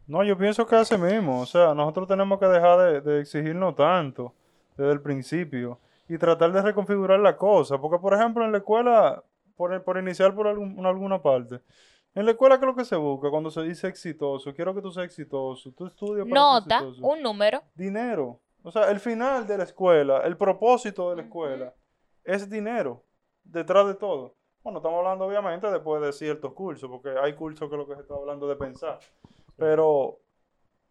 No, 0.07 0.23
yo 0.23 0.37
pienso 0.37 0.65
que 0.65 0.75
así 0.75 0.97
mismo. 0.97 1.41
O 1.41 1.45
sea, 1.45 1.73
nosotros 1.73 2.07
tenemos 2.07 2.39
que 2.39 2.45
dejar 2.45 2.79
de, 2.79 3.01
de 3.01 3.21
exigirnos 3.21 3.75
tanto 3.75 4.33
desde 4.77 4.91
el 4.91 5.01
principio 5.01 5.79
y 6.07 6.17
tratar 6.17 6.51
de 6.51 6.61
reconfigurar 6.61 7.19
la 7.19 7.35
cosa. 7.35 7.77
Porque, 7.79 7.99
por 7.99 8.13
ejemplo, 8.13 8.45
en 8.45 8.51
la 8.51 8.59
escuela, 8.59 9.23
por, 9.57 9.83
por 9.83 9.97
iniciar 9.97 10.33
por 10.35 10.47
algún- 10.47 10.85
alguna 10.85 11.21
parte, 11.21 11.59
en 12.15 12.25
la 12.25 12.31
escuela, 12.31 12.57
¿qué 12.57 12.65
es 12.65 12.69
lo 12.71 12.75
que 12.75 12.85
se 12.85 12.95
busca 12.95 13.29
cuando 13.29 13.51
se 13.51 13.61
dice 13.61 13.87
exitoso? 13.87 14.53
Quiero 14.55 14.73
que 14.73 14.81
tú 14.81 14.91
seas 14.91 15.05
exitoso. 15.05 15.71
Tú 15.73 15.85
estudias 15.85 16.27
para 16.27 16.41
Nota, 16.41 16.79
ser 16.79 16.87
exitoso. 16.87 17.07
un 17.13 17.21
número. 17.21 17.61
Dinero. 17.75 18.39
O 18.63 18.71
sea, 18.71 18.89
el 18.89 18.99
final 18.99 19.45
de 19.45 19.57
la 19.59 19.63
escuela, 19.65 20.21
el 20.21 20.37
propósito 20.37 21.09
de 21.11 21.17
la 21.17 21.21
escuela 21.23 21.73
es 22.23 22.49
dinero, 22.49 23.03
detrás 23.43 23.85
de 23.87 23.93
todo. 23.95 24.33
Bueno, 24.63 24.79
estamos 24.79 24.97
hablando 24.97 25.25
obviamente 25.25 25.69
después 25.69 26.01
de 26.01 26.11
ciertos 26.11 26.53
cursos, 26.53 26.89
porque 26.89 27.09
hay 27.21 27.33
cursos 27.35 27.69
que 27.69 27.77
lo 27.77 27.87
que 27.87 27.93
se 27.95 28.01
está 28.01 28.15
hablando 28.15 28.47
de 28.47 28.55
pensar. 28.55 28.97
Pero 29.57 30.17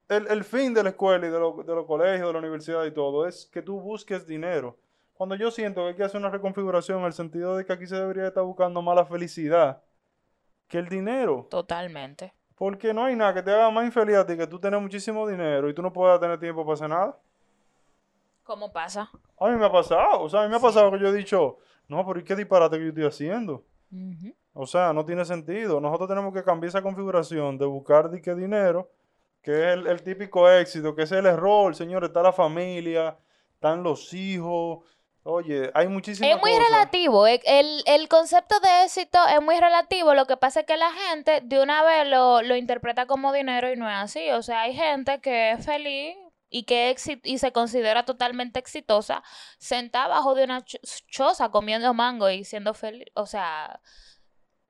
el, 0.09 0.29
el 0.29 0.45
fin 0.45 0.73
de 0.75 0.83
la 0.85 0.91
escuela 0.91 1.27
y 1.27 1.31
de, 1.31 1.39
lo- 1.41 1.63
de 1.65 1.75
los 1.75 1.85
colegios, 1.87 2.29
de 2.29 2.33
la 2.33 2.39
universidad 2.39 2.85
y 2.85 2.93
todo, 2.93 3.27
es 3.27 3.47
que 3.47 3.63
tú 3.63 3.81
busques 3.81 4.27
dinero. 4.27 4.77
Cuando 5.15 5.35
yo 5.35 5.51
siento 5.51 5.83
que 5.83 5.89
hay 5.89 5.95
que 5.97 6.05
hacer 6.05 6.21
una 6.21 6.31
reconfiguración 6.31 7.01
en 7.01 7.07
el 7.07 7.13
sentido 7.13 7.57
de 7.57 7.65
que 7.65 7.73
aquí 7.73 7.87
se 7.87 7.97
debería 7.97 8.29
estar 8.29 8.45
buscando 8.45 8.81
más 8.83 8.95
la 8.95 9.05
felicidad 9.07 9.83
que 10.69 10.79
el 10.79 10.89
dinero. 10.89 11.47
Totalmente. 11.51 12.33
Porque 12.55 12.95
no 12.95 13.05
hay 13.05 13.17
nada 13.17 13.35
que 13.35 13.43
te 13.43 13.51
haga 13.51 13.71
más 13.71 13.85
infeliz 13.85 14.17
a 14.17 14.27
ti 14.27 14.37
que 14.37 14.47
tú 14.47 14.59
tener 14.59 14.81
muchísimo 14.81 15.27
dinero 15.27 15.69
y 15.69 15.75
tú 15.75 15.83
no 15.83 15.93
puedas 15.93 16.21
tener 16.21 16.39
tiempo 16.39 16.65
para 16.65 16.75
hacer 16.75 16.89
nada. 16.89 17.19
¿Cómo 18.45 18.73
pasa? 18.73 19.11
A 19.41 19.49
mí 19.49 19.57
me 19.57 19.67
ha 19.67 19.73
pasado, 19.73 20.23
o 20.23 20.29
sea, 20.29 20.43
a 20.43 20.45
mí 20.45 20.51
me 20.51 20.57
ha 20.57 20.61
pasado 20.61 20.91
que 20.93 20.99
yo 20.99 21.09
he 21.09 21.13
dicho, 21.13 21.59
no, 21.89 22.07
pero 22.07 22.21
¿y 22.21 22.25
qué 22.25 22.37
disparate 22.37 22.77
que 22.77 22.83
yo 22.83 22.89
estoy 22.91 23.05
haciendo? 23.05 23.65
O 24.53 24.67
sea, 24.67 24.93
no 24.93 25.05
tiene 25.05 25.25
sentido. 25.25 25.81
Nosotros 25.81 26.09
tenemos 26.09 26.33
que 26.35 26.43
cambiar 26.43 26.69
esa 26.69 26.83
configuración 26.83 27.59
de 27.59 27.67
buscar 27.67 28.11
de 28.11 28.21
qué 28.21 28.35
dinero, 28.35 28.91
que 29.41 29.53
es 29.53 29.75
el, 29.75 29.87
el 29.87 30.03
típico 30.03 30.49
éxito, 30.51 30.95
que 30.95 31.03
es 31.03 31.13
el 31.13 31.27
error, 31.27 31.75
señores, 31.75 32.09
está 32.09 32.23
la 32.23 32.33
familia, 32.33 33.17
están 33.55 33.83
los 33.83 34.13
hijos. 34.13 34.85
Oye, 35.27 35.71
hay 35.75 35.89
muchísimas 35.89 36.31
Es 36.37 36.41
muy 36.41 36.53
cosas. 36.53 36.67
relativo. 36.69 37.27
e- 37.27 37.41
El, 37.47 37.83
el 37.87 38.09
concepto 38.09 38.61
de 38.61 38.85
éxito 38.85 39.19
es 39.35 39.41
muy 39.43 39.59
relativo. 39.59 40.15
Lo 40.15 40.27
que 40.27 40.37
pasa 40.37 40.61
es 40.61 40.67
que 40.67 40.77
la 40.77 40.93
gente 40.93 41.41
de 41.43 41.63
una 41.63 41.83
vez 41.83 42.07
lo, 42.09 42.43
lo 42.43 42.57
interpreta 42.57 43.07
como 43.07 43.33
dinero 43.33 43.73
y 43.73 43.77
no 43.77 43.89
es 43.89 43.97
así. 43.97 44.31
O 44.33 44.43
sea, 44.43 44.61
hay 44.63 44.75
gente 44.75 45.21
que 45.21 45.53
es 45.53 45.65
feliz 45.65 46.15
y 46.51 46.65
que 46.65 46.95
y 47.25 47.39
se 47.39 47.53
considera 47.53 48.05
totalmente 48.05 48.59
exitosa 48.61 49.23
sentada 49.59 50.05
abajo 50.05 50.35
de 50.35 50.45
una 50.45 50.63
cho- 50.63 50.79
choza 51.09 51.49
comiendo 51.51 51.95
mango 51.95 52.29
y 52.29 52.45
siendo 52.45 52.75
feliz. 52.75 53.07
O 53.15 53.25
sea, 53.25 53.81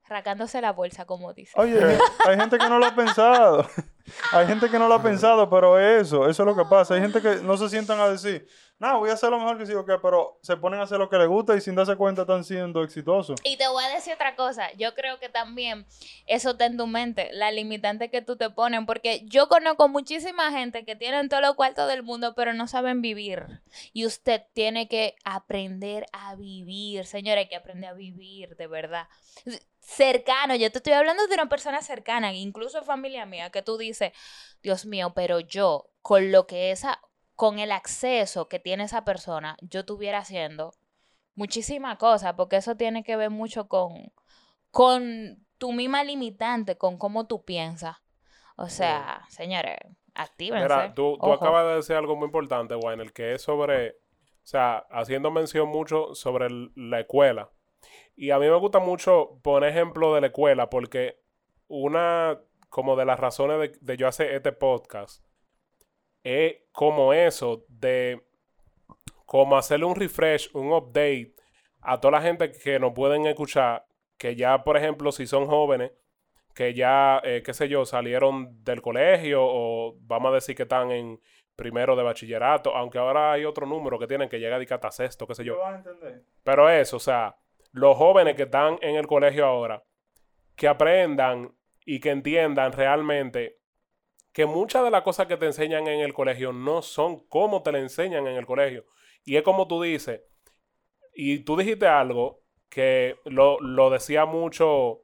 racándose 0.07 0.61
la 0.61 0.73
bolsa, 0.73 1.05
como 1.05 1.33
dice. 1.33 1.53
Oye, 1.57 1.83
hay, 1.83 1.99
hay 2.29 2.37
gente 2.39 2.59
que 2.59 2.69
no 2.69 2.79
lo 2.79 2.87
ha 2.87 2.95
pensado. 2.95 3.67
Hay 4.33 4.47
gente 4.47 4.69
que 4.69 4.79
no 4.79 4.87
lo 4.87 4.97
ha 4.97 5.03
pensado, 5.03 5.49
pero 5.49 5.79
eso, 5.81 6.29
eso 6.29 6.43
es 6.43 6.47
lo 6.47 6.55
que 6.55 6.69
pasa. 6.69 6.93
Hay 6.93 7.01
gente 7.01 7.23
que 7.23 7.37
no 7.37 7.57
se 7.57 7.71
sientan 7.71 7.99
a 8.01 8.09
decir, 8.11 8.47
no, 8.81 8.99
voy 8.99 9.11
a 9.11 9.13
hacer 9.13 9.31
lo 9.31 9.39
mejor 9.39 9.57
que 9.57 9.67
sí 9.67 9.73
o 9.73 9.87
qué, 9.87 9.95
pero 10.03 10.39
se 10.43 10.57
ponen 10.57 10.81
a 10.81 10.83
hacer 10.83 10.99
lo 10.99 11.09
que 11.09 11.17
les 11.17 11.29
gusta 11.29 11.55
y 11.55 11.61
sin 11.61 11.77
darse 11.77 11.95
cuenta 11.95 12.23
están 12.23 12.43
siendo 12.43 12.83
exitosos. 12.83 13.39
Y 13.45 13.57
te 13.57 13.69
voy 13.69 13.85
a 13.85 13.89
decir 13.89 14.15
otra 14.15 14.35
cosa, 14.35 14.73
yo 14.73 14.95
creo 14.95 15.21
que 15.21 15.29
también 15.29 15.87
eso 16.27 16.51
está 16.51 16.67
en 16.67 16.77
tu 16.77 16.89
mente, 16.89 17.31
la 17.33 17.53
limitante 17.53 18.11
que 18.11 18.21
tú 18.21 18.37
te 18.37 18.51
ponen, 18.51 18.85
porque 18.85 19.23
yo 19.27 19.49
conozco 19.49 19.89
muchísima 19.89 20.51
gente 20.51 20.85
que 20.85 20.97
tienen 20.97 21.29
todos 21.29 21.43
los 21.43 21.55
cuartos 21.55 21.89
del 21.89 22.03
mundo, 22.03 22.35
pero 22.35 22.53
no 22.53 22.67
saben 22.67 23.01
vivir. 23.01 23.63
Y 23.93 24.07
usted 24.07 24.43
tiene 24.55 24.89
que 24.89 25.15
aprender 25.25 26.07
a 26.13 26.35
vivir, 26.35 27.07
señores, 27.07 27.45
hay 27.45 27.49
que 27.49 27.57
aprender 27.57 27.91
a 27.91 27.95
vivir, 27.95 28.57
de 28.57 28.67
verdad. 28.67 29.07
cercano, 29.79 30.57
yo 30.57 30.73
te 30.73 30.79
estoy 30.79 30.95
hablando 30.95 31.27
de 31.27 31.35
una 31.35 31.49
persona 31.49 31.81
cercana, 31.81 32.33
incluso 32.33 32.83
familia 32.83 33.25
mía, 33.25 33.51
que 33.51 33.63
tú 33.63 33.79
dices, 33.79 34.13
Dios 34.63 34.85
mío, 34.85 35.13
pero 35.15 35.41
yo, 35.41 35.91
con 36.03 36.33
lo 36.33 36.47
que 36.47 36.71
esa, 36.71 37.01
con 37.37 37.59
el 37.59 37.73
acceso 37.73 38.49
que 38.49 38.59
tiene 38.59 38.85
esa 38.85 39.05
persona, 39.05 39.57
yo 39.61 39.81
estuviera 39.81 40.19
haciendo 40.19 40.73
muchísimas 41.35 41.99
cosas, 41.99 42.35
porque 42.35 42.57
eso 42.57 42.77
tiene 42.77 43.03
que 43.03 43.17
ver 43.17 43.31
mucho 43.31 43.67
con, 43.69 44.13
con 44.71 45.45
tu 45.59 45.73
misma 45.73 46.05
limitante, 46.05 46.77
con 46.79 46.99
cómo 46.99 47.27
tú 47.27 47.45
piensas. 47.45 47.97
O 48.57 48.69
sea, 48.69 49.23
señores, 49.29 49.79
actívense. 50.15 50.63
Mira, 50.65 50.95
tú, 50.95 51.19
acabas 51.33 51.67
de 51.67 51.75
decir 51.77 51.97
algo 51.97 52.15
muy 52.15 52.27
importante, 52.27 52.75
el 52.75 53.13
que 53.13 53.35
es 53.35 53.43
sobre, 53.43 53.91
o 53.91 54.47
sea, 54.47 54.87
haciendo 54.91 55.31
mención 55.33 55.69
mucho 55.69 56.15
sobre 56.15 56.47
el- 56.47 56.71
la 56.77 57.01
escuela. 57.01 57.51
Y 58.15 58.31
a 58.31 58.39
mí 58.39 58.47
me 58.47 58.57
gusta 58.57 58.79
mucho 58.79 59.41
poner 59.43 59.71
ejemplo 59.71 60.15
de 60.15 60.21
la 60.21 60.29
escuela 60.29 60.71
porque 60.71 61.21
una, 61.67 62.41
como 62.69 62.95
de 62.95 63.05
las 63.05 63.19
razones 63.19 63.59
de, 63.59 63.79
de 63.81 63.97
yo 63.97 64.07
hacer 64.07 64.33
este 64.33 64.53
podcast, 64.53 65.24
es 66.25 66.57
como 66.73 67.13
eso, 67.13 67.65
de 67.69 68.21
como 69.27 69.57
hacerle 69.57 69.85
un 69.85 69.95
refresh, 69.95 70.51
un 70.55 70.73
update 70.73 71.35
a 71.81 72.01
toda 72.01 72.13
la 72.13 72.23
gente 72.23 72.51
que 72.51 72.79
nos 72.79 72.93
pueden 72.95 73.27
escuchar, 73.27 73.87
que 74.17 74.35
ya, 74.35 74.65
por 74.65 74.77
ejemplo, 74.77 75.13
si 75.13 75.27
son 75.27 75.47
jóvenes, 75.47 75.93
que 76.55 76.73
ya, 76.73 77.21
eh, 77.25 77.43
qué 77.45 77.53
sé 77.53 77.69
yo, 77.69 77.85
salieron 77.85 78.65
del 78.65 78.81
colegio 78.81 79.41
o 79.43 79.97
vamos 80.01 80.31
a 80.31 80.35
decir 80.37 80.57
que 80.57 80.63
están 80.63 80.91
en 80.93 81.21
primero 81.57 81.95
de 81.95 82.03
bachillerato, 82.03 82.75
aunque 82.75 82.99
ahora 82.99 83.33
hay 83.33 83.45
otro 83.45 83.67
número 83.67 83.99
que 83.99 84.07
tienen 84.07 84.29
que 84.29 84.41
llega 84.41 84.59
de 84.59 84.67
hasta 84.69 84.91
sexto, 84.91 85.27
qué 85.27 85.35
sé 85.35 85.45
yo. 85.45 85.65
A 85.65 85.77
entender. 85.77 86.23
Pero 86.43 86.69
eso, 86.71 86.97
o 86.97 87.01
sea, 87.01 87.37
los 87.73 87.97
jóvenes 87.97 88.35
que 88.35 88.45
están 88.45 88.79
en 88.81 88.97
el 88.97 89.07
colegio 89.07 89.45
ahora, 89.45 89.83
que 90.57 90.69
aprendan 90.69 91.55
y 91.85 92.01
que 92.01 92.11
entiendan 92.11 92.73
realmente 92.73 93.59
que 94.35 94.47
muchas 94.47 94.83
de 94.83 94.91
las 94.91 95.03
cosas 95.03 95.29
que 95.29 95.37
te 95.37 95.47
enseñan 95.47 95.87
en 95.87 96.01
el 96.01 96.13
colegio 96.13 96.53
no 96.53 96.83
son 96.83 97.21
como 97.29 97.63
te 97.63 97.71
la 97.71 97.79
enseñan 97.79 98.27
en 98.27 98.37
el 98.37 98.45
colegio. 98.45 98.85
Y 99.25 99.37
es 99.37 99.45
como 99.45 99.69
tú 99.69 99.81
dices, 99.81 100.23
y 101.15 101.39
tú 101.39 101.57
dijiste 101.57 101.87
algo 101.87 102.43
que 102.69 103.17
lo, 103.27 103.61
lo 103.61 103.91
decía 103.91 104.27
mucho 104.27 105.03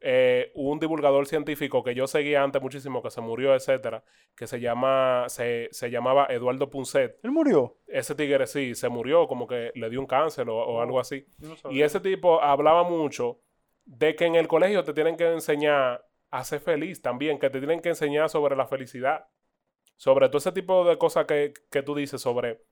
eh, 0.00 0.50
un 0.56 0.80
divulgador 0.80 1.26
científico 1.28 1.84
que 1.84 1.94
yo 1.94 2.08
seguía 2.08 2.42
antes 2.42 2.60
muchísimo, 2.60 3.04
que 3.04 3.10
se 3.12 3.20
murió, 3.20 3.54
etcétera, 3.54 4.02
que 4.34 4.48
se 4.48 4.58
llama, 4.58 5.26
se, 5.28 5.68
se 5.70 5.88
llamaba 5.88 6.26
Eduardo 6.28 6.68
Punset. 6.68 7.20
Él 7.22 7.30
murió. 7.30 7.78
Ese 7.86 8.16
tigre 8.16 8.48
sí, 8.48 8.74
se 8.74 8.88
murió, 8.88 9.28
como 9.28 9.46
que 9.46 9.70
le 9.76 9.88
dio 9.90 10.00
un 10.00 10.06
cáncer 10.06 10.48
o, 10.48 10.56
o 10.56 10.80
algo 10.80 10.98
así. 10.98 11.24
No 11.38 11.54
Y 11.70 11.82
ese 11.82 12.00
tipo 12.00 12.42
hablaba 12.42 12.82
mucho 12.82 13.38
de 13.84 14.16
que 14.16 14.24
en 14.24 14.34
el 14.34 14.48
colegio 14.48 14.82
te 14.82 14.92
tienen 14.92 15.16
que 15.16 15.32
enseñar 15.32 16.05
ser 16.44 16.60
feliz 16.60 17.00
también, 17.02 17.38
que 17.38 17.50
te 17.50 17.58
tienen 17.58 17.80
que 17.80 17.90
enseñar 17.90 18.28
sobre 18.30 18.56
la 18.56 18.66
felicidad, 18.66 19.26
sobre 19.96 20.28
todo 20.28 20.38
ese 20.38 20.52
tipo 20.52 20.84
de 20.84 20.98
cosas 20.98 21.26
que, 21.26 21.52
que 21.70 21.82
tú 21.82 21.94
dices 21.94 22.20
sobre 22.20 22.62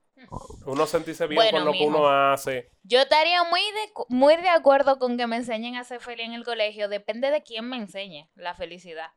uno 0.66 0.86
sentirse 0.86 1.26
bien 1.26 1.36
Bueno, 1.42 1.58
con 1.58 1.66
lo 1.66 1.72
que 1.72 1.84
uno 1.86 2.08
hace. 2.08 2.70
Yo 2.82 3.00
estaría 3.00 3.42
muy 3.44 3.60
de, 3.60 3.92
muy 4.08 4.36
de 4.36 4.48
acuerdo 4.48 4.98
con 4.98 5.16
que 5.18 5.26
me 5.26 5.36
enseñen 5.36 5.76
a 5.76 5.84
ser 5.84 6.00
feliz 6.00 6.26
en 6.26 6.34
el 6.34 6.44
colegio. 6.44 6.88
Depende 6.88 7.30
de 7.30 7.42
quién 7.42 7.68
me 7.68 7.76
enseñe 7.76 8.30
la 8.34 8.54
felicidad. 8.54 9.08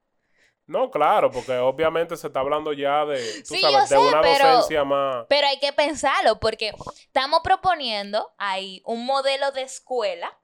No, 0.65 0.91
claro, 0.91 1.31
porque 1.31 1.53
obviamente 1.57 2.17
se 2.17 2.27
está 2.27 2.41
hablando 2.41 2.73
ya 2.73 3.05
de, 3.05 3.15
tú 3.47 3.55
Sí, 3.55 3.61
sabes, 3.61 3.71
yo 3.73 3.79
de 3.81 3.87
sé, 3.87 3.97
una 3.97 4.21
pero- 4.21 4.47
docencia 4.49 4.83
más... 4.83 5.25
Pero 5.29 5.47
hay 5.47 5.59
que 5.59 5.71
pensarlo 5.71 6.39
porque 6.41 6.73
estamos 7.05 7.39
proponiendo 7.41 8.33
ahí 8.37 8.81
un 8.83 9.05
modelo 9.05 9.51
de 9.51 9.61
escuela 9.61 10.37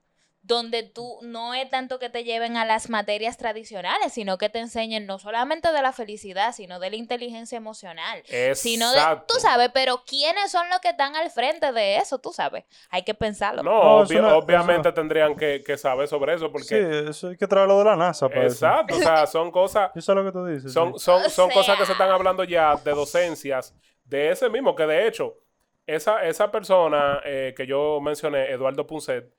donde 0.45 0.83
tú 0.83 1.19
no 1.21 1.53
es 1.53 1.69
tanto 1.69 1.99
que 1.99 2.09
te 2.09 2.25
lleven 2.25 2.57
a 2.57 2.65
las 2.65 2.89
materias 2.89 3.37
tradicionales, 3.37 4.11
sino 4.11 4.37
que 4.37 4.49
te 4.49 4.59
enseñen 4.59 5.05
no 5.05 5.17
solamente 5.17 5.71
de 5.71 5.81
la 5.81 5.93
felicidad, 5.93 6.53
sino 6.53 6.79
de 6.79 6.89
la 6.89 6.97
inteligencia 6.97 7.55
emocional. 7.55 8.21
Sino 8.53 8.91
de, 8.91 8.97
Exacto. 8.97 9.33
tú 9.33 9.39
sabes, 9.39 9.69
pero 9.73 10.03
¿quiénes 10.05 10.51
son 10.51 10.69
los 10.69 10.79
que 10.81 10.89
están 10.89 11.15
al 11.15 11.31
frente 11.31 11.71
de 11.71 11.95
eso? 11.95 12.19
Tú 12.19 12.33
sabes, 12.33 12.65
hay 12.89 13.03
que 13.03 13.13
pensarlo. 13.13 13.63
No, 13.63 13.71
No, 13.71 13.81
obvia- 14.01 14.19
eso 14.19 14.21
no- 14.29 14.37
obviamente 14.37 14.89
eso 14.89 14.93
tendrían 14.93 15.33
que, 15.37 15.63
que 15.65 15.77
saber 15.77 16.09
sobre 16.09 16.33
eso, 16.33 16.47
Sí, 16.47 16.51
porque... 16.51 17.05
eso 17.09 17.29
hay 17.29 17.37
que 17.37 17.47
traerlo 17.47 17.77
de 17.79 17.85
la 17.85 17.95
NASA 17.95 18.27
para 18.27 18.45
eso. 18.45 18.65
Exacto, 18.67 18.95
o 18.95 18.99
sea, 18.99 19.25
son 19.27 19.49
cosas... 19.49 19.91
Yo 19.95 20.01
sé 20.01 20.13
lo 20.13 20.25
que 20.25 20.31
tú 20.33 20.45
dices. 20.45 20.73
Son, 20.73 20.91
sí. 20.93 20.99
son, 20.99 21.29
son 21.29 21.49
cosas 21.51 21.77
que 21.79 21.85
se 21.85 21.93
están 21.93 22.11
hablando 22.11 22.43
ya 22.43 22.75
de 22.75 22.91
docencias 22.91 23.73
de 24.03 24.31
ese 24.31 24.49
mismo, 24.49 24.75
que 24.75 24.85
de 24.85 25.07
hecho, 25.07 25.37
esa, 25.87 26.25
esa 26.25 26.51
persona 26.51 27.21
eh, 27.23 27.53
que 27.55 27.65
yo 27.65 28.01
mencioné, 28.01 28.51
Eduardo 28.51 28.85
Punset, 28.85 29.33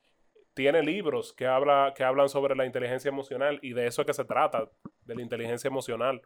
tiene 0.55 0.81
libros 0.81 1.33
que, 1.33 1.45
habla, 1.45 1.93
que 1.95 2.03
hablan 2.03 2.29
sobre 2.29 2.55
la 2.55 2.65
inteligencia 2.65 3.09
emocional 3.09 3.59
y 3.61 3.73
de 3.73 3.87
eso 3.87 4.01
es 4.01 4.07
que 4.07 4.13
se 4.13 4.25
trata, 4.25 4.69
de 5.03 5.15
la 5.15 5.21
inteligencia 5.21 5.67
emocional. 5.67 6.21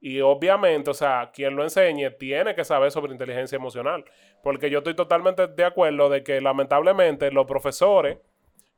Y 0.00 0.20
obviamente, 0.20 0.90
o 0.90 0.94
sea, 0.94 1.30
quien 1.32 1.56
lo 1.56 1.64
enseñe 1.64 2.10
tiene 2.18 2.54
que 2.54 2.64
saber 2.64 2.90
sobre 2.90 3.12
inteligencia 3.12 3.56
emocional, 3.56 4.04
porque 4.42 4.70
yo 4.70 4.78
estoy 4.78 4.94
totalmente 4.94 5.46
de 5.46 5.64
acuerdo 5.64 6.08
de 6.08 6.22
que 6.22 6.40
lamentablemente 6.40 7.30
los 7.32 7.46
profesores 7.46 8.18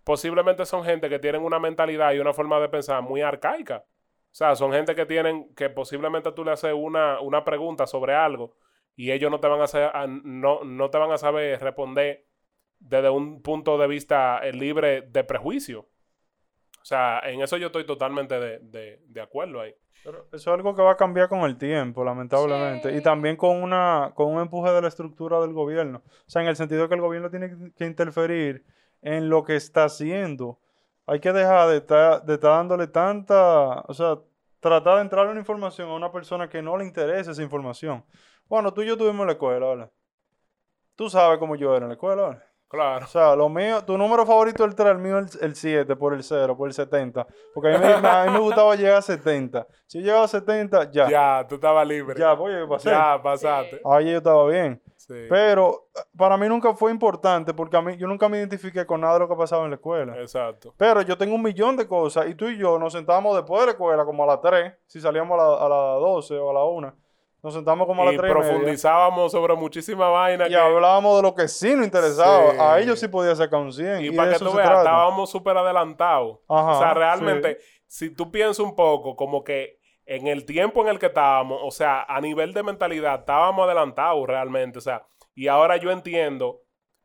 posiblemente 0.05 0.65
son 0.67 0.85
gente 0.85 1.09
que 1.09 1.19
tienen 1.19 1.43
una 1.43 1.59
mentalidad 1.59 2.13
y 2.13 2.19
una 2.19 2.33
forma 2.33 2.59
de 2.61 2.69
pensar 2.69 3.03
muy 3.03 3.21
arcaica. 3.21 3.85
O 3.87 4.35
sea, 4.35 4.57
son 4.57 4.73
gente 4.73 4.95
que 4.95 5.05
tienen, 5.05 5.55
que 5.55 5.69
posiblemente 5.69 6.33
tú 6.33 6.45
le 6.45 6.53
haces 6.53 6.73
una, 6.75 7.21
una 7.21 7.45
pregunta 7.45 7.87
sobre 7.87 8.15
algo 8.15 8.57
y 8.97 9.11
ellos 9.13 9.31
no 9.31 9.41
te 9.41 9.49
van 9.49 9.61
a, 9.61 10.07
no, 10.07 10.65
no 10.65 10.91
te 10.91 10.99
van 10.99 11.13
a 11.13 11.19
saber 11.19 11.61
responder 11.61 12.25
desde 12.83 13.11
un 13.11 13.41
punto 13.43 13.79
de 13.79 13.87
vista 13.87 14.39
eh, 14.43 14.53
libre 14.53 15.03
de 15.03 15.25
prejuicio. 15.25 15.81
O 16.81 16.85
sea, 16.85 17.21
en 17.25 17.41
eso 17.43 17.57
yo 17.57 17.67
estoy 17.69 17.87
totalmente 17.87 18.39
de, 18.41 18.59
de- 18.59 19.01
de 19.07 19.21
acuerdo 19.21 19.61
ahí. 19.61 19.75
Pero 20.05 20.25
eso 20.33 20.37
es 20.37 20.47
algo 20.49 20.75
que 20.75 20.83
va 20.83 20.93
a 20.93 20.97
cambiar 20.97 21.29
con 21.29 21.43
el 21.43 21.57
tiempo, 21.57 22.03
lamentablemente. 22.05 22.91
Sí. 22.91 22.97
Y 22.97 23.03
también 23.03 23.37
con 23.37 23.63
una, 23.63 24.11
con 24.17 24.35
un 24.35 24.41
empuje 24.41 24.73
de 24.73 24.83
la 24.83 24.89
estructura 24.89 25.41
del 25.41 25.53
gobierno. 25.53 26.03
O 26.07 26.31
sea, 26.31 26.43
en 26.43 26.49
el 26.49 26.57
sentido 26.57 26.89
que 26.89 26.97
el 26.97 27.01
gobierno 27.01 27.31
tiene 27.31 27.51
que- 27.77 27.85
interferir 27.87 28.65
en 29.01 29.29
lo 29.29 29.45
que 29.45 29.55
está 29.55 29.85
haciendo. 29.85 30.59
Hay 31.07 31.21
que 31.21 31.33
dejar 31.33 31.69
de 31.69 31.77
estar, 31.77 32.25
de 32.25 32.35
estar 32.35 32.51
dándole 32.51 32.89
tanta, 32.89 33.81
o 33.83 33.95
sea, 33.95 34.19
tratar 34.59 34.97
de 34.97 35.03
entrar 35.03 35.29
una 35.29 35.39
información 35.41 35.89
a 35.89 35.95
una 35.95 36.11
persona 36.11 36.49
que 36.49 36.63
no 36.63 36.77
le 36.77 36.85
interesa 36.85 37.31
esa 37.31 37.43
información. 37.43 38.05
Bueno, 38.49 38.75
tú 38.75 38.83
y 38.83 38.87
yo 38.87 38.97
tuvimos 38.97 39.21
en 39.21 39.27
la 39.29 39.33
escuela, 39.35 39.67
¿vale? 39.67 39.89
Tú 40.97 41.09
sabes 41.09 41.39
cómo 41.39 41.55
yo 41.57 41.75
era 41.77 41.85
en 41.85 41.89
la 41.91 41.95
escuela, 41.95 42.23
¿vale? 42.23 42.41
Claro. 42.73 43.05
O 43.05 43.09
sea, 43.09 43.37
lo 43.37 43.49
mío, 43.51 43.85
tu 43.85 43.99
número 43.99 44.25
favorito 44.25 44.65
es 44.65 44.71
el 44.71 44.75
3, 44.75 44.89
el 44.93 44.99
mío 44.99 45.19
es 45.19 45.37
el 45.43 45.55
7 45.55 45.95
por 45.95 46.15
el 46.15 46.23
0, 46.25 46.57
por 46.57 46.69
el 46.69 46.75
70. 46.75 47.27
Porque 47.55 47.75
a 47.75 47.79
mí, 47.79 47.85
me, 47.85 48.09
a 48.09 48.25
mí 48.25 48.33
me 48.33 48.39
gustaba 48.41 48.75
llegar 48.75 48.97
a 48.97 49.03
70. 49.03 49.67
Si 49.87 49.99
yo 49.99 50.05
llegaba 50.07 50.25
a 50.25 50.29
70, 50.29 50.91
ya. 50.91 51.05
Ya, 51.05 51.11
Ya, 51.11 51.47
tú 51.47 51.57
estabas 51.57 51.87
libre. 51.87 52.15
voy 52.37 52.53
a 52.55 52.67
pasar. 52.67 52.93
Ya, 52.93 53.23
pasaste. 53.23 53.81
Ahí 53.85 54.11
yo 54.11 54.17
estaba 54.17 54.47
bien. 54.49 54.83
Sí. 54.97 55.27
Pero 55.29 55.89
eh, 55.95 56.01
para 56.17 56.37
mí 56.39 56.49
nunca 56.49 56.73
fue 56.75 56.91
importante 56.93 57.53
porque 57.53 57.77
a 57.77 57.83
mí, 57.83 57.97
yo 57.99 58.07
nunca 58.07 58.29
me 58.29 58.39
identifiqué 58.39 58.87
con 58.87 59.01
nada 59.01 59.15
de 59.15 59.19
lo 59.21 59.29
que 59.29 59.35
pasaba 59.37 59.65
en 59.65 59.71
la 59.71 59.77
escuela. 59.77 60.19
Exacto. 60.21 60.73
Pero 60.79 61.03
yo 61.03 61.19
tengo 61.19 61.35
un 61.35 61.43
millón 61.43 61.77
de 61.77 61.87
cosas 61.87 62.27
y 62.29 62.35
tú 62.37 62.47
y 62.49 62.57
yo 62.57 62.79
nos 62.79 62.93
sentábamos 62.93 63.35
después 63.37 63.61
de 63.61 63.67
la 63.67 63.73
escuela 63.73 64.05
como 64.05 64.23
a 64.23 64.27
las 64.29 64.41
3, 64.41 64.73
si 64.87 65.01
salíamos 65.01 65.39
a, 65.39 65.43
la- 65.45 65.67
a 65.67 65.69
las 65.69 66.01
12 66.01 66.39
o 66.39 66.51
a 66.51 66.55
las 66.55 66.63
1. 66.67 66.95
Nos 67.43 67.55
sentamos 67.55 67.87
como 67.89 68.03
a 68.03 68.05
las 68.07 68.15
Y 68.15 68.19
3 68.19 68.31
y 68.31 68.35
media. 68.35 68.49
profundizábamos 68.51 69.33
sobre 69.33 69.55
muchísima 69.57 70.09
vaina. 70.09 70.47
Y 70.47 70.51
que- 70.51 70.57
hablábamos 70.57 71.17
de 71.17 71.23
lo 71.23 71.35
que 71.35 71.49
sí 71.49 71.75
nos 71.75 71.85
interesaba. 71.87 72.53
Sí. 72.53 72.57
A 72.61 72.79
ellos 72.79 73.01
sí 73.01 73.09
podía 73.09 73.35
sacar 73.35 73.59
un 73.61 73.73
100. 73.73 74.03
Y, 74.05 74.09
Y, 74.09 74.11
para 74.17 74.33
que 74.33 74.39
tú 74.39 74.45
veas, 74.53 74.69
trata. 74.69 74.79
estábamos 74.83 75.31
súper 75.31 75.57
adelantados. 75.57 76.39
Ajá, 76.49 76.71
o 76.71 76.79
sea, 76.79 76.89
sí. 76.91 76.95
realmente, 76.99 77.59
si 77.87 78.15
tú 78.15 78.31
piensas 78.31 78.61
un 78.61 78.77
poco, 78.77 79.17
como 79.17 79.43
que 79.43 79.81
en 80.07 80.29
el 80.29 80.45
tiempo 80.47 80.83
en 80.83 80.89
el 80.89 80.99
que 81.01 81.07
estábamos, 81.07 81.61
o 81.65 81.71
sea, 81.73 82.03
a 82.09 82.21
nivel 82.21 82.53
de 82.55 82.63
mentalidad, 82.63 83.21
estábamos 83.21 83.65
adelantados 83.67 84.25
realmente. 84.27 84.79
O 84.79 84.83
sea, 84.83 85.05
y 85.35 85.49
ahora 85.49 85.77
yo 85.79 85.91
entiendo 85.91 86.61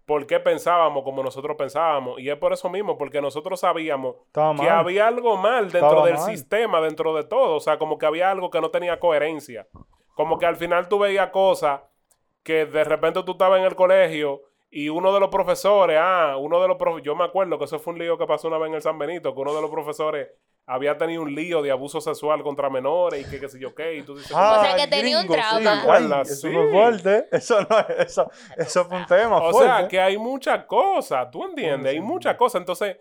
por 0.05 0.25
qué 0.27 0.39
pensábamos 0.39 1.03
como 1.03 1.23
nosotros 1.23 1.57
pensábamos. 1.57 2.19
Y 2.19 2.29
es 2.29 2.37
por 2.37 2.53
eso 2.53 2.69
mismo, 2.69 2.95
porque 2.97 3.21
nosotros 3.21 3.59
sabíamos 3.59 4.15
que 4.33 4.69
había 4.69 5.07
algo 5.07 5.35
mal 5.35 5.63
dentro 5.71 5.89
Estaba 5.89 6.05
del 6.05 6.15
mal. 6.15 6.25
sistema, 6.29 6.79
dentro 6.81 7.13
de 7.15 7.23
todo. 7.23 7.55
O 7.55 7.59
sea, 7.59 7.77
como 7.79 7.97
que 7.97 8.05
había 8.05 8.29
algo 8.31 8.49
que 8.51 8.61
no 8.61 8.69
tenía 8.69 8.99
coherencia. 8.99 9.67
Como 10.17 10.37
que 10.39 10.45
al 10.47 10.55
final 10.57 10.89
tú 10.89 10.97
veías 10.99 11.29
cosas 11.29 11.79
que 12.43 12.65
de 12.65 12.83
repente 12.83 13.21
tú 13.23 13.33
estabas 13.33 13.59
en 13.59 13.65
el 13.65 13.75
colegio 13.75 14.41
y 14.71 14.89
uno 14.89 15.13
de 15.13 15.19
los 15.19 15.29
profesores, 15.29 15.97
ah, 16.01 16.35
uno 16.39 16.59
de 16.61 16.67
los 16.67 16.75
profesores, 16.77 17.05
yo 17.05 17.15
me 17.15 17.23
acuerdo 17.23 17.57
que 17.59 17.65
eso 17.65 17.77
fue 17.79 17.93
un 17.93 17.99
lío 17.99 18.17
que 18.17 18.25
pasó 18.25 18.47
una 18.47 18.57
vez 18.57 18.69
en 18.69 18.75
el 18.75 18.81
San 18.81 18.97
Benito, 18.97 19.33
que 19.35 19.39
uno 19.41 19.53
de 19.55 19.61
los 19.61 19.69
profesores 19.69 20.27
había 20.65 20.97
tenido 20.97 21.21
un 21.21 21.33
lío 21.35 21.61
de 21.61 21.69
abuso 21.71 22.01
sexual 22.01 22.41
contra 22.43 22.69
menores 22.69 23.25
y 23.25 23.29
que 23.29 23.39
qué 23.39 23.47
sé 23.47 23.59
yo 23.59 23.73
qué, 23.75 23.95
y 23.97 24.01
tú 24.03 24.15
dices, 24.17 24.33
Ah, 24.35 24.57
O 24.59 24.63
sea, 24.65 24.75
que 24.75 24.87
tenía 24.87 25.19
un 25.19 25.27
gringo, 25.27 25.35
trauma. 25.35 25.59
Sí, 25.59 25.63
¿Te 25.63 25.69
Ay, 25.69 25.79
acuerdas? 25.79 26.29
eso 26.31 26.47
Sí. 26.47 26.53
fue 26.53 26.71
fuerte. 26.71 27.27
Eso, 27.31 27.61
no, 27.61 27.79
eso, 27.99 28.31
eso 28.57 28.85
fue 28.85 28.97
un 28.97 29.05
tema 29.05 29.37
O 29.37 29.51
fuerte. 29.51 29.73
sea, 29.77 29.87
que 29.87 30.01
hay 30.01 30.17
muchas 30.17 30.65
cosas, 30.65 31.29
¿tú 31.31 31.45
entiendes? 31.45 31.93
Hay 31.93 32.01
muchas 32.01 32.35
cosas. 32.35 32.59
Entonces, 32.59 32.97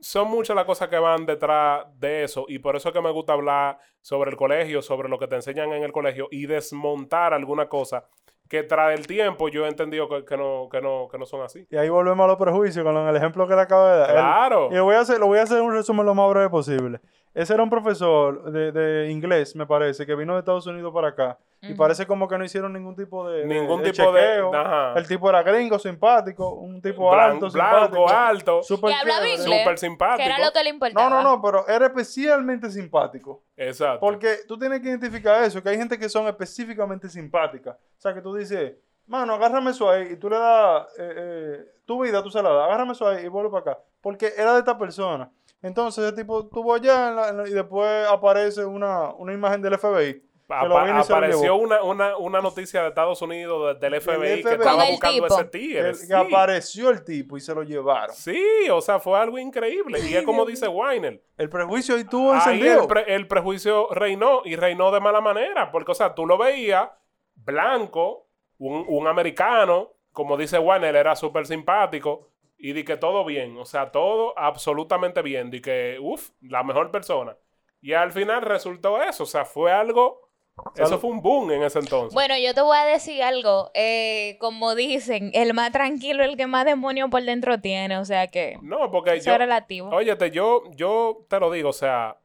son 0.00 0.28
muchas 0.28 0.56
las 0.56 0.64
cosas 0.64 0.88
que 0.88 0.98
van 0.98 1.26
detrás 1.26 1.86
de 1.98 2.24
eso. 2.24 2.46
Y 2.48 2.58
por 2.58 2.76
eso 2.76 2.88
es 2.88 2.94
que 2.94 3.00
me 3.00 3.10
gusta 3.10 3.32
hablar 3.32 3.78
sobre 4.00 4.30
el 4.30 4.36
colegio, 4.36 4.82
sobre 4.82 5.08
lo 5.08 5.18
que 5.18 5.26
te 5.26 5.36
enseñan 5.36 5.72
en 5.72 5.82
el 5.82 5.92
colegio 5.92 6.28
y 6.30 6.46
desmontar 6.46 7.34
alguna 7.34 7.68
cosa 7.68 8.04
que 8.48 8.62
tras 8.62 8.98
el 8.98 9.06
tiempo 9.06 9.48
yo 9.48 9.66
he 9.66 9.68
entendido 9.68 10.08
que, 10.08 10.24
que 10.24 10.36
no, 10.36 10.68
que, 10.70 10.80
no, 10.80 11.06
que 11.10 11.18
no 11.18 11.26
son 11.26 11.42
así. 11.42 11.66
Y 11.70 11.76
ahí 11.76 11.88
volvemos 11.88 12.24
a 12.24 12.28
los 12.28 12.38
prejuicios 12.38 12.84
con 12.84 12.96
el 12.96 13.14
ejemplo 13.14 13.46
que 13.46 13.54
le 13.54 13.60
acabo 13.60 13.86
de 13.86 13.98
dar. 13.98 14.10
Claro. 14.10 14.68
y 14.70 14.74
lo 14.74 14.84
voy 14.84 14.94
a 14.94 15.00
hacer, 15.00 15.20
lo 15.20 15.26
voy 15.26 15.38
a 15.38 15.42
hacer 15.42 15.60
un 15.60 15.72
resumen 15.72 16.06
lo 16.06 16.14
más 16.14 16.30
breve 16.30 16.48
posible. 16.48 17.00
Ese 17.34 17.54
era 17.54 17.62
un 17.62 17.70
profesor 17.70 18.50
de, 18.50 18.72
de 18.72 19.10
inglés, 19.10 19.54
me 19.54 19.66
parece, 19.66 20.06
que 20.06 20.14
vino 20.14 20.32
de 20.32 20.40
Estados 20.40 20.66
Unidos 20.66 20.92
para 20.94 21.08
acá. 21.08 21.38
Y 21.60 21.68
Ujú. 21.72 21.76
parece 21.76 22.06
como 22.06 22.28
que 22.28 22.38
no 22.38 22.44
hicieron 22.44 22.72
ningún 22.72 22.94
tipo 22.94 23.28
de, 23.28 23.44
Ningún 23.44 23.82
de 23.82 23.90
tipo 23.90 24.12
de- 24.12 24.20
chequeo. 24.20 24.54
ajá. 24.54 24.92
El 24.96 25.08
tipo 25.08 25.28
era 25.28 25.42
gringo, 25.42 25.76
simpático, 25.78 26.50
un 26.54 26.80
tipo 26.80 27.10
Blan- 27.10 27.32
alto, 27.32 27.50
blanco, 27.50 27.76
simpático. 27.86 28.08
alto, 28.08 28.62
súper 28.62 28.90
Y 28.90 28.94
hablaba 28.94 29.20
chévere. 29.24 29.42
inglés. 29.42 29.60
súper 29.62 29.78
simpático. 29.78 30.16
Que 30.18 30.24
era 30.26 30.38
lo 30.38 30.52
que 30.52 30.58
le 30.62 30.70
No, 30.70 30.74
importaba. 30.74 31.10
no, 31.10 31.22
no, 31.22 31.42
pero 31.42 31.66
era 31.66 31.86
especialmente 31.86 32.70
simpático. 32.70 33.42
Exacto. 33.56 33.98
Porque 34.00 34.36
tú 34.46 34.56
tienes 34.56 34.80
que 34.80 34.88
identificar 34.88 35.42
eso, 35.42 35.60
que 35.62 35.68
hay 35.70 35.76
gente 35.76 35.98
que 35.98 36.08
son 36.08 36.28
específicamente 36.28 37.08
simpáticas. 37.08 37.74
O 37.76 38.00
sea, 38.00 38.14
que 38.14 38.20
tú 38.22 38.34
dices, 38.34 38.74
mano, 39.06 39.34
agárrame 39.34 39.72
eso 39.72 39.90
ahí 39.90 40.10
y 40.12 40.16
tú 40.16 40.30
le 40.30 40.38
das 40.38 40.86
eh, 40.98 41.12
eh, 41.16 41.66
tu 41.84 42.02
vida, 42.02 42.22
tú 42.22 42.30
se 42.30 42.40
la 42.40 42.50
das, 42.50 42.64
agárrame 42.66 42.92
eso 42.92 43.08
ahí 43.08 43.24
y 43.24 43.28
vuelve 43.28 43.50
para 43.50 43.72
acá. 43.72 43.78
Porque 44.00 44.32
era 44.36 44.52
de 44.52 44.60
esta 44.60 44.78
persona. 44.78 45.28
Entonces, 45.60 46.04
ese 46.04 46.14
tipo 46.14 46.42
estuvo 46.42 46.72
allá 46.72 47.08
en 47.08 47.16
la- 47.16 47.28
en 47.30 47.36
la- 47.38 47.48
y 47.48 47.52
después 47.52 48.06
aparece 48.08 48.64
una, 48.64 49.10
una 49.14 49.32
imagen 49.32 49.60
del 49.60 49.74
FBI. 49.76 50.22
Apa- 50.50 50.98
apareció 51.00 51.56
una, 51.56 51.82
una, 51.82 52.16
una 52.16 52.40
noticia 52.40 52.80
de 52.82 52.88
Estados 52.88 53.20
Unidos 53.20 53.78
de- 53.78 53.90
del 53.90 54.00
FBI, 54.00 54.42
que 54.42 54.54
estaba 54.54 54.84
buscando 54.90 55.22
tipo. 55.24 55.34
ese 55.34 55.44
tigre. 55.44 55.94
Sí. 55.94 56.12
apareció 56.12 56.88
el 56.90 57.04
tipo 57.04 57.36
y 57.36 57.40
se 57.40 57.54
lo 57.54 57.62
llevaron. 57.62 58.14
Sí, 58.16 58.42
o 58.72 58.80
sea, 58.80 58.98
fue 58.98 59.18
algo 59.18 59.38
increíble. 59.38 60.00
Y 60.00 60.14
es 60.16 60.22
como 60.24 60.46
dice 60.46 60.66
Weiner. 60.66 61.22
El 61.36 61.50
prejuicio 61.50 61.94
ahí 61.96 62.00
estuvo 62.00 62.32
Ahí 62.32 62.38
encendido. 62.38 62.82
el, 62.82 62.88
pre- 62.88 63.14
el 63.14 63.26
prejuicio 63.28 63.88
reinó 63.90 64.40
y 64.44 64.56
reinó 64.56 64.90
de 64.90 65.00
mala 65.00 65.20
manera. 65.20 65.70
Porque, 65.70 65.92
o 65.92 65.94
sea, 65.94 66.14
tú 66.14 66.26
lo 66.26 66.38
veías 66.38 66.88
blanco, 67.34 68.26
un, 68.58 68.84
un 68.88 69.06
americano, 69.06 69.92
como 70.12 70.36
dice 70.36 70.58
Weiner, 70.58 70.96
era 70.96 71.14
súper 71.16 71.46
simpático. 71.46 72.28
Y 72.60 72.72
di 72.72 72.84
que 72.84 72.96
todo 72.96 73.24
bien, 73.24 73.56
o 73.56 73.64
sea, 73.64 73.92
todo 73.92 74.36
absolutamente 74.36 75.22
bien. 75.22 75.48
Di 75.50 75.60
que, 75.60 75.96
uff, 76.00 76.30
la 76.40 76.64
mejor 76.64 76.90
persona. 76.90 77.36
Y 77.80 77.92
al 77.92 78.10
final 78.10 78.42
resultó 78.42 79.00
eso, 79.00 79.22
o 79.22 79.26
sea, 79.26 79.44
fue 79.44 79.70
algo. 79.70 80.27
Eso 80.76 80.98
fue 80.98 81.10
un 81.10 81.20
boom 81.22 81.50
en 81.52 81.62
ese 81.62 81.78
entonces. 81.78 82.14
Bueno, 82.14 82.34
yo 82.38 82.54
te 82.54 82.60
voy 82.60 82.76
a 82.76 82.84
decir 82.84 83.22
algo. 83.22 83.70
eh, 83.74 84.36
como 84.40 84.74
dicen, 84.74 85.30
el 85.34 85.54
más 85.54 85.72
tranquilo 85.72 86.22
es 86.22 86.30
el 86.30 86.36
que 86.36 86.46
más 86.46 86.64
demonio 86.64 87.08
por 87.10 87.22
dentro 87.22 87.60
tiene. 87.60 87.98
O 87.98 88.04
sea 88.04 88.26
que 88.28 88.58
no, 88.62 88.90
porque 88.90 89.14
eso 89.14 89.26
yo. 89.26 89.32
es 89.32 89.38
relativo. 89.38 89.88
Óyete, 89.90 90.30
yo, 90.30 90.62
yo 90.76 91.24
te 91.28 91.40
lo 91.40 91.50
digo, 91.50 91.70
o 91.70 91.72
sea, 91.72 92.18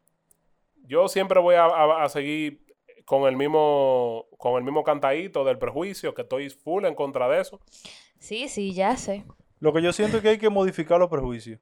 yo 0.85 1.07
siempre 1.07 1.39
voy 1.39 1.55
a, 1.55 1.65
a- 1.65 2.03
a 2.03 2.09
seguir 2.09 2.61
con 3.05 3.23
el 3.27 3.35
mismo, 3.35 4.25
con 4.37 4.55
el 4.55 4.63
mismo 4.63 4.83
cantadito 4.83 5.43
del 5.43 5.57
prejuicio, 5.57 6.13
que 6.13 6.21
estoy 6.21 6.49
full 6.49 6.85
en 6.85 6.95
contra 6.95 7.27
de 7.27 7.41
eso. 7.41 7.59
Sí, 8.19 8.47
sí, 8.47 8.73
ya 8.73 8.95
sé. 8.95 9.25
Lo 9.59 9.73
que 9.73 9.81
yo 9.81 9.91
siento 9.93 10.17
es 10.17 10.23
que 10.23 10.29
hay 10.29 10.37
que 10.37 10.49
modificar 10.49 10.99
los 10.99 11.09
prejuicios. 11.09 11.59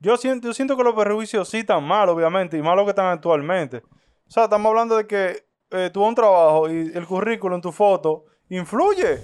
Yo 0.00 0.16
siento, 0.16 0.46
yo 0.48 0.54
siento 0.54 0.76
que 0.76 0.84
los 0.84 0.94
prejuicios 0.94 1.48
sí 1.48 1.58
están 1.58 1.82
mal, 1.82 2.08
obviamente, 2.08 2.56
y 2.56 2.62
malos 2.62 2.84
que 2.84 2.90
están 2.90 3.06
actualmente. 3.06 3.78
O 3.78 4.30
sea, 4.30 4.44
estamos 4.44 4.70
hablando 4.70 4.96
de 4.96 5.06
que 5.08 5.42
eh, 5.70 5.90
tú 5.92 6.00
vas 6.00 6.06
a 6.06 6.08
un 6.10 6.14
trabajo 6.14 6.68
y 6.70 6.92
el 6.94 7.06
currículum, 7.06 7.60
tu 7.60 7.72
foto, 7.72 8.24
influye. 8.48 9.20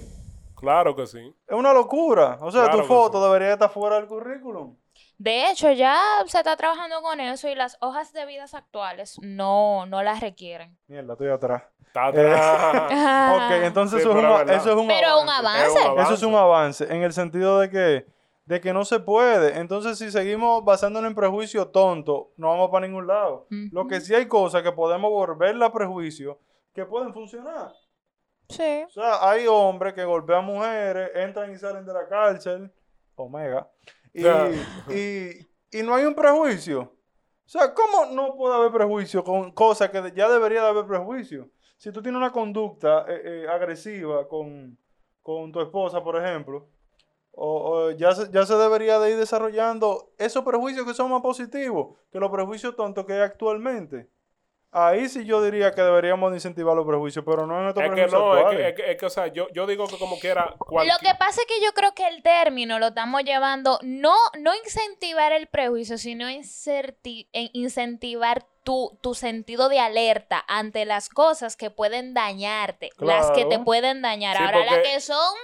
Claro 0.55 0.95
que 0.95 1.05
sí. 1.05 1.19
Es 1.47 1.55
una 1.55 1.73
locura. 1.73 2.37
O 2.41 2.51
sea, 2.51 2.63
Claro 2.63 2.79
tu 2.81 2.83
foto 2.85 3.17
sí. 3.19 3.23
debería 3.25 3.53
estar 3.53 3.69
fuera 3.69 3.97
del 3.97 4.07
currículum. 4.07 4.75
De 5.17 5.49
hecho, 5.49 5.71
ya 5.71 5.97
se 6.25 6.37
está 6.37 6.55
trabajando 6.55 7.01
con 7.01 7.19
eso 7.19 7.47
y 7.49 7.55
las 7.55 7.77
hojas 7.81 8.11
de 8.13 8.25
vidas 8.25 8.53
actuales 8.53 9.17
no, 9.21 9.85
no 9.85 10.03
las 10.03 10.19
requieren. 10.21 10.77
Mierda, 10.87 11.13
estoy 11.13 11.29
atrás. 11.29 11.63
Está 11.85 12.07
atrás. 12.07 12.39
Ah. 12.41 13.31
Ok, 13.47 13.63
entonces 13.65 14.01
Sí, 14.01 14.07
eso, 14.09 14.17
es 14.17 14.23
un, 14.25 14.49
es 14.49 14.57
eso 14.57 14.69
es 14.71 14.75
un 14.75 14.87
Pero 14.87 15.21
un 15.21 15.29
avance. 15.29 15.79
avance. 15.79 16.01
Eso 16.03 16.13
es 16.13 16.23
un 16.23 16.35
avance 16.35 16.83
en 16.93 17.03
el 17.03 17.13
sentido 17.13 17.59
de 17.59 17.69
que, 17.69 18.05
de 18.45 18.61
que 18.61 18.73
no 18.73 18.85
se 18.85 18.99
puede. 18.99 19.57
Entonces, 19.57 19.97
si 19.97 20.11
seguimos 20.11 20.63
basándonos 20.63 21.09
en 21.09 21.15
prejuicios 21.15 21.71
tontos, 21.71 22.27
no 22.37 22.49
vamos 22.49 22.69
para 22.69 22.87
ningún 22.87 23.07
lado. 23.07 23.47
Lo 23.71 23.87
que 23.87 23.99
sí 24.01 24.13
hay 24.13 24.27
cosas 24.27 24.63
que 24.63 24.71
podemos 24.71 25.09
volverla 25.11 25.67
a 25.67 25.73
prejuicios 25.73 26.37
que 26.73 26.85
pueden 26.85 27.13
funcionar. 27.13 27.73
Sí. 28.49 28.83
O 28.87 28.89
sea, 28.91 29.27
hay 29.27 29.47
hombres 29.47 29.93
que 29.93 30.05
golpean 30.05 30.45
mujeres, 30.45 31.09
entran 31.15 31.51
y 31.51 31.57
salen 31.57 31.85
de 31.85 31.93
la 31.93 32.07
cárcel, 32.07 32.71
omega, 33.15 33.67
y, 34.13 34.25
y, 34.93 35.47
y 35.71 35.83
no 35.83 35.95
hay 35.95 36.05
un 36.05 36.13
prejuicio. 36.13 36.81
O 36.81 37.47
sea, 37.47 37.73
¿cómo 37.73 38.07
no 38.11 38.35
puede 38.35 38.55
haber 38.55 38.71
prejuicio 38.71 39.23
con 39.23 39.51
cosas 39.51 39.89
que 39.89 40.13
ya 40.15 40.29
debería 40.29 40.61
de 40.61 40.69
haber 40.69 40.85
prejuicio? 40.85 41.49
Si 41.77 41.91
tú 41.91 42.01
tienes 42.01 42.17
una 42.17 42.31
conducta 42.31 43.05
eh, 43.07 43.21
eh, 43.23 43.47
agresiva 43.47 44.27
con, 44.27 44.77
con 45.21 45.51
tu 45.51 45.61
esposa, 45.61 46.03
por 46.03 46.23
ejemplo, 46.23 46.67
o, 47.37 47.69
o 47.87 47.91
ya, 47.91 48.13
se, 48.15 48.31
ya 48.31 48.45
se 48.45 48.55
debería 48.55 48.97
de 48.99 49.11
ir 49.11 49.17
desarrollando 49.17 50.09
esos 50.17 50.43
prejuicios 50.43 50.85
que 50.85 50.93
son 50.93 51.11
más 51.11 51.21
positivos 51.21 51.97
que 52.11 52.19
los 52.19 52.31
prejuicios 52.31 52.75
tontos 52.75 53.05
que 53.05 53.13
hay 53.13 53.21
actualmente. 53.21 54.09
Ahí 54.71 55.07
sí 55.07 55.23
yo 55.23 55.41
diría 55.41 55.71
que 55.73 55.81
deberíamos 55.81 56.31
de 56.31 56.37
incentivar 56.37 56.75
los 56.75 56.85
prejuicios, 56.85 57.23
pero 57.25 57.47
no 57.47 57.61
en 57.61 57.69
estos 57.69 57.81
Es 57.81 57.89
que 57.89 57.93
prejuicios 57.95 58.21
no, 58.21 58.33
es 58.33 58.37
actuales. 58.43 58.59
que, 58.59 58.67
es 58.69 58.75
que- 58.85 58.91
es 58.91 58.97
que, 58.97 59.05
o 59.05 59.09
sea, 59.09 59.27
yo, 59.27 59.47
yo 59.53 59.65
digo 59.67 59.87
que 59.87 59.97
como 59.97 60.19
quiera. 60.19 60.47
Lo 60.51 60.57
cualquier- 60.57 60.97
que 60.99 61.15
pasa 61.17 61.39
es 61.41 61.47
que 61.47 61.63
yo 61.63 61.71
creo 61.73 61.93
que 61.93 62.05
el 62.09 62.21
término 62.21 62.77
lo 62.77 62.87
estamos 62.87 63.23
llevando 63.23 63.79
no, 63.83 64.15
no 64.37 64.53
incentivar 64.53 65.31
el 65.31 65.47
prejuicio, 65.47 65.97
sino 65.97 66.29
inserti- 66.29 67.29
en 67.31 67.49
incentivar 67.53 68.45
tu, 68.63 68.97
tu 69.01 69.13
sentido 69.13 69.69
de 69.69 69.79
alerta 69.79 70.43
ante 70.47 70.83
las 70.83 71.07
cosas 71.07 71.55
que 71.55 71.69
pueden 71.69 72.13
dañarte, 72.13 72.89
las 72.97 73.31
que 73.31 73.45
te 73.45 73.59
pueden 73.59 74.01
dañar. 74.01 74.35
Sí, 74.35 74.43
Ahora, 74.43 74.65
las 74.65 74.79
que 74.79 74.99
son 74.99 75.35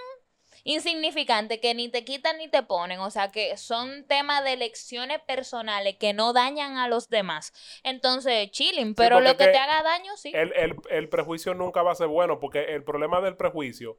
insignificantes, 0.63 1.59
que 1.59 1.73
ni 1.73 1.89
te 1.89 2.03
quitan 2.03 2.37
ni 2.37 2.47
te 2.49 2.63
ponen, 2.63 2.99
o 2.99 3.09
sea, 3.11 3.31
que 3.31 3.57
son 3.57 4.05
temas 4.07 4.43
de 4.43 4.53
elecciones 4.53 5.19
personales 5.21 5.95
que 5.97 6.13
no 6.13 6.33
dañan 6.33 6.77
a 6.77 6.87
los 6.87 7.09
demás. 7.09 7.53
Entonces, 7.83 8.51
chilling, 8.51 8.95
pero 8.95 9.19
lo 9.19 9.31
que 9.37 9.45
que 9.45 9.51
te 9.51 9.57
haga 9.57 9.83
daño, 9.83 10.15
sí. 10.17 10.31
el, 10.33 10.53
el- 10.55 10.75
el 10.89 11.09
prejuicio 11.09 11.53
nunca 11.53 11.81
va 11.83 11.91
a 11.91 11.95
ser 11.95 12.07
bueno, 12.07 12.39
porque 12.39 12.73
el 12.75 12.83
problema 12.83 13.21
del 13.21 13.35
prejuicio 13.37 13.97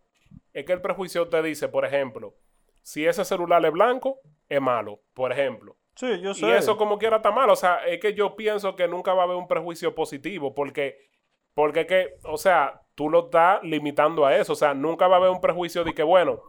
es 0.53 0.65
que 0.65 0.73
el 0.73 0.81
prejuicio 0.81 1.29
te 1.29 1.43
dice, 1.43 1.69
por 1.69 1.85
ejemplo, 1.85 2.35
si 2.83 3.07
ese 3.07 3.25
celular 3.25 3.65
es 3.65 3.73
blanco, 3.73 4.21
es 4.49 4.61
malo, 4.61 5.01
por 5.15 5.33
ejemplo. 5.33 5.77
Sí, 5.95 6.21
yo 6.21 6.33
sé. 6.35 6.47
Y 6.47 6.51
eso 6.51 6.77
como 6.79 6.99
quiera 6.99 7.17
está 7.17 7.31
mal. 7.31 7.51
O 7.51 7.57
sea, 7.57 7.87
es 7.87 8.01
que 8.01 8.15
yo 8.15 8.35
pienso 8.35 8.75
que 8.77 8.89
nunca 8.89 9.13
va 9.15 9.23
a 9.23 9.25
haber 9.27 9.37
un 9.37 9.47
prejuicio 9.47 9.95
positivo 9.95 10.55
porque, 10.55 10.97
porque 11.55 11.87
que, 11.87 12.15
o 12.25 12.39
sea, 12.39 12.81
tú 12.95 13.11
lo 13.11 13.27
estás 13.27 13.63
limitando 13.63 14.25
a 14.27 14.35
eso. 14.37 14.55
O 14.55 14.57
sea, 14.57 14.73
nunca 14.75 15.07
va 15.07 15.17
a 15.17 15.19
haber 15.19 15.31
un 15.31 15.41
prejuicio 15.41 15.85
de 15.85 15.95
que, 15.95 16.03
bueno, 16.03 16.41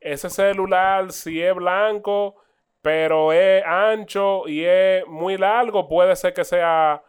ese 0.00 0.30
celular 0.30 1.12
si 1.12 1.42
es 1.42 1.54
blanco, 1.54 2.36
pero 2.82 3.32
es 3.32 3.62
ancho 3.64 4.46
y 4.48 4.64
es 4.64 5.06
muy 5.06 5.36
largo, 5.36 5.88
puede 5.88 6.14
ser 6.16 6.32
que 6.34 6.44
sea... 6.44 7.02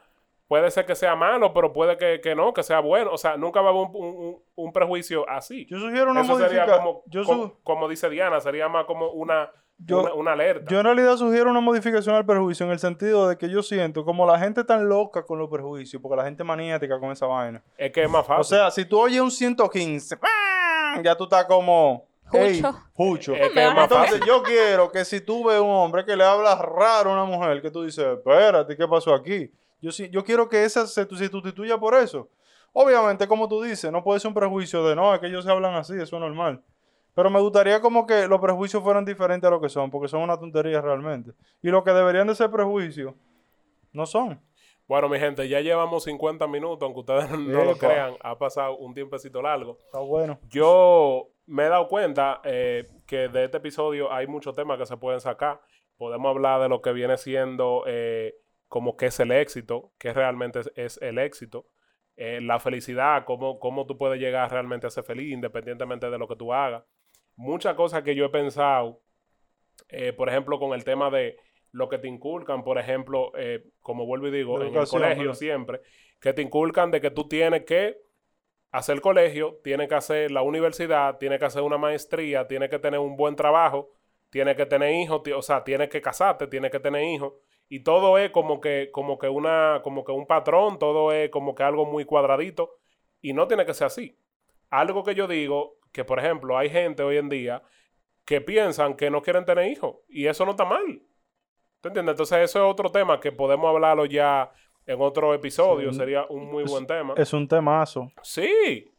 Puede 0.47 0.71
ser 0.71 0.87
que 0.87 0.95
sea 0.95 1.15
malo, 1.15 1.53
pero 1.53 1.71
puede 1.71 1.95
que, 1.95 2.21
que 2.21 2.33
no, 2.33 2.55
que 2.55 2.63
sea 2.63 2.79
bueno. 2.79 3.11
O 3.13 3.19
sea, 3.19 3.37
nunca 3.37 3.61
va 3.61 3.67
a 3.67 3.69
haber 3.69 3.83
un, 3.83 3.95
un- 3.95 4.43
un- 4.55 4.73
prejuicio 4.73 5.29
así. 5.29 5.67
Yo 5.67 5.77
sugiero 5.77 6.09
una 6.09 6.21
Eso 6.21 6.39
sería 6.39 6.65
como, 6.65 7.03
Yo, 7.05 7.21
como, 7.63 7.87
dice 7.87 8.09
Diana, 8.09 8.39
sería 8.39 8.67
más 8.67 8.85
como 8.85 9.11
una, 9.11 9.51
Yo- 9.77 9.99
una, 10.01 10.13
una 10.15 10.31
alerta. 10.31 10.65
yo 10.71 10.79
en 10.79 10.85
realidad 10.85 11.17
sugiero 11.17 11.51
una 11.51 11.59
modificación 11.59 12.15
al 12.15 12.25
prejuicio 12.25 12.65
en 12.65 12.71
el 12.71 12.79
sentido 12.79 13.29
de 13.29 13.37
que 13.37 13.47
yo 13.47 13.61
siento 13.61 14.03
como 14.03 14.25
la 14.25 14.39
gente 14.39 14.63
tan 14.63 14.89
loca 14.89 15.21
con 15.23 15.37
los 15.37 15.51
prejuicios, 15.51 16.01
porque 16.01 16.17
la 16.17 16.23
gente 16.25 16.41
es 16.41 16.47
maniática 16.47 16.99
con 16.99 17.11
esa 17.11 17.27
vaina. 17.27 17.61
es 17.77 17.91
que 17.91 18.01
es 18.01 18.09
más 18.09 18.25
fácil. 18.25 18.41
O 18.41 18.43
sea, 18.43 18.71
si 18.71 18.85
tú 18.85 18.99
oyes 18.99 19.21
un 19.21 19.29
115, 19.29 20.17
¡pam! 20.17 21.03
ya 21.03 21.15
tú 21.15 21.25
estás 21.25 21.45
como... 21.45 22.08
"Ey, 22.33 22.61
Jucho. 22.61 22.73
jucho". 22.93 23.33
Es 23.35 23.51
que 23.53 23.65
es 23.67 23.73
más 23.73 23.91
Entonces 23.91 24.21
yo 24.25 24.43
quiero 24.43 24.91
que 24.91 25.05
si 25.05 25.21
tú 25.21 25.45
ves 25.45 25.59
un 25.59 25.69
hombre 25.71 26.05
que 26.05 26.15
le 26.15 26.23
habla 26.23 26.55
raro 26.55 27.11
a 27.11 27.13
una 27.13 27.25
mujer, 27.25 27.61
que 27.61 27.71
tú 27.71 27.83
dices, 27.83 28.05
espérate, 28.05 28.75
¿qué 28.77 28.87
pasó 28.87 29.13
aquí? 29.13 29.51
Yo, 29.81 29.91
sí, 29.91 30.09
yo 30.09 30.23
quiero 30.23 30.49
que 30.49 30.63
esa 30.63 30.85
se 30.87 31.05
tu- 31.05 31.15
se 31.15 31.27
sustituya 31.27 31.77
por 31.77 31.93
eso. 31.95 32.29
Obviamente, 32.73 33.27
como 33.27 33.47
tú 33.47 33.61
dices, 33.61 33.91
no 33.91 34.03
puede 34.03 34.19
ser 34.19 34.27
un 34.29 34.33
prejuicio 34.35 34.83
de, 34.85 34.95
no, 34.95 35.13
es 35.13 35.19
que 35.19 35.27
ellos 35.27 35.43
se 35.45 35.51
hablan 35.51 35.73
así, 35.75 35.93
eso 35.93 36.15
es 36.17 36.21
normal. 36.21 36.61
Pero 37.15 37.29
me 37.29 37.39
gustaría 37.39 37.81
como 37.81 38.05
que 38.05 38.27
los 38.27 38.39
prejuicios 38.39 38.83
fueran 38.83 39.03
diferentes 39.05 39.47
a 39.47 39.51
lo 39.51 39.59
que 39.59 39.69
son, 39.69 39.89
porque 39.89 40.07
son 40.07 40.21
una 40.21 40.37
tontería 40.37 40.79
realmente. 40.81 41.31
Y 41.61 41.69
lo 41.69 41.83
que 41.83 41.91
deberían 41.91 42.27
de 42.27 42.35
ser 42.35 42.51
prejuicios, 42.51 43.13
no 43.91 44.05
son. 44.05 44.39
Bueno, 44.87 45.09
mi 45.09 45.19
gente, 45.19 45.47
ya 45.49 45.59
llevamos 45.61 46.03
50 46.03 46.47
minutos, 46.47 46.81
aunque 46.83 46.99
ustedes 46.99 47.29
no 47.39 47.63
lo 47.63 47.75
crean, 47.77 48.13
ha 48.21 48.37
pasado 48.37 48.77
un 48.77 48.93
tiempecito 48.93 49.41
largo. 49.41 49.77
Está 49.85 49.99
bueno. 49.99 50.39
Yo 50.49 51.29
me 51.49 51.65
he 51.65 51.69
dado 51.69 51.87
cuenta 51.87 52.41
eh, 52.43 52.87
que 53.07 53.27
de 53.27 53.45
este 53.45 53.57
episodio 53.57 54.13
hay 54.13 54.27
muchos 54.27 54.55
temas 54.55 54.77
que 54.77 54.85
se 54.85 54.97
pueden 54.97 55.19
sacar. 55.19 55.59
Podemos 55.97 56.29
hablar 56.29 56.61
de 56.61 56.69
lo 56.69 56.81
que 56.81 56.93
viene 56.93 57.17
siendo 57.17 57.83
eh, 57.87 58.35
como 58.67 58.95
qué 58.95 59.07
es 59.07 59.19
el 59.19 59.31
éxito, 59.31 59.91
qué 59.97 60.13
realmente 60.13 60.59
es, 60.59 60.71
es 60.75 61.01
el 61.01 61.17
éxito, 61.17 61.65
eh, 62.15 62.39
la 62.39 62.59
felicidad, 62.59 63.25
cómo, 63.25 63.59
cómo 63.59 63.87
tú 63.87 63.97
puedes 63.97 64.19
llegar 64.19 64.51
realmente 64.51 64.85
a 64.85 64.91
ser 64.91 65.03
feliz 65.03 65.33
independientemente 65.33 66.09
de 66.09 66.17
lo 66.19 66.27
que 66.27 66.35
tú 66.35 66.53
hagas. 66.53 66.83
Muchas 67.35 67.73
cosas 67.73 68.03
que 68.03 68.13
yo 68.13 68.25
he 68.25 68.29
pensado, 68.29 69.01
por 70.17 70.29
ejemplo, 70.29 70.59
con 70.59 70.73
el 70.73 70.83
tema 70.83 71.09
de 71.09 71.37
lo 71.71 71.87
que 71.87 71.97
te 71.97 72.07
inculcan, 72.07 72.63
por 72.63 72.77
ejemplo, 72.77 73.31
como 73.79 74.05
vuelvo 74.05 74.27
y 74.27 74.31
digo, 74.31 74.61
en 74.61 74.75
el 74.75 74.87
colegio 74.87 75.33
siempre, 75.33 75.79
que 76.19 76.33
te 76.33 76.41
inculcan 76.41 76.91
de 76.91 76.99
que 76.99 77.11
tú 77.11 77.29
tienes 77.29 77.63
que 77.63 77.97
hacer 78.71 79.01
colegio, 79.01 79.59
tiene 79.63 79.87
que 79.87 79.95
hacer 79.95 80.31
la 80.31 80.41
universidad, 80.41 81.17
tiene 81.17 81.39
que 81.39 81.45
hacer 81.45 81.61
una 81.63 81.77
maestría, 81.77 82.47
tiene 82.47 82.69
que 82.69 82.79
tener 82.79 82.99
un 82.99 83.15
buen 83.15 83.35
trabajo, 83.35 83.91
tiene 84.29 84.55
que 84.55 84.65
tener 84.65 84.93
hijos, 84.93 85.21
o 85.35 85.41
sea, 85.41 85.63
tiene 85.63 85.89
que 85.89 86.01
casarte, 86.01 86.47
tiene 86.47 86.69
que 86.69 86.79
tener 86.79 87.03
hijos. 87.03 87.33
Y 87.67 87.81
todo 87.81 88.17
es 88.17 88.31
como 88.31 88.59
que, 88.59 88.89
como 88.91 89.17
que 89.17 89.29
una, 89.29 89.81
como 89.83 90.03
que 90.03 90.11
un 90.11 90.25
patrón, 90.25 90.79
todo 90.79 91.11
es 91.11 91.29
como 91.29 91.55
que 91.55 91.63
algo 91.63 91.85
muy 91.85 92.05
cuadradito. 92.05 92.77
Y 93.21 93.33
no 93.33 93.47
tiene 93.47 93.65
que 93.65 93.73
ser 93.73 93.87
así. 93.87 94.17
Algo 94.69 95.03
que 95.03 95.15
yo 95.15 95.27
digo, 95.27 95.77
que 95.91 96.05
por 96.05 96.19
ejemplo, 96.19 96.57
hay 96.57 96.69
gente 96.69 97.03
hoy 97.03 97.17
en 97.17 97.29
día 97.29 97.63
que 98.25 98.41
piensan 98.41 98.95
que 98.95 99.09
no 99.09 99.21
quieren 99.21 99.45
tener 99.45 99.67
hijos. 99.71 99.97
Y 100.07 100.27
eso 100.27 100.45
no 100.45 100.51
está 100.51 100.65
mal. 100.65 101.01
¿Te 101.81 101.89
entiendes? 101.89 102.13
Entonces, 102.13 102.37
eso 102.39 102.59
es 102.59 102.71
otro 102.71 102.91
tema 102.91 103.19
que 103.19 103.31
podemos 103.31 103.69
hablarlo 103.69 104.05
ya 104.05 104.51
en 104.89 105.01
otro 105.01 105.33
episodio. 105.33 105.91
Sí. 105.91 105.97
Sería 105.99 106.25
un 106.29 106.45
muy 106.51 106.63
Es- 106.63 106.71
buen 106.71 106.87
tema. 106.87 107.13
Es 107.17 107.31
un 107.33 107.47
temazo. 107.47 108.11
Sí. 108.23 108.91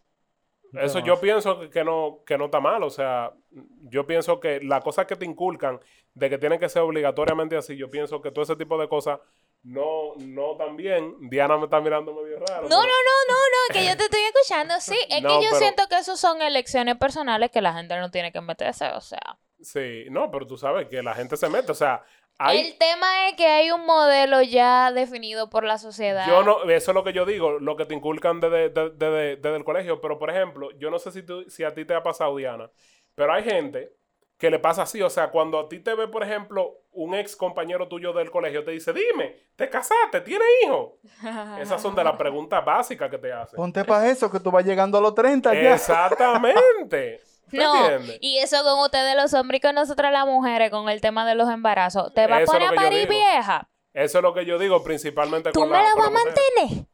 Un 0.72 0.80
Eso 0.80 0.95
temazo. 0.99 1.07
yo 1.07 1.20
pienso 1.20 1.70
que- 1.70 1.84
no, 1.84 2.20
que 2.24 2.38
no 2.38 2.45
está 2.47 2.61
mal. 2.61 2.82
O 2.84 2.91
sea, 2.91 3.32
yo 3.82 4.07
pienso 4.07 4.38
que 4.38 4.61
las 4.61 4.82
cosas 4.84 5.07
que 5.07 5.16
te 5.16 5.24
inculcan 5.24 5.80
de 6.14 6.30
que 6.30 6.38
tienen 6.38 6.59
que 6.61 6.68
ser 6.68 6.82
obligatoriamente 6.82 7.57
así, 7.57 7.76
yo 7.76 7.91
pienso 7.91 8.20
que 8.20 8.30
todo 8.30 8.43
ese 8.45 8.57
tipo 8.57 8.78
de 8.80 8.88
cosas 8.88 9.18
no, 9.62 10.14
no 10.18 10.57
tan 10.57 10.76
bien. 10.76 11.16
Diana 11.28 11.57
me 11.59 11.64
está 11.64 11.80
mirando 11.80 12.14
medio 12.14 12.38
raro. 12.38 12.62
No, 12.62 12.68
pero- 12.68 12.80
no, 12.80 12.86
no, 12.86 13.28
no, 13.28 13.34
no, 13.34 13.74
que 13.74 13.84
yo 13.86 13.97
te 13.97 14.05
estoy 14.05 14.20
escuchando. 14.32 14.74
Sí, 14.80 14.97
es 15.11 15.22
No, 15.22 15.28
que 15.41 15.45
yo 15.45 15.51
pero- 15.51 15.59
siento 15.61 15.82
que 15.88 15.99
eso 15.99 16.16
son 16.16 16.41
elecciones 16.41 16.97
personales 16.97 17.51
que 17.51 17.61
la 17.61 17.72
gente 17.74 17.99
no 17.99 18.11
tiene 18.11 18.30
que 18.32 18.41
meterse. 18.41 18.86
O 18.95 19.01
sea, 19.01 19.38
Sí, 19.62 20.05
no, 20.11 20.30
pero 20.30 20.47
tú 20.47 20.57
sabes 20.57 20.88
que 20.88 21.03
la 21.03 21.14
gente 21.14 21.36
se 21.36 21.47
mete. 21.51 21.70
O 21.72 21.74
sea, 21.74 22.03
hay, 22.41 22.59
el 22.61 22.78
tema 22.78 23.28
es 23.28 23.34
que 23.36 23.47
hay 23.47 23.70
un 23.70 23.84
modelo 23.86 24.43
ya 24.43 24.93
definido 24.93 25.51
por 25.51 25.64
la 25.64 25.78
sociedad. 25.78 26.26
Yo 26.26 26.43
no, 26.43 26.62
eso 26.70 26.91
es 26.91 26.95
lo 26.95 27.05
que 27.05 27.12
yo 27.12 27.24
digo, 27.26 27.59
lo 27.59 27.76
que 27.76 27.86
te 27.86 27.95
inculcan 27.95 28.41
desde, 28.41 28.70
desde- 28.70 28.91
desde- 28.91 29.36
desde 29.36 29.57
el 29.57 29.64
colegio. 29.64 30.01
Pero, 30.01 30.18
por 30.18 30.30
ejemplo, 30.30 30.70
yo 30.78 30.91
no 30.91 30.99
sé 30.99 31.11
si, 31.12 31.22
tú, 31.22 31.45
si 31.49 31.64
a 31.64 31.74
ti 31.74 31.84
te 31.84 31.95
ha 31.95 32.03
pasado, 32.03 32.34
Diana, 32.36 32.70
pero 33.14 33.32
hay 33.32 33.43
gente 33.45 33.93
que 34.38 34.51
le 34.51 34.59
pasa 34.59 34.82
así. 34.82 35.03
O 35.03 35.11
sea, 35.11 35.30
cuando 35.30 35.59
a 35.59 35.68
ti 35.68 35.80
te 35.80 35.95
ve, 35.95 36.09
por 36.09 36.22
ejemplo, 36.22 36.78
un 36.93 37.14
ex 37.14 37.36
compañero 37.36 37.88
tuyo 37.88 38.12
del 38.14 38.30
colegio, 38.30 38.64
te 38.64 38.70
dice, 38.70 38.93
dime, 38.95 39.36
¿te 39.55 39.68
casaste? 39.68 40.22
¿Tienes 40.22 40.49
hijos? 40.64 40.93
Esas 41.61 41.80
son 41.82 41.95
de 41.95 42.03
las 42.05 42.16
preguntas 42.16 42.64
básicas 42.64 43.11
que 43.11 43.18
te 43.18 43.30
hacen. 43.32 43.57
Ponte 43.57 43.84
para 43.84 44.09
eso, 44.11 44.30
que 44.30 44.41
tú 44.41 44.51
vas 44.51 44.64
llegando 44.64 44.97
a 44.97 45.01
los 45.03 45.14
30 45.14 45.53
ya. 45.55 45.74
Exactamente. 45.74 47.20
¿Te 47.51 47.59
No, 47.59 47.75
entiendes? 47.87 48.19
y 48.21 48.39
eso 48.39 48.63
con 48.63 48.79
ustedes 48.81 49.17
los 49.17 49.33
hombres 49.35 49.59
y 49.59 49.61
con 49.63 49.75
nosotras 49.75 50.13
las 50.13 50.27
mujeres, 50.27 50.71
con 50.71 50.89
el 50.89 51.01
tema 51.01 51.27
de 51.27 51.35
los 51.35 51.49
embarazos. 51.51 52.13
¿Te 52.15 52.27
va 52.27 52.37
a 52.37 52.41
es 52.43 52.47
poner 52.51 52.69
lo 52.69 52.73
a 52.73 52.83
parir 52.83 53.09
vieja? 53.09 53.69
Eso 53.93 54.19
es 54.19 54.23
lo 54.23 54.33
que 54.35 54.45
yo 54.47 54.59
digo 54.59 54.83
principalmente 54.85 55.51
¿Tú 55.53 55.61
con 55.61 55.71
me 55.71 55.79
la, 55.79 55.91
con 55.93 55.99
vas 56.01 56.09
a 56.09 56.11
mantener? 56.11 56.87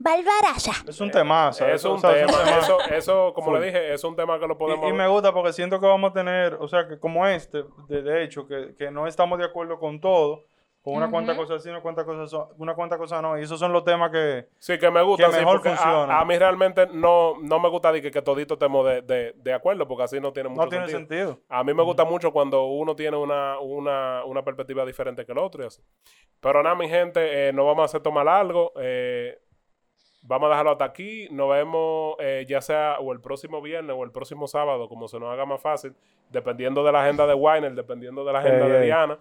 Barbaraza. 0.00 0.72
Es 0.88 1.00
un 1.00 1.10
temazo. 1.10 1.66
Es 1.66 1.74
eso, 1.76 1.90
un 1.90 1.96
o 1.96 2.00
sea, 2.00 2.12
es 2.16 2.26
tema, 2.26 2.58
eso, 2.60 2.80
eso, 2.90 3.32
como 3.34 3.48
Full. 3.50 3.60
le 3.60 3.66
dije, 3.66 3.92
es 3.94 4.04
un 4.04 4.14
tema 4.14 4.38
que 4.38 4.46
lo 4.46 4.56
podemos... 4.56 4.86
Y, 4.86 4.90
y 4.90 4.92
me 4.92 5.08
gusta 5.08 5.32
porque 5.32 5.52
siento 5.52 5.80
que 5.80 5.86
vamos 5.86 6.10
a 6.12 6.14
tener, 6.14 6.54
o 6.54 6.68
sea, 6.68 6.86
que 6.86 7.00
como 7.00 7.26
este, 7.26 7.64
de, 7.88 8.02
de 8.02 8.22
hecho, 8.22 8.46
que, 8.46 8.76
que 8.78 8.90
no 8.92 9.08
estamos 9.08 9.38
de 9.40 9.44
acuerdo 9.44 9.80
con 9.80 10.00
todo, 10.00 10.44
con 10.82 10.94
una 10.94 11.10
cuanta 11.10 11.32
Ujú. 11.32 11.42
cosa 11.42 11.58
sí, 11.58 11.68
una 11.68 11.80
cuanta 11.80 12.04
cosa 12.04 12.26
son- 12.26 12.48
una 12.56 12.74
cuanta 12.74 12.96
cosa 12.96 13.20
no, 13.20 13.38
y 13.38 13.42
esos 13.42 13.58
son 13.58 13.72
los 13.72 13.84
temas 13.84 14.10
que, 14.10 14.46
Sí, 14.58 14.78
que 14.78 14.90
me 14.90 15.02
gusta, 15.02 15.26
que 15.26 15.32
sí, 15.32 15.38
mejor 15.40 15.54
porque 15.56 15.68
a- 15.70 15.76
funciona. 15.76 16.18
A, 16.20 16.24
mí 16.24 16.38
realmente 16.38 16.86
no, 16.92 17.34
no 17.42 17.58
me 17.58 17.68
gusta 17.68 17.92
de 17.92 18.00
que, 18.00 18.10
que 18.10 18.22
todito 18.22 18.54
estemos 18.54 18.86
de, 18.86 19.02
de, 19.02 19.32
de 19.36 19.52
acuerdo, 19.52 19.86
porque 19.86 20.04
así 20.04 20.20
no 20.20 20.32
tiene 20.32 20.48
mucho 20.48 20.62
no 20.62 20.68
tiene 20.68 20.88
sentido. 20.88 21.28
sentido. 21.32 21.44
A 21.48 21.62
mí 21.64 21.74
me 21.74 21.82
gusta 21.82 22.04
mucho 22.04 22.32
cuando 22.32 22.64
uno 22.66 22.96
tiene 22.96 23.16
una, 23.16 23.58
una, 23.58 24.24
una 24.24 24.42
perspectiva 24.42 24.86
diferente 24.86 25.26
que 25.26 25.32
el 25.32 25.38
otro 25.38 25.64
y 25.64 25.66
así. 25.66 25.82
Pero 26.40 26.62
nada, 26.62 26.76
mi 26.76 26.88
gente, 26.88 27.48
eh, 27.48 27.52
no 27.52 27.66
vamos 27.66 27.82
a 27.82 27.84
hacer 27.86 28.00
tomar 28.00 28.26
algo. 28.28 28.72
eh, 28.80 29.38
vamos 30.22 30.46
a 30.46 30.50
dejarlo 30.50 30.72
hasta 30.72 30.84
aquí. 30.84 31.28
Nos 31.30 31.50
vemos 31.50 32.14
eh, 32.20 32.44
ya 32.48 32.60
sea 32.60 32.96
o 33.00 33.12
el 33.12 33.20
próximo 33.20 33.60
viernes 33.60 33.96
o 33.98 34.04
el 34.04 34.10
próximo 34.12 34.46
sábado, 34.46 34.88
como 34.88 35.08
se 35.08 35.18
nos 35.18 35.30
haga 35.32 35.44
más 35.46 35.60
fácil, 35.60 35.94
dependiendo 36.30 36.84
de 36.84 36.92
la 36.92 37.02
agenda 37.02 37.26
de 37.26 37.34
Weiner, 37.34 37.74
dependiendo 37.74 38.24
de 38.24 38.32
la 38.32 38.38
agenda 38.40 38.66
de. 38.68 38.80
Diana. 38.84 39.18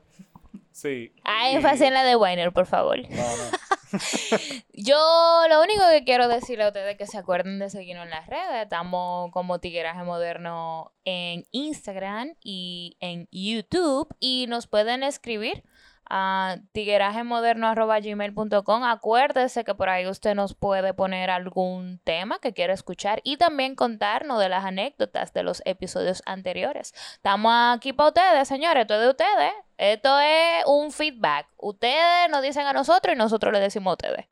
Sí. 0.72 1.12
Ah, 1.24 1.50
y- 1.52 1.56
énfasis 1.56 1.82
en 1.82 1.94
la 1.94 2.04
de 2.04 2.16
Weiner, 2.16 2.52
por 2.52 2.66
favor. 2.66 2.98
No, 3.10 3.18
no. 3.18 3.58
Yo 4.74 5.44
lo 5.50 5.62
único 5.62 5.82
que 5.92 6.04
quiero 6.04 6.28
decirle 6.28 6.66
a 6.66 6.68
ustedes 6.68 6.92
es 6.92 6.98
que 6.98 7.08
se 7.08 7.18
acuerden 7.18 7.58
de 7.60 7.70
seguirnos 7.70 8.06
en 8.06 8.12
las 8.12 8.28
redes. 8.28 8.64
Estamos 8.64 9.32
como 9.32 9.60
Tigueraje 9.60 10.04
Moderno 10.04 10.94
en 11.06 11.46
Instagram 11.52 12.34
y 12.44 12.98
en 13.00 13.28
YouTube. 13.32 14.08
Y 14.20 14.46
nos 14.48 14.68
pueden 14.68 15.04
escribir 15.04 15.64
a 16.10 16.58
tiguerajemoderno.gmail.com. 16.72 18.84
Acuérdese 18.84 19.64
que 19.64 19.76
por 19.76 19.90
ahí 19.90 20.08
usted 20.08 20.36
nos 20.36 20.54
puede 20.54 20.94
poner 20.94 21.30
algún 21.30 22.00
tema 22.04 22.40
que 22.40 22.54
quiera 22.54 22.74
escuchar 22.74 23.22
y 23.24 23.38
también 23.38 23.76
contarnos 23.76 24.40
de 24.40 24.50
las 24.50 24.66
anécdotas 24.66 25.34
de 25.34 25.44
los 25.44 25.62
episodios 25.66 26.22
anteriores. 26.26 26.94
Estamos 27.14 27.54
aquí 27.76 27.94
para 27.94 28.10
ustedes, 28.10 28.48
señores. 28.48 28.82
Esto 28.82 28.96
es 28.96 29.02
de 29.02 29.10
ustedes. 29.10 29.54
Esto 29.78 30.20
es 30.20 30.64
un 30.66 30.92
feedback. 30.92 31.48
Ustedes 31.58 32.30
nos 32.30 32.42
dicen 32.42 32.66
a 32.66 32.74
nosotros 32.74 33.14
y 33.14 33.18
nosotros 33.18 33.54
le 33.54 33.60
decimos 33.60 33.92
a 33.92 33.94
ustedes. 33.94 34.26